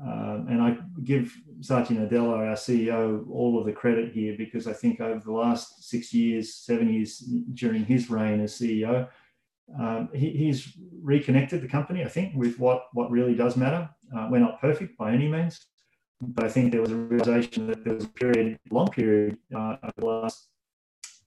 Um, 0.00 0.46
and 0.48 0.62
I 0.62 0.78
give 1.04 1.36
Satya 1.60 1.98
Nadella, 1.98 2.38
our 2.38 2.54
CEO, 2.54 3.28
all 3.28 3.58
of 3.58 3.66
the 3.66 3.72
credit 3.72 4.12
here 4.12 4.34
because 4.38 4.66
I 4.66 4.72
think 4.72 5.00
over 5.00 5.20
the 5.22 5.32
last 5.32 5.84
six 5.84 6.14
years, 6.14 6.54
seven 6.54 6.92
years 6.92 7.18
during 7.52 7.84
his 7.84 8.08
reign 8.08 8.40
as 8.40 8.58
CEO, 8.58 9.08
um, 9.78 10.08
he, 10.14 10.30
he's 10.30 10.76
reconnected 11.02 11.60
the 11.60 11.68
company, 11.68 12.04
I 12.04 12.08
think, 12.08 12.34
with 12.34 12.58
what, 12.58 12.84
what 12.94 13.10
really 13.10 13.34
does 13.34 13.56
matter. 13.56 13.88
Uh, 14.16 14.28
we're 14.30 14.38
not 14.38 14.60
perfect 14.60 14.96
by 14.96 15.12
any 15.12 15.28
means, 15.28 15.66
but 16.20 16.44
I 16.44 16.48
think 16.48 16.72
there 16.72 16.80
was 16.80 16.92
a 16.92 16.96
realization 16.96 17.66
that 17.66 17.84
there 17.84 17.94
was 17.94 18.04
a 18.04 18.08
period, 18.08 18.58
long 18.70 18.88
period, 18.88 19.36
uh, 19.54 19.76
over 19.82 19.92
the 19.96 20.06
last 20.06 20.48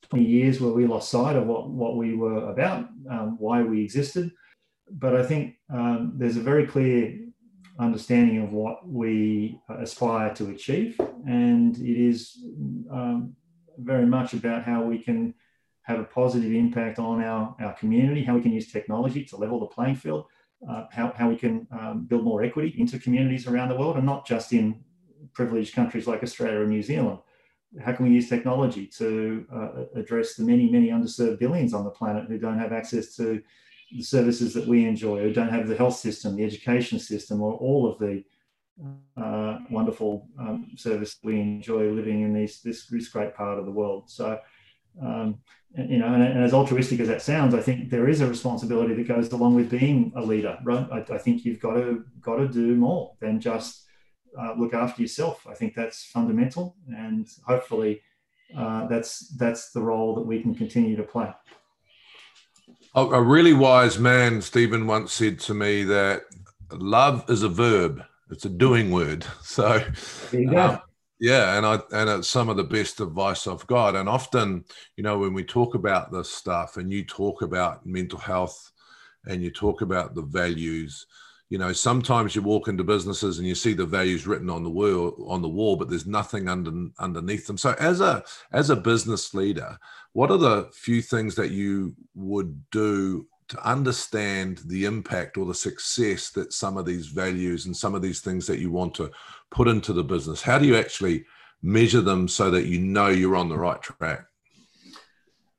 20 0.10 0.26
years 0.26 0.60
where 0.60 0.72
we 0.72 0.86
lost 0.86 1.10
sight 1.10 1.36
of 1.36 1.48
what, 1.48 1.70
what 1.70 1.98
we 1.98 2.15
were 2.15 2.50
about, 2.50 2.88
um, 3.10 3.38
why 3.39 3.62
we 3.62 3.84
existed. 3.84 4.32
But 4.89 5.15
I 5.15 5.24
think 5.24 5.56
um, 5.74 6.13
there's 6.15 6.38
a 6.38 6.41
very 6.41 6.68
clear 6.68 7.20
understanding 7.80 8.41
of 8.41 8.52
what 8.52 8.88
we 8.88 9.60
aspire 9.70 10.34
to 10.36 10.50
achieve, 10.50 11.00
and 11.28 11.76
it 11.78 11.98
is 11.98 12.38
um, 12.91 13.36
very 13.78 14.06
much 14.06 14.34
about 14.34 14.63
how 14.63 14.84
we 14.84 15.00
can 15.00 15.34
have 15.82 16.00
a 16.00 16.04
positive 16.04 16.52
impact 16.52 16.98
on 16.98 17.22
our, 17.22 17.56
our 17.60 17.74
community, 17.74 18.24
how 18.24 18.36
we 18.36 18.41
can 18.41 18.52
use 18.52 18.72
technology 18.72 19.24
to 19.24 19.38
level 19.38 19.60
the 19.60 19.68
playing 19.68 19.96
field, 19.96 20.26
uh, 20.68 20.86
how, 20.91 21.13
how 21.15 21.30
we 21.30 21.36
can 21.36 21.68
um, 21.72 22.06
build 22.06 22.24
more 22.24 22.44
equity 22.44 22.74
into 22.78 22.98
communities 22.98 23.46
around 23.46 23.70
the 23.70 23.76
world 23.76 23.96
and 23.96 24.06
not 24.06 24.26
just 24.26 24.52
in 24.52 24.84
privileged 25.34 25.76
countries 25.76 26.08
like 26.08 26.24
Australia 26.24 26.62
and 26.62 26.70
New 26.70 26.82
Zealand. 26.82 27.20
How 27.84 27.94
can 27.94 28.08
we 28.08 28.14
use 28.14 28.30
technology 28.30 28.88
to 28.98 29.46
uh, 29.54 30.00
address 30.00 30.36
the 30.36 30.44
many, 30.44 30.70
many 30.70 30.90
underserved 30.90 31.40
billions 31.40 31.74
on 31.74 31.84
the 31.84 31.90
planet 31.90 32.26
who 32.28 32.38
don't 32.38 32.60
have 32.60 32.74
access 32.74 33.16
to 33.16 33.42
the 33.92 34.02
services 34.02 34.54
that 34.54 34.68
we 34.68 34.86
enjoy, 34.86 35.22
who 35.22 35.34
don't 35.34 35.50
have 35.50 35.68
the 35.68 35.76
health 35.76 35.96
system, 35.96 36.36
the 36.36 36.44
education 36.44 37.00
system, 37.00 37.42
or 37.42 37.54
all 37.54 37.88
of 37.90 37.98
the 38.00 38.24
uh, 39.18 39.60
wonderful 39.70 40.28
um, 40.40 40.72
service 40.76 41.18
we 41.24 41.40
enjoy 41.40 41.90
living 41.90 42.24
in 42.24 42.34
these, 42.34 42.62
this, 42.62 42.88
this 42.88 43.08
great 43.10 43.36
part 43.36 43.58
of 43.58 43.66
the 43.66 43.72
world. 43.72 44.10
So, 44.10 44.40
um, 45.02 45.40
and, 45.76 45.90
you 45.90 45.98
know, 45.98 46.14
and, 46.14 46.24
and, 46.24 46.44
as 46.44 46.54
altruistic 46.54 47.00
as 47.00 47.08
that 47.08 47.22
sounds, 47.22 47.54
I 47.54 47.62
think 47.62 47.90
there 47.90 48.08
is 48.08 48.22
a 48.22 48.28
responsibility 48.28 48.94
that 48.94 49.08
goes 49.08 49.32
along 49.32 49.56
with 49.56 49.70
being 49.70 50.12
a 50.16 50.22
leader, 50.22 50.58
right? 50.64 50.88
I, 50.92 51.14
I 51.14 51.18
think 51.18 51.46
you've 51.46 51.60
got 51.60 51.76
to 51.76 52.06
got 52.22 52.38
to 52.38 52.48
do 52.48 52.76
more 52.76 53.14
than 53.20 53.40
just 53.40 53.85
uh, 54.39 54.54
look 54.58 54.74
after 54.74 55.02
yourself. 55.02 55.45
I 55.50 55.54
think 55.54 55.76
that's 55.76 56.06
fundamental, 56.06 56.76
and 56.88 57.28
hopefully, 57.45 58.02
uh, 58.58 58.88
that's 58.88 59.30
that's 59.38 59.71
the 59.71 59.82
role 59.82 60.15
that 60.15 60.26
we 60.26 60.41
can 60.41 60.56
continue 60.56 60.95
to 60.95 61.04
play. 61.04 61.34
A 62.95 63.21
really 63.21 63.54
wise 63.54 64.00
man, 64.00 64.41
Steven, 64.41 64.88
once 64.88 65.12
said 65.12 65.39
to 65.41 65.54
me 65.54 65.84
that 65.84 66.24
love 66.71 67.26
is 67.30 67.43
a 67.43 67.50
verb; 67.50 68.02
it's 68.32 68.45
a 68.45 68.50
doing 68.50 68.91
word. 68.91 69.26
So, 69.41 69.84
um, 70.56 70.80
yeah, 71.19 71.58
and 71.58 71.65
I 71.65 71.80
and 71.91 72.10
it's 72.10 72.28
some 72.28 72.50
of 72.50 72.58
the 72.58 72.63
best 72.63 73.00
advice 73.00 73.48
I've 73.48 73.67
got. 73.67 73.95
And 73.95 74.10
often, 74.10 74.65
you 74.98 75.04
know, 75.04 75.17
when 75.19 75.34
we 75.34 75.43
talk 75.43 75.76
about 75.76 76.12
this 76.12 76.30
stuff, 76.30 76.78
and 76.78 76.91
you 76.91 77.04
talk 77.06 77.41
about 77.41 77.86
mental 77.86 78.19
health, 78.19 78.71
and 79.26 79.41
you 79.41 79.52
talk 79.52 79.82
about 79.82 80.15
the 80.15 80.21
values, 80.21 81.06
you 81.56 81.60
know 81.60 81.72
sometimes 81.72 82.36
you 82.36 82.41
walk 82.41 82.68
into 82.68 82.84
businesses 82.84 83.38
and 83.38 83.48
you 83.48 83.56
see 83.56 83.74
the 83.74 83.86
values 83.86 84.28
written 84.28 84.50
on 84.50 84.62
the 84.62 84.70
wall 84.70 85.15
on 85.26 85.41
the 85.41 85.48
wall 85.48 85.78
but 85.78 85.89
there's 85.89 86.06
nothing 86.06 86.50
under, 86.50 86.89
underneath 87.00 87.48
them. 87.48 87.58
So 87.58 87.74
as 87.80 88.02
a 88.02 88.26
as 88.52 88.72
a 88.72 88.76
business 88.76 89.34
leader 89.34 89.78
what 90.12 90.32
are 90.32 90.38
the 90.38 90.70
few 90.74 91.02
things 91.02 91.34
that 91.36 91.52
you 91.52 91.96
would 92.13 92.62
do 92.72 93.26
to 93.48 93.65
understand 93.65 94.63
the 94.65 94.84
impact 94.84 95.38
or 95.38 95.46
the 95.46 95.54
success 95.54 96.30
that 96.32 96.52
some 96.52 96.76
of 96.76 96.86
these 96.86 97.08
values 97.08 97.68
and 97.68 97.78
some 97.78 97.96
of 97.96 98.02
these 98.02 98.20
things 98.20 98.46
that 98.48 98.60
you 98.60 98.70
want 98.70 98.94
to 98.96 99.10
put 99.50 99.70
into 99.70 99.94
the 99.94 100.04
business? 100.04 100.41
How 100.41 100.60
do 100.60 100.68
you 100.68 100.76
actually 100.76 101.24
measure 101.62 102.02
them 102.02 102.28
so 102.28 102.52
that 102.52 102.65
you 102.65 102.80
know 102.80 103.08
you're 103.08 103.38
on 103.38 103.48
the 103.48 103.58
right 103.58 103.82
track? 103.82 104.26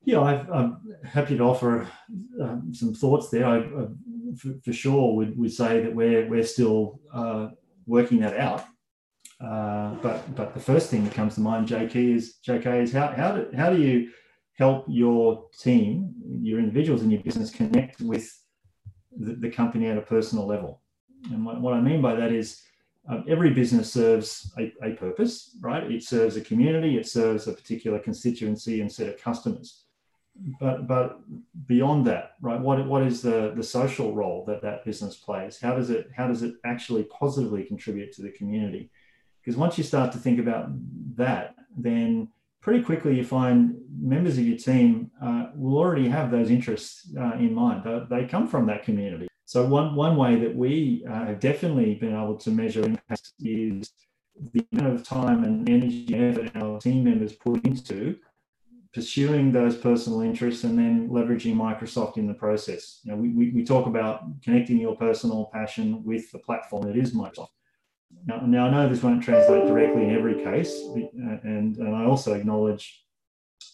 Yeah, 0.04 0.20
i 0.20 0.34
am 0.60 0.78
happy 1.04 1.38
to 1.38 1.42
offer 1.42 1.88
um, 2.40 2.72
some 2.74 2.92
thoughts 2.92 3.30
there. 3.30 3.46
I, 3.46 3.58
I 3.58 3.86
for, 4.36 4.54
for, 4.64 4.72
sure 4.72 5.14
would, 5.14 5.38
would 5.38 5.52
say 5.52 5.80
that 5.80 5.94
we're, 5.94 6.28
we're 6.28 6.44
still 6.44 7.00
uh, 7.12 7.48
working 7.86 8.20
that 8.20 8.36
out. 8.36 8.64
Uh, 9.40 9.94
but 10.02 10.34
but 10.34 10.54
the 10.54 10.60
first 10.60 10.90
thing 10.90 11.04
that 11.04 11.12
comes 11.12 11.34
to 11.34 11.40
mind, 11.40 11.68
JK, 11.68 11.94
is 11.94 12.36
JK 12.46 12.82
is 12.82 12.92
how 12.92 13.08
how 13.08 13.32
do, 13.32 13.48
how 13.54 13.68
do 13.68 13.80
you 13.80 14.10
help 14.54 14.86
your 14.88 15.44
team, 15.58 16.14
your 16.40 16.58
individuals 16.58 17.02
in 17.02 17.10
your 17.10 17.20
business 17.22 17.50
connect 17.50 18.00
with 18.00 18.32
the, 19.14 19.34
the 19.34 19.50
company 19.50 19.88
at 19.88 19.98
a 19.98 20.02
personal 20.02 20.46
level? 20.46 20.80
And 21.30 21.44
what, 21.44 21.60
what 21.60 21.74
I 21.74 21.82
mean 21.82 22.00
by 22.00 22.14
that 22.14 22.32
is 22.32 22.62
um, 23.10 23.24
every 23.28 23.50
business 23.50 23.92
serves 23.92 24.52
a, 24.58 24.72
a 24.82 24.92
purpose, 24.92 25.56
right? 25.60 25.90
It 25.90 26.02
serves 26.02 26.36
a 26.36 26.40
community, 26.40 26.96
it 26.96 27.06
serves 27.06 27.46
a 27.46 27.52
particular 27.52 27.98
constituency 27.98 28.80
and 28.80 28.90
set 28.90 29.08
of 29.08 29.18
customers 29.18 29.85
but 30.60 30.86
but 30.86 31.20
beyond 31.66 32.06
that 32.06 32.32
right 32.40 32.60
what 32.60 32.86
what 32.86 33.02
is 33.02 33.22
the 33.22 33.52
the 33.56 33.62
social 33.62 34.14
role 34.14 34.44
that 34.46 34.62
that 34.62 34.84
business 34.84 35.16
plays? 35.16 35.58
How 35.60 35.74
does 35.74 35.90
it 35.90 36.10
how 36.16 36.28
does 36.28 36.42
it 36.42 36.54
actually 36.64 37.04
positively 37.04 37.64
contribute 37.64 38.12
to 38.14 38.22
the 38.22 38.30
community? 38.30 38.90
Because 39.40 39.56
once 39.56 39.78
you 39.78 39.84
start 39.84 40.12
to 40.12 40.18
think 40.18 40.38
about 40.38 40.68
that 41.16 41.54
then 41.76 42.28
pretty 42.60 42.82
quickly 42.82 43.16
you 43.16 43.24
find 43.24 43.76
members 44.00 44.38
of 44.38 44.44
your 44.44 44.58
team 44.58 45.10
uh, 45.22 45.46
will 45.54 45.78
already 45.78 46.08
have 46.08 46.30
those 46.30 46.50
interests 46.50 47.08
uh, 47.16 47.34
in 47.34 47.54
mind. 47.54 47.84
They, 47.84 48.22
they, 48.22 48.26
come 48.26 48.48
from 48.48 48.66
that 48.66 48.82
community. 48.82 49.28
So 49.44 49.64
one 49.64 49.94
one 49.94 50.16
way 50.16 50.34
that 50.36 50.54
we 50.54 51.04
uh, 51.08 51.26
have 51.26 51.40
definitely 51.40 51.94
been 51.94 52.12
able 52.12 52.36
to 52.38 52.50
measure 52.50 52.82
impact 52.82 53.32
is 53.38 53.92
the 54.52 54.66
amount 54.72 54.94
of 54.94 55.06
time 55.06 55.44
and 55.44 55.68
energy 55.68 56.12
and 56.12 56.36
effort 56.36 56.56
our 56.56 56.80
team 56.80 57.04
members 57.04 57.32
put 57.32 57.64
into 57.64 58.16
pursuing 58.96 59.52
those 59.52 59.76
personal 59.76 60.22
interests 60.22 60.64
and 60.64 60.78
then 60.78 61.06
leveraging 61.10 61.54
Microsoft 61.54 62.16
in 62.16 62.26
the 62.26 62.32
process. 62.32 63.00
You 63.04 63.12
know, 63.12 63.18
we, 63.18 63.28
we, 63.28 63.50
we, 63.50 63.62
talk 63.62 63.86
about 63.86 64.22
connecting 64.42 64.78
your 64.78 64.96
personal 64.96 65.50
passion 65.52 66.02
with 66.02 66.32
the 66.32 66.38
platform 66.38 66.86
that 66.86 66.96
is 66.96 67.12
Microsoft. 67.12 67.50
Now, 68.24 68.38
now 68.46 68.68
I 68.68 68.70
know 68.70 68.88
this 68.88 69.02
won't 69.02 69.22
translate 69.22 69.66
directly 69.66 70.04
in 70.04 70.16
every 70.16 70.42
case, 70.42 70.72
and, 71.44 71.76
and 71.76 71.94
I 71.94 72.06
also 72.06 72.32
acknowledge 72.32 73.04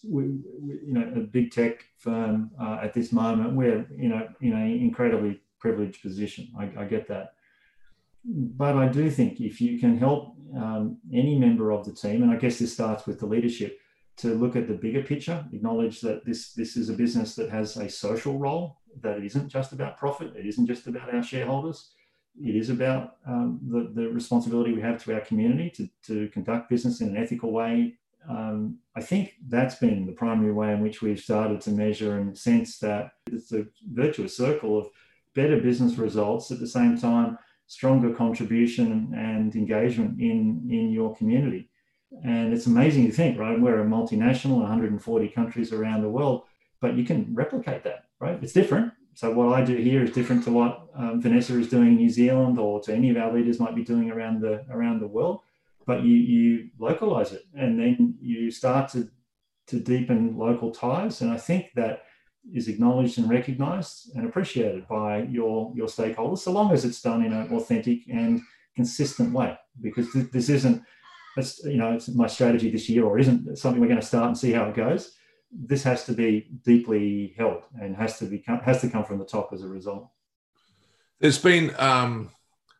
we, 0.02 0.24
we, 0.58 0.74
you 0.88 0.94
know 0.94 1.12
a 1.14 1.20
big 1.20 1.52
tech 1.52 1.84
firm 1.98 2.50
uh, 2.60 2.78
at 2.82 2.92
this 2.92 3.12
moment 3.12 3.54
we're 3.54 3.86
you 3.96 4.08
know 4.08 4.26
in 4.40 4.52
an 4.52 4.72
incredibly 4.72 5.40
privileged 5.60 6.02
position. 6.02 6.48
I, 6.58 6.64
I, 6.82 6.84
get 6.86 7.06
that, 7.06 7.34
but 8.24 8.76
I 8.76 8.88
do 8.88 9.08
think 9.08 9.40
if 9.40 9.60
you 9.60 9.78
can 9.78 9.96
help 9.96 10.34
um, 10.56 10.98
any 11.12 11.38
member 11.38 11.70
of 11.70 11.84
the 11.84 11.92
team, 11.92 12.24
and 12.24 12.32
I 12.32 12.36
guess 12.36 12.58
this 12.58 12.72
starts 12.72 13.06
with 13.06 13.20
the 13.20 13.26
leadership, 13.26 13.78
to 14.22 14.34
look 14.34 14.54
at 14.54 14.68
the 14.68 14.74
bigger 14.74 15.02
picture, 15.02 15.44
acknowledge 15.52 16.00
that 16.00 16.24
this, 16.24 16.52
this 16.52 16.76
is 16.76 16.88
a 16.88 16.92
business 16.92 17.34
that 17.34 17.50
has 17.50 17.76
a 17.76 17.88
social 17.88 18.38
role, 18.38 18.78
that 19.00 19.18
it 19.18 19.24
isn't 19.24 19.48
just 19.48 19.72
about 19.72 19.98
profit, 19.98 20.32
it 20.36 20.46
isn't 20.46 20.66
just 20.66 20.86
about 20.86 21.12
our 21.12 21.22
shareholders. 21.22 21.90
It 22.40 22.56
is 22.56 22.70
about 22.70 23.16
um, 23.26 23.60
the, 23.68 23.90
the 23.94 24.08
responsibility 24.08 24.72
we 24.72 24.80
have 24.80 25.02
to 25.04 25.14
our 25.14 25.20
community 25.20 25.68
to, 25.70 25.88
to 26.06 26.28
conduct 26.28 26.70
business 26.70 27.00
in 27.00 27.08
an 27.08 27.16
ethical 27.16 27.52
way. 27.52 27.98
Um, 28.30 28.78
I 28.96 29.02
think 29.02 29.34
that's 29.48 29.74
been 29.74 30.06
the 30.06 30.12
primary 30.12 30.52
way 30.52 30.72
in 30.72 30.80
which 30.80 31.02
we've 31.02 31.18
started 31.18 31.60
to 31.62 31.72
measure 31.72 32.18
and 32.18 32.38
sense 32.38 32.78
that 32.78 33.10
it's 33.26 33.52
a 33.52 33.66
virtuous 33.90 34.36
circle 34.36 34.78
of 34.78 34.86
better 35.34 35.60
business 35.60 35.98
results 35.98 36.50
at 36.52 36.60
the 36.60 36.66
same 36.66 36.96
time, 36.96 37.36
stronger 37.66 38.14
contribution 38.14 39.12
and 39.16 39.54
engagement 39.56 40.20
in, 40.20 40.66
in 40.70 40.92
your 40.92 41.16
community. 41.16 41.68
And 42.24 42.52
it's 42.52 42.66
amazing 42.66 43.06
to 43.06 43.12
think, 43.12 43.38
right? 43.38 43.60
We're 43.60 43.80
a 43.80 43.84
multinational, 43.84 44.60
140 44.60 45.28
countries 45.28 45.72
around 45.72 46.02
the 46.02 46.08
world, 46.08 46.42
but 46.80 46.94
you 46.94 47.04
can 47.04 47.34
replicate 47.34 47.84
that, 47.84 48.04
right? 48.20 48.38
It's 48.42 48.52
different. 48.52 48.92
So 49.14 49.30
what 49.30 49.52
I 49.52 49.64
do 49.64 49.76
here 49.76 50.02
is 50.02 50.12
different 50.12 50.44
to 50.44 50.52
what 50.52 50.86
um, 50.94 51.20
Vanessa 51.20 51.58
is 51.58 51.68
doing 51.68 51.88
in 51.88 51.96
New 51.96 52.10
Zealand 52.10 52.58
or 52.58 52.80
to 52.82 52.94
any 52.94 53.10
of 53.10 53.16
our 53.16 53.32
leaders 53.32 53.60
might 53.60 53.74
be 53.74 53.84
doing 53.84 54.10
around 54.10 54.40
the 54.40 54.64
around 54.70 55.00
the 55.00 55.06
world. 55.06 55.40
But 55.86 56.02
you 56.02 56.14
you 56.14 56.70
localize 56.78 57.32
it 57.32 57.42
and 57.54 57.78
then 57.78 58.14
you 58.20 58.50
start 58.50 58.90
to 58.92 59.08
to 59.66 59.80
deepen 59.80 60.36
local 60.36 60.70
ties. 60.70 61.20
And 61.20 61.30
I 61.30 61.36
think 61.36 61.70
that 61.76 62.04
is 62.52 62.68
acknowledged 62.68 63.18
and 63.18 63.28
recognized 63.28 64.14
and 64.16 64.26
appreciated 64.26 64.88
by 64.88 65.22
your 65.24 65.72
your 65.74 65.88
stakeholders, 65.88 66.38
so 66.38 66.52
long 66.52 66.72
as 66.72 66.84
it's 66.84 67.02
done 67.02 67.24
in 67.24 67.32
an 67.32 67.54
authentic 67.54 68.00
and 68.08 68.40
consistent 68.74 69.32
way. 69.32 69.58
Because 69.80 70.10
th- 70.12 70.30
this 70.30 70.48
isn't 70.48 70.82
that's 71.36 71.64
you 71.64 71.76
know 71.76 71.92
it's 71.92 72.08
my 72.08 72.26
strategy 72.26 72.70
this 72.70 72.88
year 72.88 73.04
or 73.04 73.18
isn't 73.18 73.56
something 73.58 73.80
we're 73.80 73.88
going 73.88 74.00
to 74.00 74.06
start 74.06 74.26
and 74.26 74.38
see 74.38 74.52
how 74.52 74.64
it 74.64 74.74
goes. 74.74 75.14
This 75.50 75.82
has 75.82 76.04
to 76.06 76.12
be 76.12 76.48
deeply 76.64 77.34
held 77.36 77.64
and 77.80 77.96
has 77.96 78.18
to 78.18 78.26
be 78.26 78.42
has 78.46 78.80
to 78.80 78.88
come 78.88 79.04
from 79.04 79.18
the 79.18 79.24
top 79.24 79.52
as 79.52 79.62
a 79.62 79.68
result. 79.68 80.08
There's 81.20 81.38
been 81.38 81.74
um, 81.78 82.30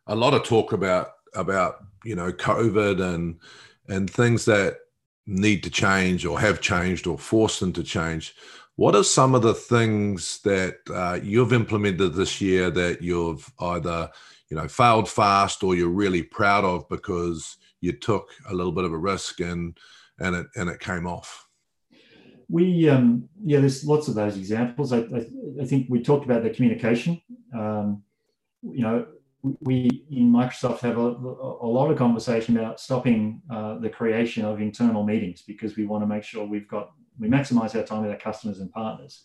a 0.07 0.15
lot 0.15 0.33
of 0.33 0.43
talk 0.43 0.73
about 0.73 1.11
about 1.33 1.77
you 2.03 2.15
know 2.15 2.31
covid 2.31 3.01
and 3.01 3.39
and 3.89 4.09
things 4.09 4.45
that 4.45 4.77
need 5.25 5.63
to 5.63 5.69
change 5.69 6.25
or 6.25 6.39
have 6.39 6.61
changed 6.61 7.07
or 7.07 7.17
forced 7.17 7.59
them 7.59 7.73
to 7.73 7.83
change. 7.83 8.35
What 8.75 8.95
are 8.95 9.03
some 9.03 9.35
of 9.35 9.43
the 9.43 9.53
things 9.53 10.39
that 10.41 10.77
uh, 10.93 11.19
you've 11.21 11.53
implemented 11.53 12.13
this 12.13 12.41
year 12.41 12.69
that 12.71 13.01
you've 13.01 13.51
either 13.59 14.09
you 14.49 14.57
know 14.57 14.67
failed 14.67 15.09
fast 15.09 15.63
or 15.63 15.75
you're 15.75 15.89
really 15.89 16.23
proud 16.23 16.65
of 16.65 16.87
because 16.89 17.57
you 17.83 17.91
took 17.91 18.29
a 18.49 18.53
little 18.53 18.71
bit 18.71 18.85
of 18.85 18.93
a 18.93 18.97
risk 18.97 19.41
and 19.41 19.77
and 20.19 20.35
it 20.35 20.47
and 20.55 20.69
it 20.69 20.79
came 20.79 21.05
off. 21.05 21.47
We 22.47 22.87
um, 22.87 23.27
yeah 23.43 23.59
there's 23.59 23.83
lots 23.83 24.07
of 24.07 24.15
those 24.15 24.37
examples. 24.37 24.93
I, 24.93 24.99
I, 24.99 25.25
I 25.61 25.65
think 25.65 25.87
we 25.89 26.01
talked 26.01 26.25
about 26.25 26.43
the 26.43 26.49
communication. 26.49 27.21
Um, 27.53 28.03
you 28.61 28.83
know 28.83 29.05
we 29.59 30.05
in 30.09 30.31
microsoft 30.31 30.79
have 30.79 30.97
a, 30.97 31.01
a 31.01 31.69
lot 31.77 31.91
of 31.91 31.97
conversation 31.97 32.57
about 32.57 32.79
stopping 32.79 33.41
uh, 33.51 33.77
the 33.79 33.89
creation 33.89 34.45
of 34.45 34.61
internal 34.61 35.03
meetings 35.03 35.41
because 35.41 35.75
we 35.75 35.85
want 35.85 36.01
to 36.01 36.07
make 36.07 36.23
sure 36.23 36.45
we've 36.45 36.69
got 36.69 36.91
we 37.19 37.27
maximize 37.27 37.75
our 37.75 37.83
time 37.83 38.03
with 38.03 38.11
our 38.11 38.17
customers 38.17 38.59
and 38.59 38.71
partners. 38.71 39.23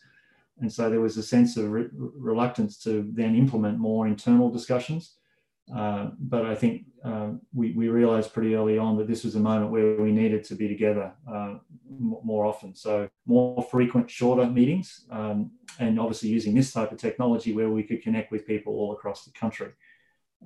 And 0.60 0.70
so 0.72 0.90
there 0.90 1.00
was 1.00 1.16
a 1.16 1.22
sense 1.22 1.56
of 1.56 1.70
re- 1.70 1.88
reluctance 1.94 2.76
to 2.78 3.08
then 3.14 3.36
implement 3.36 3.78
more 3.78 4.08
internal 4.08 4.50
discussions 4.50 5.17
uh, 5.74 6.10
but 6.18 6.46
I 6.46 6.54
think 6.54 6.84
um, 7.04 7.40
we, 7.54 7.72
we 7.72 7.88
realized 7.88 8.32
pretty 8.32 8.54
early 8.54 8.78
on 8.78 8.96
that 8.98 9.06
this 9.06 9.24
was 9.24 9.34
a 9.34 9.40
moment 9.40 9.70
where 9.70 10.00
we 10.00 10.12
needed 10.12 10.44
to 10.44 10.54
be 10.54 10.68
together 10.68 11.12
uh, 11.30 11.54
more 11.88 12.46
often. 12.46 12.74
So, 12.74 13.08
more 13.26 13.62
frequent, 13.70 14.10
shorter 14.10 14.46
meetings, 14.46 15.06
um, 15.10 15.50
and 15.78 16.00
obviously 16.00 16.30
using 16.30 16.54
this 16.54 16.72
type 16.72 16.92
of 16.92 16.98
technology 16.98 17.52
where 17.52 17.70
we 17.70 17.82
could 17.82 18.02
connect 18.02 18.32
with 18.32 18.46
people 18.46 18.74
all 18.74 18.92
across 18.92 19.24
the 19.24 19.32
country. 19.32 19.72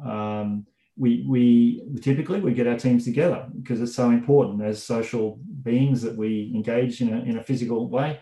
Um, 0.05 0.67
we, 0.97 1.25
we 1.27 1.83
typically 2.01 2.41
we 2.41 2.53
get 2.53 2.67
our 2.67 2.79
teams 2.79 3.05
together 3.05 3.47
because 3.61 3.81
it's 3.81 3.95
so 3.95 4.11
important 4.11 4.63
as 4.63 4.83
social 4.83 5.39
beings 5.63 6.03
that 6.03 6.17
we 6.17 6.53
engage 6.55 7.01
in 7.01 7.15
a, 7.15 7.21
in 7.23 7.39
a 7.39 7.43
physical 7.43 7.89
way. 7.89 8.21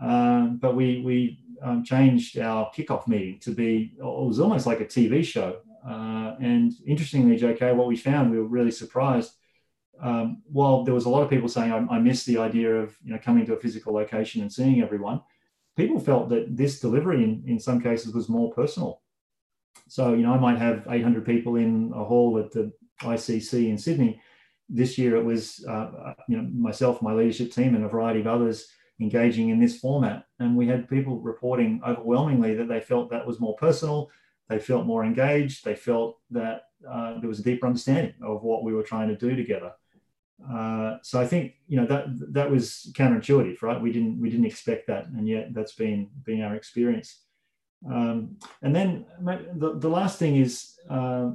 Um, 0.00 0.58
but 0.58 0.76
we, 0.76 1.00
we 1.00 1.44
um, 1.62 1.84
changed 1.84 2.38
our 2.38 2.70
kickoff 2.76 3.06
meeting 3.06 3.38
to 3.40 3.52
be, 3.52 3.94
it 3.98 4.02
was 4.02 4.40
almost 4.40 4.66
like 4.66 4.80
a 4.80 4.84
TV 4.84 5.24
show. 5.24 5.60
Uh, 5.86 6.36
and 6.40 6.72
interestingly, 6.86 7.38
JK, 7.38 7.74
what 7.74 7.86
we 7.88 7.96
found, 7.96 8.30
we 8.30 8.38
were 8.38 8.44
really 8.44 8.70
surprised. 8.70 9.32
Um, 10.02 10.42
while 10.50 10.84
there 10.84 10.94
was 10.94 11.04
a 11.04 11.10
lot 11.10 11.22
of 11.22 11.30
people 11.30 11.48
saying, 11.48 11.72
I, 11.72 11.96
I 11.96 11.98
miss 11.98 12.24
the 12.24 12.38
idea 12.38 12.74
of 12.74 12.96
you 13.04 13.12
know 13.12 13.18
coming 13.22 13.44
to 13.46 13.54
a 13.54 13.60
physical 13.60 13.92
location 13.92 14.40
and 14.40 14.52
seeing 14.52 14.80
everyone, 14.80 15.20
people 15.76 16.00
felt 16.00 16.28
that 16.30 16.56
this 16.56 16.80
delivery 16.80 17.22
in, 17.24 17.42
in 17.46 17.58
some 17.58 17.80
cases 17.80 18.14
was 18.14 18.28
more 18.28 18.52
personal. 18.52 19.02
So, 19.88 20.14
you 20.14 20.22
know, 20.22 20.32
I 20.32 20.38
might 20.38 20.58
have 20.58 20.86
800 20.88 21.24
people 21.24 21.56
in 21.56 21.92
a 21.94 22.04
hall 22.04 22.38
at 22.38 22.52
the 22.52 22.72
ICC 23.02 23.68
in 23.68 23.78
Sydney. 23.78 24.20
This 24.68 24.96
year 24.98 25.16
it 25.16 25.24
was, 25.24 25.64
uh, 25.68 26.14
you 26.28 26.36
know, 26.36 26.48
myself, 26.54 27.02
my 27.02 27.12
leadership 27.12 27.52
team, 27.52 27.74
and 27.74 27.84
a 27.84 27.88
variety 27.88 28.20
of 28.20 28.26
others 28.26 28.68
engaging 29.00 29.48
in 29.48 29.58
this 29.58 29.78
format. 29.78 30.26
And 30.38 30.56
we 30.56 30.68
had 30.68 30.88
people 30.88 31.20
reporting 31.20 31.80
overwhelmingly 31.86 32.54
that 32.54 32.68
they 32.68 32.80
felt 32.80 33.10
that 33.10 33.26
was 33.26 33.40
more 33.40 33.56
personal, 33.56 34.10
they 34.50 34.58
felt 34.58 34.84
more 34.84 35.04
engaged, 35.04 35.64
they 35.64 35.76
felt 35.76 36.18
that 36.30 36.64
uh, 36.86 37.18
there 37.20 37.28
was 37.28 37.38
a 37.38 37.42
deeper 37.42 37.66
understanding 37.66 38.14
of 38.22 38.42
what 38.42 38.64
we 38.64 38.74
were 38.74 38.82
trying 38.82 39.08
to 39.08 39.16
do 39.16 39.36
together. 39.36 39.72
Uh, 40.52 40.96
so 41.02 41.20
I 41.20 41.26
think 41.26 41.54
you 41.68 41.76
know 41.78 41.86
that 41.86 42.06
that 42.32 42.50
was 42.50 42.92
counterintuitive, 42.96 43.62
right? 43.62 43.80
We 43.80 43.92
didn't 43.92 44.20
we 44.20 44.28
didn't 44.28 44.46
expect 44.46 44.86
that, 44.88 45.06
and 45.06 45.28
yet 45.28 45.54
that's 45.54 45.74
been 45.74 46.10
been 46.24 46.42
our 46.42 46.56
experience. 46.56 47.22
Um, 47.88 48.36
and 48.62 48.74
then 48.74 49.06
the, 49.56 49.78
the 49.78 49.88
last 49.88 50.18
thing 50.18 50.36
is 50.36 50.74
uh, 50.90 51.30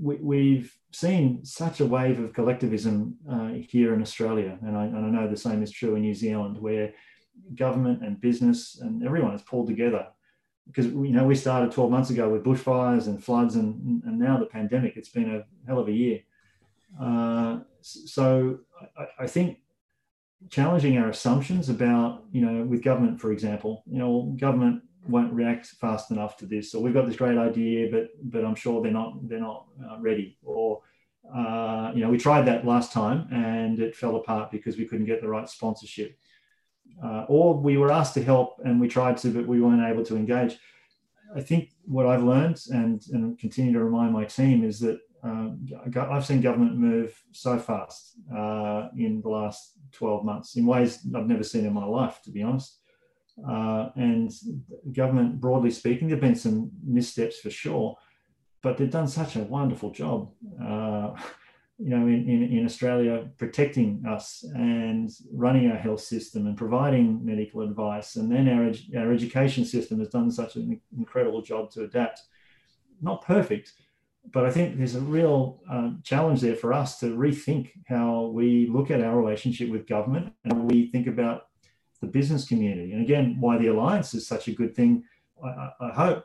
we, 0.00 0.56
have 0.56 0.70
seen 0.92 1.44
such 1.44 1.80
a 1.80 1.86
wave 1.86 2.20
of 2.20 2.32
collectivism 2.32 3.16
uh, 3.28 3.48
here 3.68 3.94
in 3.94 4.02
Australia, 4.02 4.58
and 4.62 4.76
I, 4.76 4.84
and 4.84 5.06
I, 5.06 5.08
know 5.08 5.28
the 5.28 5.36
same 5.36 5.60
is 5.60 5.72
true 5.72 5.96
in 5.96 6.02
New 6.02 6.14
Zealand, 6.14 6.56
where 6.58 6.92
government 7.56 8.04
and 8.04 8.20
business 8.20 8.78
and 8.80 9.02
everyone 9.04 9.32
has 9.32 9.42
pulled 9.42 9.66
together. 9.66 10.06
Because 10.68 10.86
you 10.86 11.10
know 11.10 11.24
we 11.24 11.34
started 11.34 11.72
12 11.72 11.90
months 11.90 12.10
ago 12.10 12.28
with 12.28 12.44
bushfires 12.44 13.06
and 13.06 13.22
floods, 13.22 13.56
and, 13.56 14.02
and 14.04 14.18
now 14.18 14.38
the 14.38 14.46
pandemic. 14.46 14.96
It's 14.96 15.08
been 15.08 15.34
a 15.34 15.44
hell 15.66 15.78
of 15.78 15.88
a 15.88 15.92
year. 15.92 16.20
Uh, 17.00 17.60
so 17.80 18.60
I, 18.96 19.24
I 19.24 19.26
think 19.26 19.58
challenging 20.50 20.98
our 20.98 21.08
assumptions 21.08 21.68
about 21.68 22.24
you 22.32 22.40
know 22.40 22.64
with 22.64 22.82
government, 22.82 23.20
for 23.20 23.32
example, 23.32 23.82
you 23.90 23.98
know 23.98 24.34
government 24.38 24.82
won't 25.08 25.32
react 25.32 25.66
fast 25.66 26.10
enough 26.10 26.36
to 26.36 26.46
this, 26.46 26.74
or 26.74 26.82
we've 26.82 26.94
got 26.94 27.06
this 27.06 27.16
great 27.16 27.38
idea, 27.38 27.88
but 27.90 28.10
but 28.22 28.44
I'm 28.44 28.54
sure 28.54 28.82
they're 28.82 28.92
not 28.92 29.28
they're 29.28 29.40
not 29.40 29.66
uh, 29.84 29.98
ready, 30.00 30.38
or 30.42 30.82
uh, 31.34 31.92
you 31.94 32.02
know 32.02 32.10
we 32.10 32.18
tried 32.18 32.42
that 32.42 32.66
last 32.66 32.92
time 32.92 33.28
and 33.32 33.80
it 33.80 33.96
fell 33.96 34.16
apart 34.16 34.50
because 34.50 34.76
we 34.76 34.86
couldn't 34.86 35.06
get 35.06 35.20
the 35.20 35.28
right 35.28 35.48
sponsorship, 35.48 36.18
uh, 37.02 37.24
or 37.28 37.54
we 37.54 37.76
were 37.76 37.92
asked 37.92 38.14
to 38.14 38.24
help 38.24 38.60
and 38.64 38.80
we 38.80 38.88
tried 38.88 39.16
to, 39.18 39.30
but 39.30 39.46
we 39.46 39.60
weren't 39.60 39.88
able 39.88 40.04
to 40.04 40.16
engage. 40.16 40.58
I 41.36 41.40
think 41.40 41.70
what 41.84 42.06
I've 42.06 42.24
learned 42.24 42.58
and 42.70 43.02
and 43.12 43.38
continue 43.38 43.72
to 43.72 43.84
remind 43.84 44.12
my 44.12 44.24
team 44.24 44.64
is 44.64 44.80
that 44.80 44.98
um, 45.22 45.66
I've 45.96 46.24
seen 46.24 46.40
government 46.40 46.76
move 46.76 47.20
so 47.32 47.58
fast 47.58 48.14
uh, 48.34 48.88
in 48.96 49.20
the 49.20 49.28
last 49.28 49.72
12 49.92 50.24
months 50.24 50.56
in 50.56 50.64
ways 50.64 51.00
I've 51.14 51.26
never 51.26 51.42
seen 51.42 51.66
in 51.66 51.72
my 51.72 51.84
life, 51.84 52.20
to 52.24 52.30
be 52.30 52.42
honest. 52.42 52.78
Uh, 53.48 53.90
and 53.96 54.32
government, 54.92 55.40
broadly 55.40 55.70
speaking, 55.70 56.08
there 56.08 56.16
have 56.16 56.22
been 56.22 56.34
some 56.34 56.70
missteps 56.84 57.38
for 57.38 57.50
sure, 57.50 57.96
but 58.62 58.76
they've 58.76 58.90
done 58.90 59.08
such 59.08 59.36
a 59.36 59.40
wonderful 59.40 59.90
job. 59.90 60.30
You 61.78 61.90
know, 61.90 62.06
in, 62.08 62.28
in, 62.28 62.58
in, 62.58 62.64
Australia, 62.64 63.30
protecting 63.36 64.02
us 64.08 64.44
and 64.54 65.08
running 65.32 65.70
our 65.70 65.76
health 65.76 66.00
system 66.00 66.48
and 66.48 66.56
providing 66.56 67.24
medical 67.24 67.60
advice. 67.60 68.16
And 68.16 68.32
then 68.32 68.48
our, 68.48 69.00
our 69.00 69.12
education 69.12 69.64
system 69.64 70.00
has 70.00 70.08
done 70.08 70.30
such 70.32 70.56
an 70.56 70.80
incredible 70.96 71.40
job 71.40 71.70
to 71.72 71.84
adapt. 71.84 72.22
Not 73.00 73.24
perfect, 73.24 73.74
but 74.32 74.44
I 74.44 74.50
think 74.50 74.76
there's 74.76 74.94
a 74.94 75.00
real 75.00 75.60
uh, 75.70 75.90
challenge 76.02 76.40
there 76.40 76.56
for 76.56 76.72
us 76.72 76.98
to 76.98 77.16
rethink 77.16 77.70
how 77.86 78.26
we 78.34 78.68
look 78.68 78.90
at 78.90 79.00
our 79.00 79.18
relationship 79.18 79.70
with 79.70 79.86
government 79.86 80.32
and 80.44 80.70
we 80.70 80.90
think 80.90 81.06
about 81.06 81.42
the 82.00 82.06
business 82.06 82.46
community. 82.46 82.92
And 82.92 83.02
again, 83.02 83.36
why 83.40 83.58
the 83.58 83.68
alliance 83.68 84.14
is 84.14 84.26
such 84.26 84.48
a 84.48 84.52
good 84.52 84.74
thing, 84.74 85.04
I, 85.42 85.70
I 85.80 85.90
hope, 85.90 86.24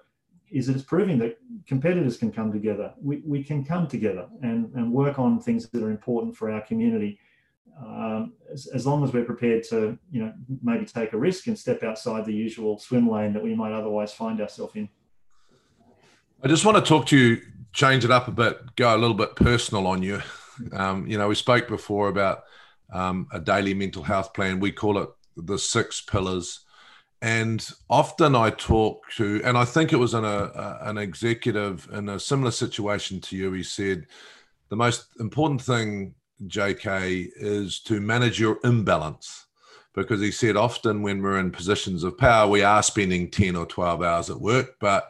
is 0.54 0.70
it's 0.70 0.84
proving 0.84 1.18
that 1.18 1.38
competitors 1.68 2.16
can 2.16 2.32
come 2.32 2.52
together. 2.52 2.94
We, 3.02 3.24
we 3.26 3.44
can 3.44 3.66
come 3.66 3.88
together 3.88 4.28
and, 4.42 4.72
and 4.76 4.92
work 4.92 5.18
on 5.18 5.40
things 5.40 5.68
that 5.68 5.84
are 5.84 5.90
important 5.90 6.38
for 6.38 6.52
our 6.52 6.62
community. 6.62 7.20
Um, 7.84 8.34
as, 8.52 8.68
as, 8.68 8.86
long 8.86 9.04
as 9.04 9.12
we're 9.12 9.26
prepared 9.26 9.64
to, 9.70 9.98
you 10.12 10.24
know, 10.24 10.34
maybe 10.62 10.86
take 10.86 11.14
a 11.14 11.18
risk 11.18 11.48
and 11.48 11.58
step 11.58 11.82
outside 11.82 12.24
the 12.26 12.34
usual 12.34 12.78
swim 12.78 13.10
lane 13.10 13.34
that 13.34 13.42
we 13.42 13.56
might 13.56 13.74
otherwise 13.74 14.14
find 14.14 14.40
ourselves 14.40 14.76
in. 14.76 14.88
I 16.44 16.48
just 16.48 16.66
want 16.66 16.78
to 16.78 16.88
talk 16.88 17.08
to 17.08 17.18
you, 17.18 17.42
change 17.72 18.06
it 18.06 18.12
up 18.12 18.28
a 18.28 18.32
bit, 18.32 18.76
go 18.76 18.96
a 18.96 18.98
little 18.98 19.16
bit 19.16 19.36
personal 19.36 19.88
on 19.88 20.04
you. 20.04 20.22
Um, 20.72 21.08
you 21.08 21.18
know, 21.18 21.28
we 21.28 21.34
spoke 21.34 21.68
before 21.68 22.10
about 22.10 22.44
um, 22.92 23.28
a 23.32 23.40
daily 23.40 23.74
mental 23.74 24.04
health 24.04 24.36
plan. 24.36 24.60
We 24.60 24.72
call 24.72 25.00
it 25.00 25.10
the 25.36 25.58
six 25.58 26.00
pillars. 26.00 26.60
And 27.24 27.66
often 27.90 28.36
I 28.36 28.50
talk 28.50 29.10
to, 29.16 29.42
and 29.46 29.58
I 29.58 29.64
think 29.64 29.94
it 29.94 29.98
was 29.98 30.14
in 30.14 30.26
a, 30.26 30.28
a, 30.28 30.80
an 30.82 30.98
executive 30.98 31.88
in 31.94 32.10
a 32.10 32.20
similar 32.20 32.52
situation 32.52 33.22
to 33.22 33.38
you. 33.38 33.54
He 33.54 33.64
said, 33.64 34.08
the 34.68 34.76
most 34.76 35.06
important 35.22 35.62
thing, 35.62 36.16
JK, 36.48 37.30
is 37.38 37.80
to 37.84 38.02
manage 38.02 38.42
your 38.42 38.60
imbalance. 38.66 39.46
Because 39.96 40.20
he 40.20 40.32
said, 40.32 40.58
often 40.58 41.02
when 41.02 41.22
we're 41.22 41.40
in 41.40 41.50
positions 41.50 42.04
of 42.04 42.18
power, 42.18 42.50
we 42.50 42.62
are 42.62 42.84
spending 42.84 43.32
10 43.32 43.56
or 43.56 43.68
12 43.68 44.04
hours 44.04 44.30
at 44.30 44.42
work. 44.42 44.76
But 44.82 45.10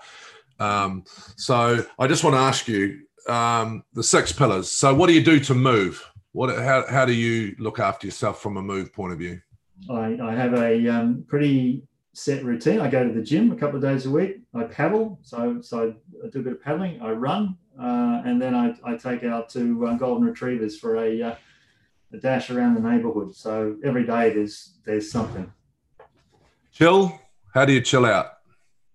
um, 0.59 1.05
so 1.36 1.84
I 1.97 2.05
just 2.05 2.24
want 2.24 2.36
to 2.36 2.41
ask 2.41 2.68
you 2.68 2.99
um, 3.28 3.86
the 3.93 4.03
six 4.03 4.32
pillars. 4.32 4.70
So, 4.70 4.93
what 4.93 5.07
do 5.07 5.14
you 5.14 5.24
do 5.24 5.39
to 5.39 5.55
move? 5.55 6.07
What, 6.34 6.55
how, 6.55 6.86
how 6.88 7.05
do 7.05 7.14
you 7.14 7.55
look 7.57 7.80
after 7.80 8.05
yourself 8.05 8.39
from 8.39 8.57
a 8.57 8.61
move 8.61 8.93
point 8.93 9.14
of 9.14 9.18
view? 9.18 9.41
I, 9.89 10.18
I 10.22 10.36
have 10.36 10.53
a 10.53 10.88
um, 10.89 11.26
pretty 11.28 11.88
set 12.14 12.43
routine. 12.43 12.80
I 12.80 12.89
go 12.89 13.03
to 13.03 13.14
the 13.14 13.22
gym 13.22 13.51
a 13.51 13.55
couple 13.55 13.76
of 13.76 13.82
days 13.82 14.05
a 14.05 14.09
week. 14.09 14.41
I 14.53 14.64
paddle, 14.64 15.20
so 15.22 15.61
so 15.61 15.95
I 16.24 16.30
do 16.30 16.39
a 16.39 16.43
bit 16.43 16.53
of 16.53 16.64
paddling. 16.64 17.01
I 17.01 17.11
run, 17.11 17.57
uh, 17.80 18.22
and 18.26 18.41
then 18.41 18.55
I, 18.55 18.76
I 18.84 18.95
take 18.95 19.24
out 19.24 19.49
to 19.49 19.88
uh, 19.88 19.93
golden 19.95 20.26
retrievers 20.26 20.78
for 20.78 20.97
a, 20.97 21.22
uh, 21.22 21.36
a 22.14 22.18
dash 22.18 22.49
around 22.49 22.76
the 22.76 22.82
neighbourhood. 22.82 23.36
So 23.36 23.78
every 23.84 24.05
day 24.05 24.34
there's 24.34 24.76
there's 24.86 25.11
something. 25.11 25.51
Chill. 26.72 27.20
How 27.53 27.66
do 27.66 27.74
you 27.74 27.82
chill 27.82 28.05
out? 28.05 28.38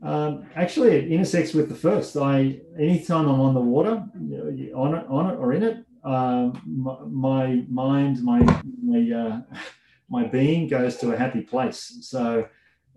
Um, 0.02 0.46
actually, 0.54 0.92
it 0.92 1.10
intersects 1.10 1.54
with 1.54 1.68
the 1.68 1.74
first. 1.74 2.16
I 2.16 2.60
anytime 2.78 3.28
I'm 3.28 3.40
on 3.40 3.54
the 3.54 3.60
water, 3.60 4.04
on 4.74 4.94
it, 4.94 5.06
on 5.08 5.30
it, 5.30 5.36
or 5.36 5.52
in 5.52 5.62
it, 5.64 5.84
um, 6.04 6.60
my, 6.64 6.98
my, 7.08 7.64
mind, 7.68 8.22
my 8.22 8.40
my 8.82 9.10
uh, 9.10 9.40
my 10.08 10.24
being 10.24 10.68
goes 10.68 10.96
to 10.98 11.12
a 11.12 11.16
happy 11.16 11.40
place. 11.40 11.98
So, 12.02 12.48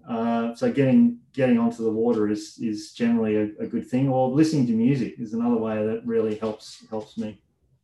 uh, 0.07 0.55
so 0.55 0.71
getting 0.71 1.19
getting 1.33 1.57
onto 1.57 1.83
the 1.83 1.91
water 1.91 2.29
is 2.29 2.57
is 2.59 2.93
generally 2.93 3.35
a, 3.35 3.43
a, 3.59 3.67
good 3.67 3.87
thing. 3.87 4.09
Or 4.09 4.29
listening 4.29 4.67
to 4.67 4.73
music 4.73 5.15
is 5.19 5.33
another 5.33 5.57
way 5.57 5.85
that 5.85 6.01
really 6.05 6.35
helps 6.35 6.85
helps 6.89 7.17
me. 7.17 7.41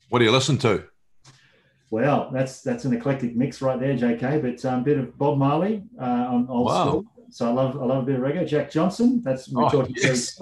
What 0.10 0.20
do 0.20 0.26
you 0.26 0.32
listen 0.32 0.58
to? 0.60 0.84
Well, 1.90 2.30
that's 2.34 2.62
that's 2.62 2.86
an 2.86 2.94
eclectic 2.94 3.36
mix 3.36 3.62
right 3.62 3.80
there, 3.80 3.96
JK. 3.96 4.42
But 4.42 4.66
um, 4.66 4.82
a 4.82 4.84
bit 4.84 4.98
of 4.98 5.18
Bob 5.18 5.38
Marley 5.38 5.84
uh, 6.00 6.04
on 6.04 6.48
old 6.50 6.68
wow. 6.68 6.88
school. 6.88 7.06
So 7.30 7.48
I 7.48 7.52
love 7.52 7.82
I 7.82 7.86
love 7.86 8.04
a 8.04 8.06
bit 8.06 8.16
of 8.16 8.22
reggae. 8.22 8.48
Jack 8.48 8.72
Johnson. 8.72 9.22
That's 9.24 9.50
we're 9.50 9.66
oh, 9.66 9.70
talking 9.70 9.96
yes. 9.98 10.40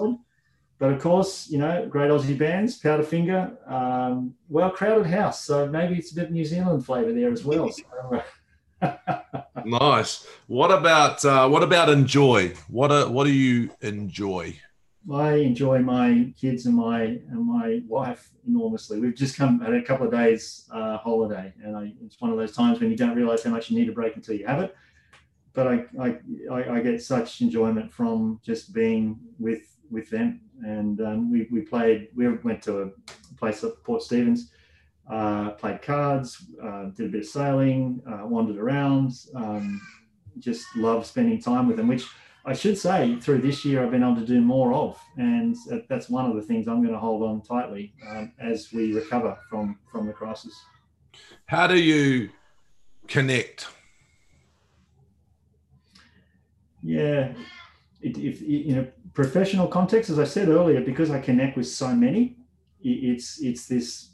But 0.78 0.92
of 0.92 1.00
course, 1.00 1.48
you 1.48 1.58
know, 1.58 1.86
great 1.88 2.10
Aussie 2.10 2.36
bands, 2.36 2.80
Powderfinger, 2.82 3.70
um, 3.70 4.34
well, 4.50 4.70
Crowded 4.70 5.06
House. 5.06 5.42
So 5.42 5.66
maybe 5.66 5.96
it's 5.96 6.12
a 6.12 6.14
bit 6.14 6.24
of 6.24 6.30
New 6.32 6.44
Zealand 6.44 6.84
flavour 6.84 7.14
there 7.14 7.32
as 7.32 7.44
well. 7.44 7.70
So, 7.70 8.22
uh, 8.82 8.92
nice. 9.66 10.26
What 10.46 10.70
about 10.70 11.24
uh, 11.24 11.48
what 11.48 11.62
about 11.62 11.88
enjoy? 11.88 12.54
What 12.68 12.90
a, 12.90 13.08
what 13.08 13.24
do 13.24 13.32
you 13.32 13.70
enjoy? 13.80 14.58
I 15.12 15.34
enjoy 15.34 15.80
my 15.80 16.32
kids 16.40 16.66
and 16.66 16.74
my 16.74 17.02
and 17.02 17.44
my 17.46 17.80
wife 17.86 18.30
enormously. 18.46 18.98
We've 18.98 19.14
just 19.14 19.36
come 19.36 19.60
had 19.60 19.74
a 19.74 19.82
couple 19.82 20.06
of 20.06 20.12
days 20.12 20.68
uh, 20.72 20.98
holiday, 20.98 21.52
and 21.62 21.76
I, 21.76 21.92
it's 22.04 22.20
one 22.20 22.30
of 22.30 22.38
those 22.38 22.54
times 22.54 22.80
when 22.80 22.90
you 22.90 22.96
don't 22.96 23.14
realize 23.14 23.42
how 23.42 23.50
much 23.50 23.70
you 23.70 23.78
need 23.78 23.88
a 23.88 23.92
break 23.92 24.16
until 24.16 24.36
you 24.36 24.46
have 24.46 24.62
it. 24.62 24.74
But 25.52 25.68
I 25.68 25.84
I, 26.50 26.76
I 26.76 26.80
get 26.80 27.02
such 27.02 27.40
enjoyment 27.40 27.92
from 27.92 28.40
just 28.44 28.72
being 28.72 29.18
with 29.38 29.62
with 29.90 30.10
them, 30.10 30.40
and 30.64 31.00
um, 31.00 31.30
we 31.30 31.46
we 31.50 31.60
played. 31.60 32.08
We 32.14 32.28
went 32.28 32.62
to 32.62 32.82
a 32.82 32.90
place 33.36 33.62
at 33.62 33.82
Port 33.84 34.02
Stephens 34.02 34.50
uh, 35.08 35.50
played 35.50 35.82
cards, 35.82 36.44
uh, 36.62 36.84
did 36.86 37.06
a 37.06 37.08
bit 37.10 37.20
of 37.22 37.26
sailing, 37.26 38.02
uh, 38.06 38.26
wandered 38.26 38.58
around, 38.58 39.12
um, 39.34 39.80
just 40.38 40.64
love 40.76 41.06
spending 41.06 41.40
time 41.40 41.66
with 41.66 41.76
them, 41.76 41.88
which 41.88 42.06
I 42.44 42.52
should 42.52 42.78
say 42.78 43.16
through 43.20 43.40
this 43.40 43.64
year 43.64 43.82
I've 43.82 43.90
been 43.90 44.02
able 44.02 44.16
to 44.16 44.26
do 44.26 44.40
more 44.40 44.72
of. 44.72 45.00
And 45.16 45.56
that's 45.88 46.08
one 46.08 46.28
of 46.28 46.36
the 46.36 46.42
things 46.42 46.68
I'm 46.68 46.80
going 46.80 46.94
to 46.94 46.98
hold 47.00 47.22
on 47.22 47.42
tightly 47.42 47.92
um, 48.08 48.32
as 48.38 48.72
we 48.72 48.92
recover 48.94 49.38
from, 49.48 49.78
from 49.90 50.06
the 50.06 50.12
crisis. 50.12 50.54
How 51.46 51.66
do 51.66 51.78
you 51.78 52.30
connect? 53.08 53.68
Yeah, 56.82 57.32
it, 58.00 58.18
if 58.18 58.42
in 58.42 58.78
a 58.78 58.84
professional 59.12 59.66
context, 59.66 60.10
as 60.10 60.18
I 60.18 60.24
said 60.24 60.48
earlier, 60.48 60.80
because 60.80 61.10
I 61.10 61.20
connect 61.20 61.56
with 61.56 61.66
so 61.66 61.92
many, 61.92 62.36
it's 62.80 63.40
it's 63.40 63.66
this 63.66 64.10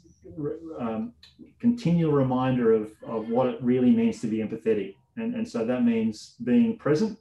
um, 0.79 1.13
continual 1.59 2.11
reminder 2.11 2.73
of, 2.73 2.91
of 3.07 3.29
what 3.29 3.47
it 3.47 3.57
really 3.61 3.91
means 3.91 4.21
to 4.21 4.27
be 4.27 4.37
empathetic. 4.37 4.95
And, 5.17 5.35
and 5.35 5.47
so 5.47 5.65
that 5.65 5.83
means 5.83 6.35
being 6.43 6.77
present, 6.77 7.19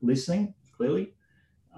listening 0.00 0.54
clearly, 0.76 1.14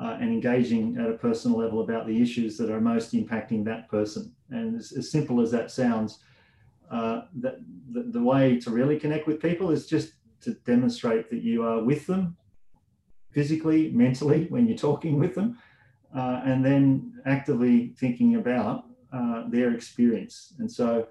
uh, 0.01 0.19
and 0.21 0.31
engaging 0.31 0.97
at 0.99 1.09
a 1.09 1.15
personal 1.15 1.59
level 1.59 1.83
about 1.83 2.07
the 2.07 2.21
issues 2.21 2.57
that 2.59 2.71
are 2.71 2.81
most 2.81 3.13
impacting 3.13 3.65
that 3.65 3.89
person. 3.89 4.35
And 4.51 4.77
as, 4.77 4.93
as 4.93 5.11
simple 5.11 5.41
as 5.41 5.51
that 5.53 5.71
sounds, 5.71 6.19
uh, 6.91 7.23
that 7.41 7.57
the, 7.93 8.03
the 8.03 8.23
way 8.23 8.59
to 8.61 8.71
really 8.71 8.99
connect 8.99 9.27
with 9.27 9.41
people 9.41 9.71
is 9.71 9.87
just 9.87 10.15
to 10.41 10.55
demonstrate 10.67 11.31
that 11.31 11.43
you 11.43 11.65
are 11.65 11.83
with 11.83 12.07
them 12.07 12.37
physically, 13.31 13.91
mentally, 13.93 14.47
when 14.49 14.67
you're 14.67 14.77
talking 14.77 15.19
with 15.19 15.35
them, 15.35 15.59
uh, 16.15 16.43
and 16.45 16.65
then 16.65 17.13
actively 17.27 17.95
thinking 17.99 18.37
about 18.37 18.85
uh, 19.15 19.45
their 19.49 19.75
experience. 19.75 20.55
And 20.59 20.71
so, 20.71 21.07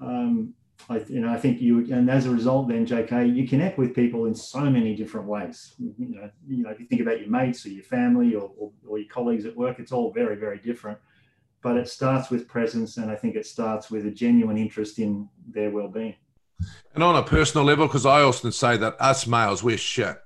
um, 0.00 0.54
I, 0.88 0.98
you 1.08 1.20
know, 1.20 1.32
I 1.32 1.38
think 1.38 1.60
you, 1.60 1.78
and 1.92 2.10
as 2.10 2.26
a 2.26 2.30
result, 2.30 2.68
then 2.68 2.84
JK, 2.86 3.34
you 3.34 3.46
connect 3.46 3.78
with 3.78 3.94
people 3.94 4.26
in 4.26 4.34
so 4.34 4.60
many 4.60 4.94
different 4.96 5.26
ways. 5.26 5.74
You 5.78 5.94
know, 5.98 6.30
you 6.46 6.62
know, 6.62 6.70
if 6.70 6.80
you 6.80 6.86
think 6.86 7.00
about 7.00 7.20
your 7.20 7.30
mates 7.30 7.64
or 7.64 7.70
your 7.70 7.84
family 7.84 8.34
or, 8.34 8.50
or, 8.58 8.72
or 8.86 8.98
your 8.98 9.08
colleagues 9.08 9.46
at 9.46 9.56
work, 9.56 9.78
it's 9.78 9.92
all 9.92 10.12
very, 10.12 10.36
very 10.36 10.58
different. 10.58 10.98
But 11.62 11.76
it 11.76 11.88
starts 11.88 12.30
with 12.30 12.48
presence, 12.48 12.96
and 12.96 13.10
I 13.10 13.14
think 13.14 13.36
it 13.36 13.46
starts 13.46 13.90
with 13.90 14.04
a 14.06 14.10
genuine 14.10 14.56
interest 14.56 14.98
in 14.98 15.28
their 15.48 15.70
well-being. 15.70 16.16
And 16.94 17.02
on 17.04 17.14
a 17.16 17.22
personal 17.22 17.64
level, 17.64 17.86
because 17.86 18.04
I 18.04 18.22
often 18.22 18.50
say 18.50 18.76
that 18.76 18.96
us 19.00 19.26
males, 19.26 19.62
we're 19.62 19.78
shit. 19.78 20.16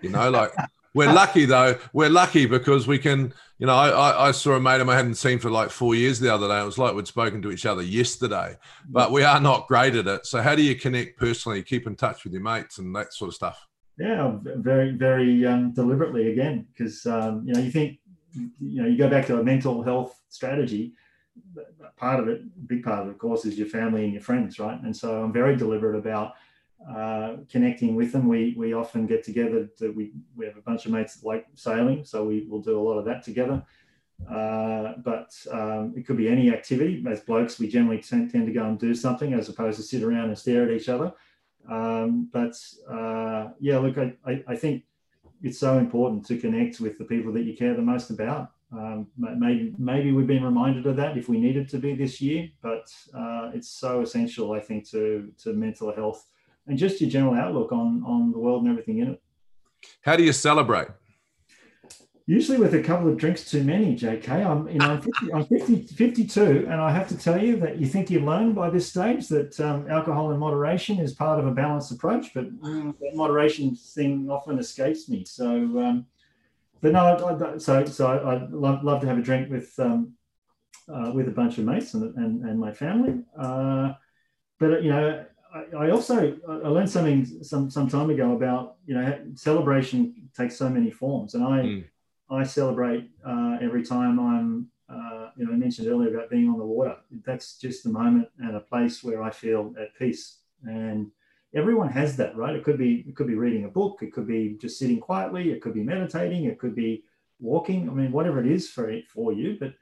You 0.00 0.10
know, 0.10 0.30
like 0.30 0.52
we're 0.94 1.12
lucky 1.12 1.44
though. 1.44 1.78
We're 1.92 2.10
lucky 2.10 2.46
because 2.46 2.86
we 2.86 2.98
can. 2.98 3.32
You 3.58 3.66
know, 3.66 3.74
I, 3.74 4.28
I 4.28 4.30
saw 4.30 4.52
a 4.52 4.60
mate 4.60 4.80
of 4.80 4.86
mine 4.86 4.94
I 4.94 4.98
hadn't 4.98 5.16
seen 5.16 5.40
for 5.40 5.50
like 5.50 5.70
four 5.70 5.96
years 5.96 6.20
the 6.20 6.32
other 6.32 6.46
day. 6.46 6.60
It 6.60 6.64
was 6.64 6.78
like 6.78 6.94
we'd 6.94 7.08
spoken 7.08 7.42
to 7.42 7.50
each 7.50 7.66
other 7.66 7.82
yesterday, 7.82 8.56
but 8.88 9.10
we 9.10 9.24
are 9.24 9.40
not 9.40 9.66
great 9.66 9.96
at 9.96 10.06
it. 10.06 10.26
So, 10.26 10.40
how 10.40 10.54
do 10.54 10.62
you 10.62 10.76
connect 10.76 11.18
personally? 11.18 11.62
Keep 11.64 11.88
in 11.88 11.96
touch 11.96 12.22
with 12.22 12.32
your 12.32 12.42
mates 12.42 12.78
and 12.78 12.94
that 12.94 13.12
sort 13.12 13.28
of 13.28 13.34
stuff. 13.34 13.66
Yeah, 13.98 14.38
very, 14.42 14.92
very 14.92 15.44
um, 15.44 15.72
deliberately 15.72 16.30
again, 16.30 16.68
because 16.72 17.04
um, 17.06 17.42
you 17.44 17.52
know 17.52 17.60
you 17.60 17.70
think 17.70 17.98
you 18.60 18.82
know 18.82 18.88
you 18.88 18.96
go 18.96 19.08
back 19.08 19.26
to 19.26 19.40
a 19.40 19.42
mental 19.42 19.82
health 19.82 20.20
strategy. 20.28 20.92
Part 21.96 22.20
of 22.20 22.28
it, 22.28 22.42
big 22.68 22.84
part 22.84 23.02
of 23.02 23.08
it, 23.08 23.10
of 23.10 23.18
course, 23.18 23.44
is 23.44 23.58
your 23.58 23.66
family 23.66 24.04
and 24.04 24.12
your 24.12 24.22
friends, 24.22 24.58
right? 24.60 24.80
And 24.80 24.96
so 24.96 25.22
I'm 25.22 25.32
very 25.32 25.56
deliberate 25.56 25.96
about 25.98 26.34
uh, 26.86 27.36
connecting 27.50 27.94
with 27.96 28.12
them. 28.12 28.28
We 28.28 28.54
we 28.56 28.72
often 28.72 29.06
get 29.06 29.24
together. 29.24 29.68
To, 29.78 29.90
we 29.90 30.12
we 30.36 30.46
have 30.46 30.56
a 30.56 30.62
bunch 30.62 30.86
of 30.86 30.92
mates 30.92 31.16
that 31.16 31.26
like 31.26 31.46
sailing, 31.54 32.04
so 32.04 32.24
we 32.24 32.46
will 32.48 32.60
do 32.60 32.78
a 32.78 32.82
lot 32.82 32.98
of 32.98 33.04
that 33.06 33.24
together. 33.24 33.62
Uh, 34.28 34.94
but 35.04 35.32
um, 35.50 35.94
it 35.96 36.06
could 36.06 36.16
be 36.16 36.28
any 36.28 36.50
activity. 36.52 37.04
As 37.08 37.20
blokes, 37.20 37.58
we 37.58 37.68
generally 37.68 38.00
tend, 38.00 38.30
tend, 38.32 38.46
to 38.46 38.52
go 38.52 38.64
and 38.64 38.78
do 38.78 38.94
something 38.94 39.32
as 39.32 39.48
opposed 39.48 39.76
to 39.76 39.82
sit 39.82 40.02
around 40.02 40.28
and 40.28 40.38
stare 40.38 40.64
at 40.64 40.70
each 40.70 40.88
other. 40.88 41.12
Um, 41.70 42.28
but 42.32 42.58
uh, 42.90 43.48
yeah, 43.60 43.78
look, 43.78 43.98
I, 43.98 44.14
I, 44.24 44.44
I, 44.48 44.56
think 44.56 44.84
it's 45.42 45.58
so 45.58 45.78
important 45.78 46.26
to 46.26 46.38
connect 46.38 46.80
with 46.80 46.98
the 46.98 47.04
people 47.04 47.32
that 47.34 47.42
you 47.42 47.56
care 47.56 47.74
the 47.74 47.82
most 47.82 48.10
about. 48.10 48.52
Um, 48.72 49.06
maybe 49.16 49.74
maybe 49.78 50.12
we've 50.12 50.26
been 50.26 50.44
reminded 50.44 50.86
of 50.86 50.96
that 50.96 51.16
if 51.16 51.28
we 51.28 51.38
needed 51.38 51.68
to 51.70 51.78
be 51.78 51.94
this 51.94 52.20
year, 52.20 52.50
but 52.62 52.92
uh, 53.14 53.50
it's 53.54 53.68
so 53.68 54.02
essential, 54.02 54.52
I 54.52 54.60
think, 54.60 54.88
to 54.90 55.32
to 55.42 55.52
mental 55.52 55.94
health 55.94 56.26
and 56.68 56.78
just 56.78 57.00
your 57.00 57.10
general 57.10 57.34
outlook 57.34 57.72
on 57.72 58.04
on 58.06 58.30
the 58.30 58.38
world 58.38 58.62
and 58.62 58.70
everything 58.70 58.98
in 58.98 59.08
it. 59.08 59.22
How 60.02 60.16
do 60.16 60.22
you 60.22 60.32
celebrate? 60.32 60.88
Usually 62.26 62.58
with 62.58 62.74
a 62.74 62.82
couple 62.82 63.08
of 63.08 63.16
drinks 63.16 63.50
too 63.50 63.64
many, 63.64 63.96
JK. 63.96 64.28
I'm, 64.28 64.68
you 64.68 64.78
know, 64.78 64.90
I'm, 64.90 65.00
50, 65.00 65.32
I'm 65.32 65.44
50, 65.46 65.94
52, 65.94 66.66
and 66.68 66.74
I 66.74 66.90
have 66.90 67.08
to 67.08 67.16
tell 67.16 67.42
you 67.42 67.56
that 67.60 67.78
you 67.78 67.86
think 67.86 68.10
you've 68.10 68.24
learned 68.24 68.54
by 68.54 68.68
this 68.68 68.86
stage 68.86 69.28
that 69.28 69.58
um, 69.60 69.90
alcohol 69.90 70.30
in 70.32 70.38
moderation 70.38 70.98
is 70.98 71.14
part 71.14 71.38
of 71.38 71.46
a 71.46 71.50
balanced 71.50 71.90
approach, 71.90 72.34
but 72.34 72.44
that 72.60 73.14
moderation 73.14 73.74
thing 73.74 74.28
often 74.30 74.58
escapes 74.58 75.08
me. 75.08 75.24
So, 75.24 75.48
um, 75.48 76.04
but 76.82 76.92
no, 76.92 77.00
I, 77.00 77.54
I, 77.54 77.56
so 77.56 77.86
so 77.86 78.06
I'd 78.06 78.50
love, 78.50 78.84
love 78.84 79.00
to 79.00 79.06
have 79.06 79.16
a 79.16 79.22
drink 79.22 79.50
with 79.50 79.72
um, 79.78 80.12
uh, 80.86 81.10
with 81.14 81.28
a 81.28 81.32
bunch 81.32 81.56
of 81.56 81.64
mates 81.64 81.94
and, 81.94 82.14
and, 82.16 82.44
and 82.44 82.60
my 82.60 82.72
family. 82.72 83.22
Uh, 83.38 83.94
but 84.58 84.82
you 84.82 84.90
know, 84.90 85.24
I, 85.54 85.90
also 85.90 86.36
I 86.48 86.68
learned 86.68 86.90
something 86.90 87.24
some 87.42 87.70
some 87.70 87.88
time 87.88 88.10
ago 88.10 88.34
about 88.34 88.76
you 88.86 88.94
know 88.94 89.18
celebration 89.34 90.28
takes 90.36 90.56
so 90.56 90.68
many 90.68 90.90
forms, 90.90 91.34
and 91.34 91.44
I 91.44 91.58
mm. 91.60 91.84
I 92.30 92.42
celebrate 92.44 93.10
uh, 93.24 93.58
every 93.60 93.84
time 93.84 94.20
I'm 94.20 94.68
uh, 94.88 95.30
you 95.36 95.46
know 95.46 95.52
I 95.52 95.56
mentioned 95.56 95.88
earlier 95.88 96.14
about 96.14 96.30
being 96.30 96.48
on 96.48 96.58
the 96.58 96.64
water. 96.64 96.96
That's 97.24 97.58
just 97.58 97.86
a 97.86 97.88
moment 97.88 98.28
and 98.38 98.56
a 98.56 98.60
place 98.60 99.02
where 99.02 99.22
I 99.22 99.30
feel 99.30 99.74
at 99.80 99.96
peace, 99.98 100.38
and 100.64 101.10
everyone 101.54 101.88
has 101.88 102.16
that, 102.18 102.36
right? 102.36 102.54
It 102.54 102.64
could 102.64 102.78
be 102.78 103.04
it 103.08 103.16
could 103.16 103.26
be 103.26 103.34
reading 103.34 103.64
a 103.64 103.68
book, 103.68 104.00
it 104.02 104.12
could 104.12 104.26
be 104.26 104.56
just 104.60 104.78
sitting 104.78 105.00
quietly, 105.00 105.50
it 105.50 105.62
could 105.62 105.74
be 105.74 105.82
meditating, 105.82 106.44
it 106.44 106.58
could 106.58 106.74
be 106.74 107.04
walking. 107.40 107.88
I 107.88 107.92
mean, 107.92 108.12
whatever 108.12 108.40
it 108.40 108.50
is 108.50 108.68
for 108.68 108.90
it 108.90 109.08
for 109.08 109.32
you, 109.32 109.56
but 109.58 109.74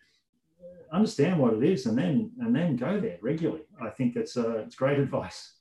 understand 0.92 1.38
what 1.38 1.54
it 1.54 1.64
is 1.64 1.86
and 1.86 1.98
then 1.98 2.30
and 2.40 2.54
then 2.54 2.76
go 2.76 3.00
there 3.00 3.18
regularly. 3.20 3.64
I 3.80 3.90
think 3.90 4.16
it's 4.16 4.36
uh, 4.36 4.58
it's 4.58 4.76
great 4.76 4.98
advice. 4.98 5.55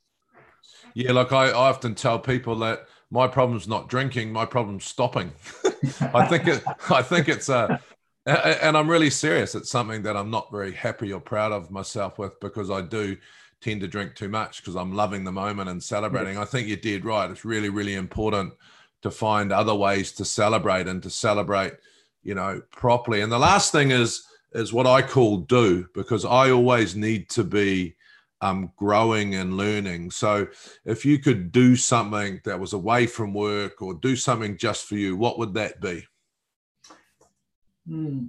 Yeah, 0.93 1.11
like 1.11 1.31
I, 1.31 1.47
I 1.47 1.69
often 1.69 1.95
tell 1.95 2.19
people 2.19 2.55
that 2.59 2.87
my 3.11 3.27
problem's 3.27 3.67
not 3.67 3.89
drinking, 3.89 4.31
my 4.31 4.45
problem's 4.45 4.85
stopping. 4.85 5.31
I 6.13 6.25
think 6.27 6.47
it, 6.47 6.63
I 6.89 7.01
think 7.01 7.29
it's 7.29 7.49
uh, 7.49 7.77
a, 8.25 8.65
and 8.65 8.77
I'm 8.77 8.89
really 8.89 9.09
serious. 9.09 9.55
It's 9.55 9.69
something 9.69 10.03
that 10.03 10.17
I'm 10.17 10.31
not 10.31 10.51
very 10.51 10.71
happy 10.71 11.11
or 11.13 11.19
proud 11.19 11.51
of 11.51 11.71
myself 11.71 12.17
with 12.17 12.39
because 12.39 12.71
I 12.71 12.81
do 12.81 13.17
tend 13.61 13.81
to 13.81 13.87
drink 13.87 14.15
too 14.15 14.29
much 14.29 14.61
because 14.61 14.75
I'm 14.75 14.93
loving 14.93 15.23
the 15.23 15.31
moment 15.31 15.69
and 15.69 15.81
celebrating. 15.81 16.37
I 16.37 16.45
think 16.45 16.67
you 16.67 16.75
did 16.75 17.05
right. 17.05 17.29
It's 17.29 17.45
really, 17.45 17.69
really 17.69 17.95
important 17.95 18.53
to 19.01 19.11
find 19.11 19.51
other 19.51 19.75
ways 19.75 20.11
to 20.13 20.25
celebrate 20.25 20.87
and 20.87 21.01
to 21.03 21.09
celebrate, 21.09 21.73
you 22.23 22.35
know, 22.35 22.61
properly. 22.71 23.21
And 23.21 23.31
the 23.31 23.39
last 23.39 23.71
thing 23.71 23.91
is 23.91 24.25
is 24.53 24.71
what 24.71 24.87
I 24.87 25.01
call 25.01 25.37
do 25.37 25.85
because 25.93 26.23
I 26.23 26.49
always 26.49 26.95
need 26.95 27.29
to 27.31 27.43
be 27.43 27.95
um, 28.41 28.71
growing 28.75 29.35
and 29.35 29.57
learning. 29.57 30.11
So, 30.11 30.47
if 30.83 31.05
you 31.05 31.19
could 31.19 31.51
do 31.51 31.75
something 31.75 32.41
that 32.45 32.59
was 32.59 32.73
away 32.73 33.07
from 33.07 33.33
work 33.33 33.81
or 33.81 33.93
do 33.93 34.15
something 34.15 34.57
just 34.57 34.85
for 34.85 34.95
you, 34.95 35.15
what 35.15 35.39
would 35.39 35.53
that 35.53 35.81
be? 35.81 36.05
Hmm. 37.87 38.27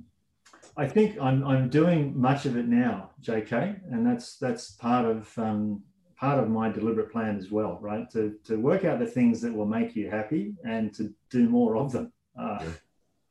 I 0.77 0.87
think 0.87 1.19
I'm, 1.21 1.45
I'm 1.47 1.71
doing 1.71 2.19
much 2.19 2.45
of 2.45 2.57
it 2.57 2.69
now, 2.69 3.11
JK, 3.23 3.81
and 3.91 4.07
that's 4.07 4.37
that's 4.37 4.73
part 4.73 5.07
of 5.07 5.37
um, 5.39 5.83
part 6.17 6.39
of 6.39 6.51
my 6.51 6.71
deliberate 6.71 7.11
plan 7.11 7.39
as 7.39 7.51
well, 7.51 7.79
right? 7.81 8.11
To 8.11 8.35
to 8.45 8.57
work 8.57 8.85
out 8.85 8.99
the 8.99 9.07
things 9.07 9.41
that 9.41 9.55
will 9.55 9.67
make 9.67 9.97
you 9.97 10.11
happy 10.11 10.55
and 10.67 10.93
to 10.95 11.15
do 11.31 11.49
more 11.49 11.77
of 11.77 11.93
them. 11.93 12.13
Uh, 12.39 12.65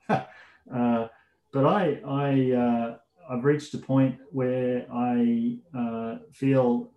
yeah. 0.10 0.26
uh, 0.74 1.08
but 1.54 1.66
I 1.66 2.02
I 2.06 2.52
uh, 2.52 2.98
I've 3.30 3.46
reached 3.46 3.74
a 3.74 3.78
point 3.78 4.18
where 4.32 4.86
I 4.94 5.58
uh, 5.78 6.18
feel 6.32 6.92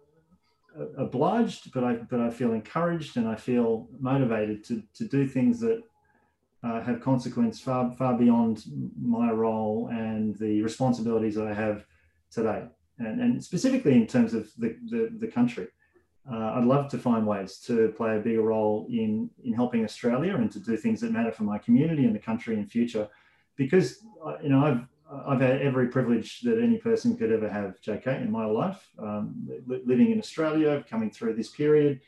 obliged, 0.97 1.73
but 1.73 1.85
I 1.85 1.95
but 1.95 2.21
I 2.21 2.31
feel 2.31 2.53
encouraged 2.53 3.17
and 3.17 3.27
I 3.29 3.37
feel 3.37 3.89
motivated 3.99 4.65
to 4.65 4.83
to 4.95 5.05
do 5.05 5.27
things 5.27 5.61
that 5.61 5.83
uh, 6.63 6.81
have 6.83 7.01
consequence 7.01 7.61
far 7.61 7.93
far 7.93 8.17
beyond 8.17 8.65
my 9.01 9.31
role 9.31 9.89
and 9.93 10.37
the 10.37 10.63
responsibilities 10.63 11.35
that 11.37 11.47
I 11.47 11.55
have 11.55 11.85
today, 12.31 12.65
and 12.99 13.21
and 13.21 13.45
specifically 13.45 13.95
in 13.95 14.07
terms 14.07 14.35
of 14.35 14.51
the 14.59 14.77
the, 14.91 15.11
the 15.19 15.29
country. 15.29 15.69
Uh, 16.31 16.53
I'd 16.57 16.65
love 16.65 16.91
to 16.91 16.99
find 16.99 17.27
ways 17.27 17.57
to 17.61 17.95
play 17.97 18.19
a 18.19 18.21
bigger 18.21 18.43
role 18.43 18.87
in 18.91 19.31
in 19.45 19.55
helping 19.55 19.83
Australia 19.85 20.35
and 20.37 20.53
to 20.53 20.61
do 20.61 20.77
things 20.77 21.01
that 21.01 21.11
matter 21.11 21.33
for 21.33 21.45
my 21.45 21.59
community 21.59 22.05
and 22.05 22.15
the 22.15 22.19
country 22.19 22.55
in 22.57 22.67
future, 22.67 23.09
because 23.57 24.05
uh, 24.25 24.37
you 24.43 24.51
know 24.51 24.65
I've 24.67 24.83
I've 25.11 25.41
had 25.41 25.63
every 25.63 25.89
privilege 25.89 26.41
that 26.43 26.61
any 26.61 26.77
person 26.77 27.17
could 27.17 27.33
ever 27.33 27.49
have, 27.49 27.81
JK, 27.81 28.21
in 28.21 28.31
my 28.31 28.45
life. 28.45 28.87
Um, 28.99 29.49
living 29.67 30.11
in 30.11 30.19
Australia, 30.19 30.85
coming 30.89 31.11
through 31.11 31.35
this 31.35 31.49
period, 31.49 32.01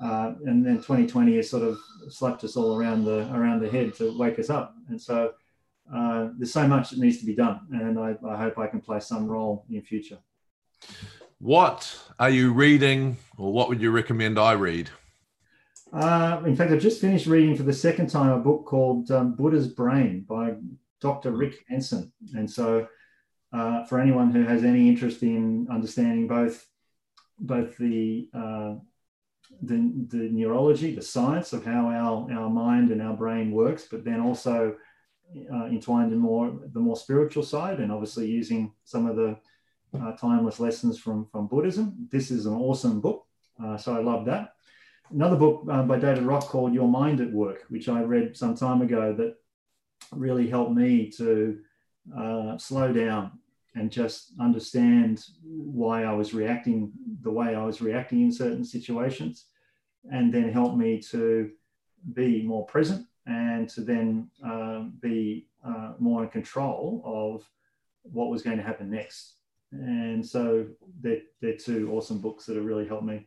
uh, 0.00 0.34
and 0.44 0.64
then 0.64 0.76
2020 0.76 1.36
has 1.36 1.50
sort 1.50 1.62
of 1.62 1.78
slapped 2.08 2.44
us 2.44 2.56
all 2.56 2.76
around 2.76 3.04
the 3.04 3.32
around 3.34 3.60
the 3.60 3.68
head 3.68 3.94
to 3.94 4.16
wake 4.16 4.38
us 4.38 4.50
up. 4.50 4.74
And 4.88 5.00
so 5.00 5.32
uh, 5.92 6.28
there's 6.36 6.52
so 6.52 6.66
much 6.66 6.90
that 6.90 6.98
needs 6.98 7.18
to 7.18 7.26
be 7.26 7.34
done, 7.34 7.60
and 7.72 7.98
I, 7.98 8.16
I 8.26 8.36
hope 8.36 8.58
I 8.58 8.66
can 8.66 8.80
play 8.80 9.00
some 9.00 9.26
role 9.26 9.64
in 9.68 9.82
future. 9.82 10.18
What 11.38 11.98
are 12.18 12.30
you 12.30 12.52
reading, 12.52 13.16
or 13.36 13.52
what 13.52 13.68
would 13.68 13.80
you 13.80 13.90
recommend 13.90 14.38
I 14.38 14.52
read? 14.52 14.90
Uh, 15.92 16.42
in 16.46 16.56
fact, 16.56 16.72
I've 16.72 16.80
just 16.80 17.00
finished 17.00 17.26
reading 17.26 17.56
for 17.56 17.62
the 17.62 17.72
second 17.72 18.08
time 18.08 18.30
a 18.30 18.38
book 18.38 18.64
called 18.64 19.10
um, 19.10 19.34
Buddha's 19.34 19.68
Brain 19.68 20.24
by 20.28 20.54
Dr. 21.04 21.30
Rick 21.32 21.54
Hanson. 21.68 22.12
And 22.34 22.50
so, 22.50 22.88
uh, 23.52 23.84
for 23.84 24.00
anyone 24.00 24.30
who 24.30 24.42
has 24.42 24.64
any 24.64 24.88
interest 24.88 25.22
in 25.22 25.68
understanding 25.70 26.26
both 26.26 26.66
both 27.38 27.76
the, 27.78 28.28
uh, 28.32 28.74
the, 29.60 29.76
the 30.08 30.28
neurology, 30.30 30.94
the 30.94 31.02
science 31.02 31.52
of 31.52 31.64
how 31.64 31.88
our, 31.88 32.32
our 32.32 32.48
mind 32.48 32.90
and 32.90 33.02
our 33.02 33.14
our 33.14 33.16
brain 33.16 33.50
works, 33.52 33.86
but 33.90 34.04
then 34.04 34.20
also 34.20 34.74
uh, 35.52 35.66
entwined 35.66 36.12
in 36.12 36.18
more 36.18 36.52
the 36.72 36.80
more 36.80 36.96
spiritual 36.96 37.42
side, 37.42 37.78
and 37.80 37.90
obviously 37.90 38.26
using 38.26 38.72
some 38.84 39.06
of 39.06 39.16
the 39.16 39.36
uh, 39.98 40.12
timeless 40.16 40.60
lessons 40.60 40.98
from 40.98 41.26
from 41.32 41.46
Buddhism. 41.46 41.94
This 42.10 42.30
is 42.30 42.46
an 42.46 42.54
awesome 42.54 43.00
book, 43.00 43.26
uh, 43.62 43.76
so 43.76 43.94
I 43.94 44.00
love 44.00 44.24
that. 44.26 44.54
Another 45.10 45.36
book 45.36 45.66
uh, 45.70 45.82
by 45.82 45.98
David 45.98 46.24
Rock 46.24 46.44
called 46.44 46.74
Your 46.74 46.88
Mind 46.88 47.20
at 47.20 47.32
Work, 47.32 47.64
which 47.68 47.88
I 47.88 48.00
read 48.02 48.36
some 48.36 48.54
time 48.54 48.82
ago, 48.82 49.14
that 49.18 49.36
really 50.12 50.48
helped 50.48 50.72
me 50.72 51.10
to 51.16 51.58
uh, 52.16 52.58
slow 52.58 52.92
down 52.92 53.32
and 53.74 53.90
just 53.90 54.32
understand 54.40 55.24
why 55.42 56.04
I 56.04 56.12
was 56.12 56.32
reacting 56.32 56.92
the 57.22 57.30
way 57.30 57.54
I 57.54 57.64
was 57.64 57.80
reacting 57.80 58.22
in 58.22 58.32
certain 58.32 58.64
situations, 58.64 59.46
and 60.12 60.32
then 60.32 60.52
help 60.52 60.76
me 60.76 61.00
to 61.10 61.50
be 62.12 62.42
more 62.42 62.66
present 62.66 63.06
and 63.26 63.68
to 63.70 63.80
then 63.80 64.28
um, 64.44 64.92
be 65.00 65.48
uh, 65.64 65.94
more 65.98 66.22
in 66.22 66.28
control 66.28 67.02
of 67.04 67.48
what 68.02 68.30
was 68.30 68.42
going 68.42 68.58
to 68.58 68.62
happen 68.62 68.90
next. 68.90 69.34
And 69.72 70.24
so 70.24 70.66
they're, 71.00 71.22
they're 71.40 71.56
two 71.56 71.90
awesome 71.92 72.18
books 72.18 72.46
that 72.46 72.56
have 72.56 72.64
really 72.64 72.86
helped 72.86 73.04
me. 73.04 73.26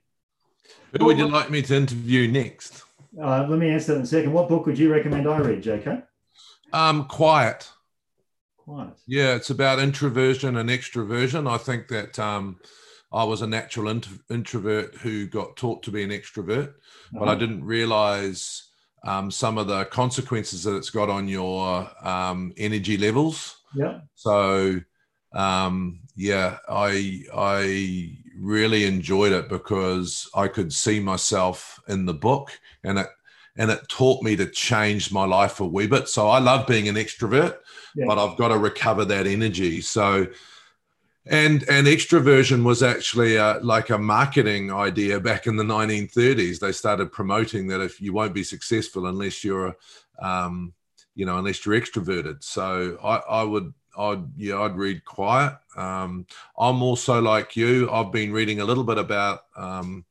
Who 0.97 1.05
would 1.05 1.17
you 1.17 1.28
like 1.28 1.49
me 1.49 1.61
to 1.63 1.75
interview 1.75 2.30
next? 2.32 2.84
Uh, 3.19 3.45
let 3.49 3.59
me 3.59 3.69
answer 3.69 3.93
that 3.93 3.99
in 3.99 4.03
a 4.03 4.07
second. 4.07 4.34
What 4.34 4.49
book 4.49 4.65
would 4.65 4.78
you 4.78 4.91
recommend 4.91 5.28
I 5.28 5.39
read, 5.39 5.63
JK? 5.63 6.03
Um, 6.74 7.05
Quiet. 7.05 7.70
Quiet. 8.57 8.93
Yeah, 9.07 9.36
it's 9.36 9.49
about 9.49 9.80
introversion 9.80 10.57
and 10.57 10.70
extroversion. 10.70 11.49
I 11.49 11.57
think 11.57 11.88
that 11.88 12.20
um, 12.20 12.59
I 13.11 13.24
was 13.24 13.41
a 13.41 13.47
natural 13.47 13.89
int- 13.89 14.07
introvert 14.30 14.95
who 14.95 15.28
got 15.28 15.55
taught 15.55 15.84
to 15.84 15.91
be 15.91 16.03
an 16.03 16.09
extrovert, 16.09 16.70
uh-huh. 16.70 17.20
but 17.20 17.28
I 17.28 17.32
uh-huh. 17.32 17.39
didn't 17.39 17.63
realize 17.63 18.63
um, 19.03 19.32
some 19.32 19.57
of 19.57 19.68
the 19.68 19.86
consequences 19.86 20.63
that 20.63 20.76
it's 20.76 20.89
got 20.89 21.09
on 21.09 21.28
your 21.28 21.89
um, 22.05 22.53
energy 22.57 22.97
levels. 22.97 23.57
Yeah. 23.74 24.01
So 24.15 24.82
um, 25.34 25.99
yeah, 26.15 26.57
I 26.68 27.24
I 27.34 28.18
really 28.39 28.86
enjoyed 28.86 29.32
it 29.32 29.49
because 29.49 30.30
I 30.36 30.47
could 30.47 30.74
see 30.74 30.99
myself 30.99 31.80
in 31.88 32.05
the 32.05 32.13
book, 32.13 32.51
and 32.84 32.99
it 32.99 33.07
and 33.58 33.72
it 33.72 33.88
taught 33.89 34.24
me 34.24 34.36
to 34.36 34.45
change 34.45 35.12
my 35.12 35.26
life 35.26 35.60
a 35.60 35.66
wee 35.66 35.88
bit. 35.88 36.08
So 36.08 36.30
I 36.30 36.39
love 36.39 36.68
being 36.68 36.88
an 36.88 36.95
extrovert, 36.95 37.58
yeah. 37.95 38.05
but 38.08 38.18
I've 38.18 38.38
got 38.38 38.49
to 38.49 38.58
recover 38.58 39.03
that 39.05 39.28
energy. 39.28 39.82
So 39.82 40.28
and 41.30 41.68
and 41.70 41.88
extroversion 41.88 42.64
was 42.64 42.84
actually 42.84 43.38
uh, 43.38 43.60
like 43.62 43.89
a 43.89 43.97
marketing 43.97 44.72
idea 44.72 45.20
back 45.20 45.47
in 45.47 45.55
the 45.55 45.64
1930s 45.64 46.60
they 46.60 46.72
started 46.72 47.12
promoting 47.12 47.68
that 47.68 47.82
if 47.82 48.01
you 48.01 48.14
won't 48.14 48.34
be 48.34 48.43
successful 48.43 49.08
unless 49.08 49.43
you're 49.43 49.76
um, 50.20 50.74
you 51.16 51.26
know 51.26 51.38
unless 51.38 51.66
you're 51.66 51.80
extroverted 51.80 52.43
so 52.43 52.97
i, 53.03 53.18
I 53.41 53.43
would 53.43 53.74
i'd 53.97 54.24
yeah 54.38 54.62
i'd 54.62 54.78
read 54.78 55.03
quiet 55.03 55.58
um, 55.76 56.26
i'm 56.58 56.82
also 56.82 57.22
like 57.22 57.55
you 57.55 57.89
i've 57.91 58.12
been 58.12 58.32
reading 58.32 58.62
a 58.62 58.66
little 58.66 58.84
bit 58.84 58.97
about 58.97 59.41
um, 59.55 60.05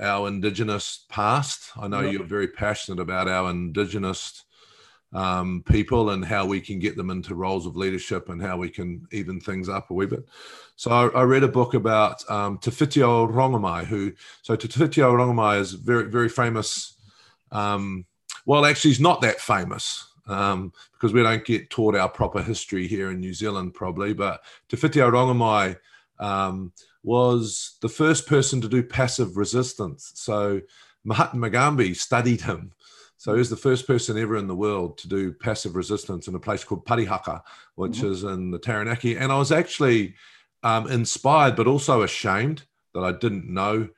our 0.00 0.28
indigenous 0.28 1.04
past 1.08 1.70
i 1.76 1.88
know 1.88 2.00
you're 2.00 2.24
very 2.24 2.48
passionate 2.48 3.00
about 3.00 3.28
our 3.28 3.50
indigenous 3.50 4.44
um, 5.12 5.62
people 5.66 6.10
and 6.10 6.24
how 6.24 6.44
we 6.44 6.60
can 6.60 6.78
get 6.78 6.96
them 6.96 7.10
into 7.10 7.34
roles 7.34 7.66
of 7.66 7.76
leadership 7.76 8.28
and 8.28 8.42
how 8.42 8.56
we 8.56 8.68
can 8.68 9.06
even 9.10 9.40
things 9.40 9.68
up 9.68 9.90
a 9.90 9.94
wee 9.94 10.06
bit. 10.06 10.26
So 10.76 10.90
I, 10.90 11.08
I 11.20 11.22
read 11.22 11.44
a 11.44 11.48
book 11.48 11.74
about 11.74 12.28
um, 12.30 12.58
Te 12.58 12.70
Whiti 12.70 13.02
o 13.02 13.26
Rongomai, 13.26 13.84
who, 13.84 14.12
so 14.42 14.54
Te 14.54 14.68
Whiti 14.68 15.02
o 15.02 15.12
Rongomai 15.12 15.60
is 15.60 15.72
very, 15.72 16.10
very 16.10 16.28
famous. 16.28 16.94
Um, 17.50 18.04
well, 18.44 18.64
actually, 18.64 18.90
he's 18.90 19.00
not 19.00 19.22
that 19.22 19.40
famous 19.40 20.12
um, 20.26 20.72
because 20.92 21.12
we 21.12 21.22
don't 21.22 21.44
get 21.44 21.70
taught 21.70 21.96
our 21.96 22.08
proper 22.08 22.42
history 22.42 22.86
here 22.86 23.10
in 23.10 23.20
New 23.20 23.34
Zealand, 23.34 23.74
probably. 23.74 24.12
But 24.12 24.42
Te 24.68 24.76
Whiti 24.76 25.00
o 25.00 25.10
Rongomai 25.10 25.78
um, 26.18 26.72
was 27.02 27.76
the 27.80 27.88
first 27.88 28.26
person 28.26 28.60
to 28.60 28.68
do 28.68 28.82
passive 28.82 29.36
resistance. 29.36 30.12
So 30.14 30.60
Mahatma 31.04 31.50
Gandhi 31.50 31.94
studied 31.94 32.40
him 32.42 32.72
so 33.18 33.32
he 33.32 33.38
was 33.38 33.50
the 33.50 33.56
first 33.56 33.86
person 33.86 34.16
ever 34.16 34.36
in 34.36 34.46
the 34.46 34.54
world 34.54 34.96
to 34.98 35.08
do 35.08 35.32
passive 35.32 35.74
resistance 35.74 36.28
in 36.28 36.36
a 36.36 36.40
place 36.40 36.62
called 36.62 36.86
Parihaka, 36.86 37.42
which 37.74 37.98
mm-hmm. 37.98 38.12
is 38.12 38.22
in 38.22 38.52
the 38.52 38.60
Taranaki. 38.60 39.16
And 39.16 39.32
I 39.32 39.38
was 39.38 39.50
actually 39.50 40.14
um, 40.62 40.88
inspired, 40.88 41.56
but 41.56 41.66
also 41.66 42.02
ashamed 42.02 42.62
that 42.94 43.02
I 43.02 43.10
didn't 43.10 43.52
know 43.52 43.88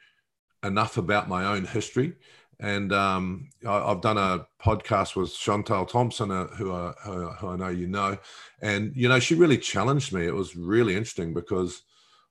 enough 0.65 0.97
about 0.97 1.29
my 1.29 1.45
own 1.45 1.67
history. 1.67 2.15
And 2.61 2.95
um, 2.95 3.51
I, 3.67 3.89
have 3.89 4.01
done 4.01 4.17
a 4.17 4.47
podcast 4.63 5.17
with 5.17 5.35
Chantal 5.35 5.85
Thompson, 5.85 6.31
uh, 6.31 6.47
who, 6.49 6.73
I, 6.73 6.93
who, 7.05 7.49
I 7.49 7.57
know 7.57 7.69
you 7.69 7.89
know. 7.89 8.17
And, 8.63 8.97
you 8.97 9.09
know, 9.09 9.19
she 9.19 9.35
really 9.35 9.59
challenged 9.59 10.15
me. 10.15 10.27
It 10.27 10.35
was 10.35 10.57
really 10.57 10.97
interesting 10.97 11.35
because 11.35 11.83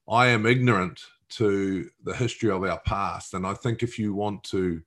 I 0.10 0.28
am 0.28 0.46
ignorant 0.46 1.02
to 1.30 1.90
the 2.04 2.16
history 2.16 2.50
of 2.50 2.64
our 2.64 2.80
past. 2.80 3.34
And 3.34 3.46
I 3.46 3.54
think 3.54 3.84
if 3.84 4.00
you 4.00 4.14
want 4.14 4.44
to, 4.46 4.82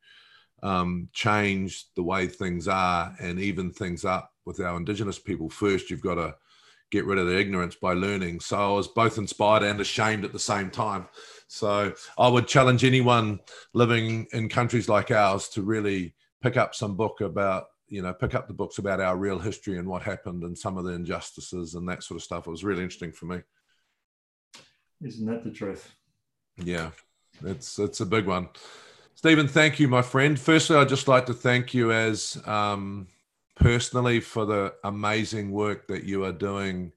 um, 0.63 1.09
change 1.13 1.87
the 1.97 2.03
way 2.03 2.27
things 2.27 2.69
are 2.69 3.15
and 3.21 3.41
even 3.41 3.71
things 3.73 4.05
up 4.05 4.33
with 4.45 4.61
our 4.61 4.77
Indigenous 4.77 5.19
people. 5.19 5.49
First, 5.49 5.91
you've 5.91 6.01
got 6.01 6.15
to 6.17 6.35
get 6.91 7.05
rid 7.07 7.19
of 7.19 7.27
the 7.27 7.39
ignorance 7.39 7.75
by 7.75 7.95
learning. 7.95 8.41
So 8.41 8.57
I 8.57 8.77
was 8.77 8.89
both 8.89 9.19
inspired 9.19 9.63
and 9.63 9.81
ashamed 9.81 10.25
at 10.25 10.33
the 10.33 10.39
same 10.39 10.71
time. 10.71 11.09
So 11.49 11.95
I 12.19 12.29
would 12.29 12.47
challenge 12.47 12.85
anyone 12.85 13.41
living 13.73 14.27
in 14.33 14.49
countries 14.49 14.89
like 14.89 15.11
ours 15.11 15.49
to 15.51 15.63
really 15.63 16.15
pick 16.43 16.57
up 16.57 16.75
some 16.75 16.97
book 16.97 17.21
about, 17.21 17.67
you 17.89 18.03
know, 18.03 18.13
pick 18.13 18.35
up 18.35 18.47
the 18.47 18.55
books 18.55 18.79
about 18.79 19.01
our 19.01 19.17
real 19.17 19.39
history 19.39 19.79
and 19.79 19.89
what 19.89 20.03
happened 20.03 20.43
and 20.43 20.57
some 20.57 20.77
of 20.77 20.85
the 20.85 20.93
injustices 20.93 21.75
and 21.75 21.89
that 21.89 22.03
sort 22.03 22.17
of 22.17 22.25
stuff. 22.25 22.47
It 22.47 22.51
was 22.51 22.65
really 22.65 22.83
interesting 22.83 23.13
for 23.13 23.27
me. 23.27 23.41
Isn't 25.05 25.27
that 25.27 25.43
the 25.43 25.51
truth? 25.51 25.95
Yeah, 26.57 26.91
it's 27.45 27.79
it's 27.79 28.01
a 28.01 28.07
big 28.07 28.27
one. 28.27 28.49
Steven, 29.15 29.49
thank 29.49 29.81
you, 29.81 29.89
my 29.89 30.03
friend. 30.03 30.39
Firstly, 30.39 30.77
I'd 30.77 30.89
just 30.89 31.09
like 31.09 31.27
to 31.27 31.35
thank 31.35 31.75
you 31.75 31.93
as 31.93 32.41
um, 32.47 33.09
personally 33.57 34.21
for 34.21 34.47
the 34.47 34.75
amazing 34.85 35.51
work 35.51 35.87
that 35.89 36.05
you 36.05 36.25
are 36.25 36.33
doing 36.33 36.93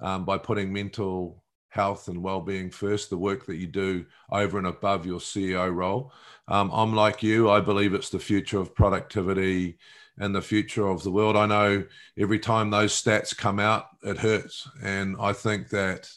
um, 0.00 0.24
by 0.24 0.38
putting 0.38 0.72
mental 0.72 1.42
health 1.68 2.08
and 2.08 2.22
well-being 2.22 2.70
first. 2.70 3.10
The 3.10 3.18
work 3.18 3.46
that 3.46 3.56
you 3.56 3.66
do 3.66 4.06
over 4.30 4.58
and 4.58 4.66
above 4.66 5.06
your 5.06 5.20
CEO 5.20 5.72
role. 5.74 6.12
Um, 6.48 6.70
I'm 6.72 6.94
like 6.94 7.22
you. 7.22 7.50
I 7.50 7.60
believe 7.60 7.94
it's 7.94 8.10
the 8.10 8.18
future 8.18 8.58
of 8.58 8.74
productivity 8.74 9.78
and 10.18 10.34
the 10.34 10.42
future 10.42 10.86
of 10.86 11.02
the 11.02 11.12
world. 11.12 11.36
I 11.36 11.46
know 11.46 11.84
every 12.18 12.38
time 12.38 12.70
those 12.70 13.00
stats 13.00 13.36
come 13.36 13.58
out, 13.58 13.86
it 14.02 14.18
hurts, 14.18 14.68
and 14.82 15.16
I 15.18 15.32
think 15.32 15.70
that 15.70 16.10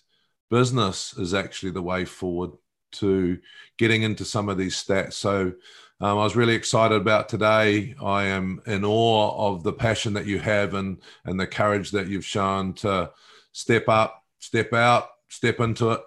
business 0.53 1.17
is 1.17 1.33
actually 1.33 1.71
the 1.71 1.81
way 1.81 2.05
forward 2.05 2.51
to 2.91 3.39
getting 3.79 4.03
into 4.03 4.23
some 4.23 4.49
of 4.49 4.57
these 4.57 4.75
stats. 4.75 5.13
So 5.13 5.53
um, 5.99 6.19
I 6.19 6.23
was 6.23 6.35
really 6.35 6.53
excited 6.53 7.01
about 7.01 7.27
today. 7.27 7.95
I 7.99 8.25
am 8.25 8.61
in 8.67 8.85
awe 8.85 9.47
of 9.47 9.63
the 9.63 9.73
passion 9.73 10.13
that 10.13 10.27
you 10.27 10.37
have 10.37 10.75
and 10.75 11.01
and 11.25 11.39
the 11.39 11.47
courage 11.47 11.89
that 11.91 12.07
you've 12.07 12.25
shown 12.25 12.73
to 12.73 13.09
step 13.51 13.89
up, 13.89 14.23
step 14.37 14.73
out, 14.73 15.09
step 15.27 15.59
into 15.59 15.89
it. 15.89 16.01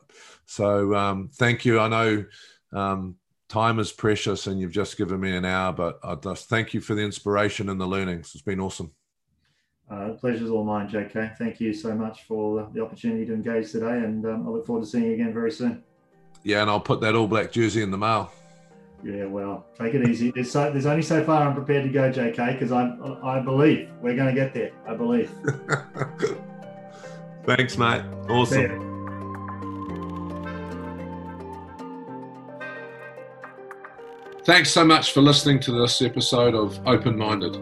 So 0.45 0.95
um, 0.95 1.29
thank 1.35 1.65
you. 1.65 1.81
I 1.81 1.89
know 1.89 2.25
um, 2.73 3.17
time 3.49 3.81
is 3.81 3.91
precious, 3.91 4.47
and 4.47 4.61
you've 4.61 4.79
just 4.83 4.97
given 4.97 5.19
me 5.19 5.35
an 5.35 5.45
hour, 5.45 5.73
but 5.73 5.99
I 6.05 6.15
just 6.15 6.49
thank 6.49 6.73
you 6.73 6.81
for 6.81 6.95
the 6.95 7.03
inspiration 7.03 7.69
and 7.69 7.81
the 7.81 7.87
learnings. 7.87 8.33
It's 8.33 8.43
been 8.45 8.61
awesome. 8.61 8.93
Uh, 9.89 10.11
pleasure's 10.11 10.51
all 10.51 10.65
mine, 10.65 10.89
JK. 10.89 11.39
Thank 11.39 11.61
you 11.61 11.73
so 11.73 11.95
much 11.95 12.25
for 12.25 12.69
the 12.73 12.83
opportunity 12.83 13.25
to 13.27 13.33
engage 13.33 13.71
today, 13.71 13.99
and 13.99 14.25
um, 14.27 14.47
I 14.47 14.51
look 14.51 14.67
forward 14.67 14.83
to 14.83 14.91
seeing 14.91 15.05
you 15.05 15.13
again 15.13 15.33
very 15.33 15.51
soon. 15.51 15.85
Yeah, 16.43 16.63
and 16.63 16.71
I'll 16.71 16.81
put 16.81 17.01
that 17.03 17.15
all 17.15 17.29
black 17.29 17.53
jersey 17.53 17.83
in 17.83 17.91
the 17.91 17.99
mail. 17.99 18.33
Yeah, 19.05 19.27
well, 19.27 19.67
take 19.79 19.95
it 19.95 20.09
easy. 20.09 20.33
There's, 20.33 20.51
so, 20.51 20.73
there's 20.73 20.87
only 20.87 21.03
so 21.03 21.23
far 21.23 21.47
I'm 21.47 21.55
prepared 21.55 21.85
to 21.85 21.91
go, 21.91 22.11
JK, 22.11 22.55
because 22.55 22.73
I 22.73 22.97
I 23.23 23.41
believe 23.41 23.91
we're 24.01 24.17
going 24.17 24.35
to 24.35 24.35
get 24.35 24.53
there. 24.53 24.73
I 24.89 24.95
believe. 24.95 25.31
Thanks, 27.45 27.79
mate. 27.79 28.03
Awesome. 28.29 28.95
Thanks 34.45 34.71
so 34.71 34.85
much 34.85 35.13
for 35.13 35.21
listening 35.21 35.61
to 35.61 35.73
this 35.73 36.03
episode 36.03 36.55
of 36.55 36.81
Open 36.87 37.17
Minded. 37.17 37.57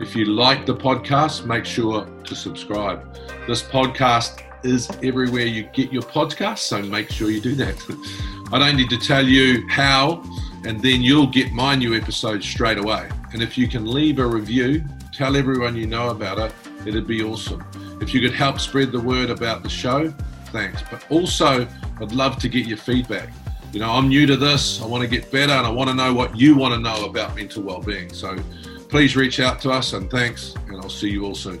If 0.00 0.16
you 0.16 0.24
like 0.24 0.64
the 0.64 0.74
podcast, 0.74 1.44
make 1.44 1.66
sure 1.66 2.06
to 2.24 2.34
subscribe. 2.34 3.14
This 3.46 3.62
podcast 3.62 4.42
is 4.64 4.88
everywhere 5.02 5.44
you 5.44 5.64
get 5.64 5.92
your 5.92 6.00
podcast, 6.00 6.60
so 6.60 6.80
make 6.80 7.10
sure 7.10 7.30
you 7.30 7.42
do 7.42 7.54
that. 7.56 7.76
I 8.52 8.58
don't 8.58 8.78
need 8.78 8.88
to 8.88 8.96
tell 8.96 9.26
you 9.26 9.68
how, 9.68 10.22
and 10.64 10.80
then 10.80 11.02
you'll 11.02 11.26
get 11.26 11.52
my 11.52 11.74
new 11.74 11.94
episode 11.94 12.42
straight 12.42 12.78
away. 12.78 13.10
And 13.34 13.42
if 13.42 13.58
you 13.58 13.68
can 13.68 13.84
leave 13.84 14.20
a 14.20 14.26
review, 14.26 14.82
tell 15.12 15.36
everyone 15.36 15.76
you 15.76 15.86
know 15.86 16.08
about 16.08 16.38
it, 16.38 16.54
it'd 16.86 17.06
be 17.06 17.22
awesome. 17.22 17.62
If 18.00 18.14
you 18.14 18.22
could 18.22 18.32
help 18.32 18.58
spread 18.58 18.92
the 18.92 19.00
word 19.00 19.28
about 19.28 19.62
the 19.62 19.68
show, 19.68 20.08
thanks. 20.46 20.82
But 20.90 21.04
also, 21.10 21.68
I'd 22.00 22.12
love 22.12 22.38
to 22.38 22.48
get 22.48 22.66
your 22.66 22.78
feedback. 22.78 23.28
You 23.74 23.80
know, 23.80 23.90
I'm 23.90 24.08
new 24.08 24.24
to 24.24 24.38
this, 24.38 24.80
I 24.80 24.86
want 24.86 25.02
to 25.02 25.08
get 25.08 25.30
better, 25.30 25.52
and 25.52 25.66
I 25.66 25.70
want 25.70 25.90
to 25.90 25.94
know 25.94 26.14
what 26.14 26.38
you 26.38 26.56
want 26.56 26.72
to 26.72 26.80
know 26.80 27.04
about 27.04 27.36
mental 27.36 27.62
well-being. 27.62 28.14
So 28.14 28.38
please 28.90 29.14
reach 29.14 29.38
out 29.38 29.60
to 29.60 29.70
us 29.70 29.92
and 29.92 30.10
thanks, 30.10 30.54
and 30.66 30.76
I'll 30.76 30.90
see 30.90 31.08
you 31.08 31.24
all 31.24 31.36
soon. 31.36 31.60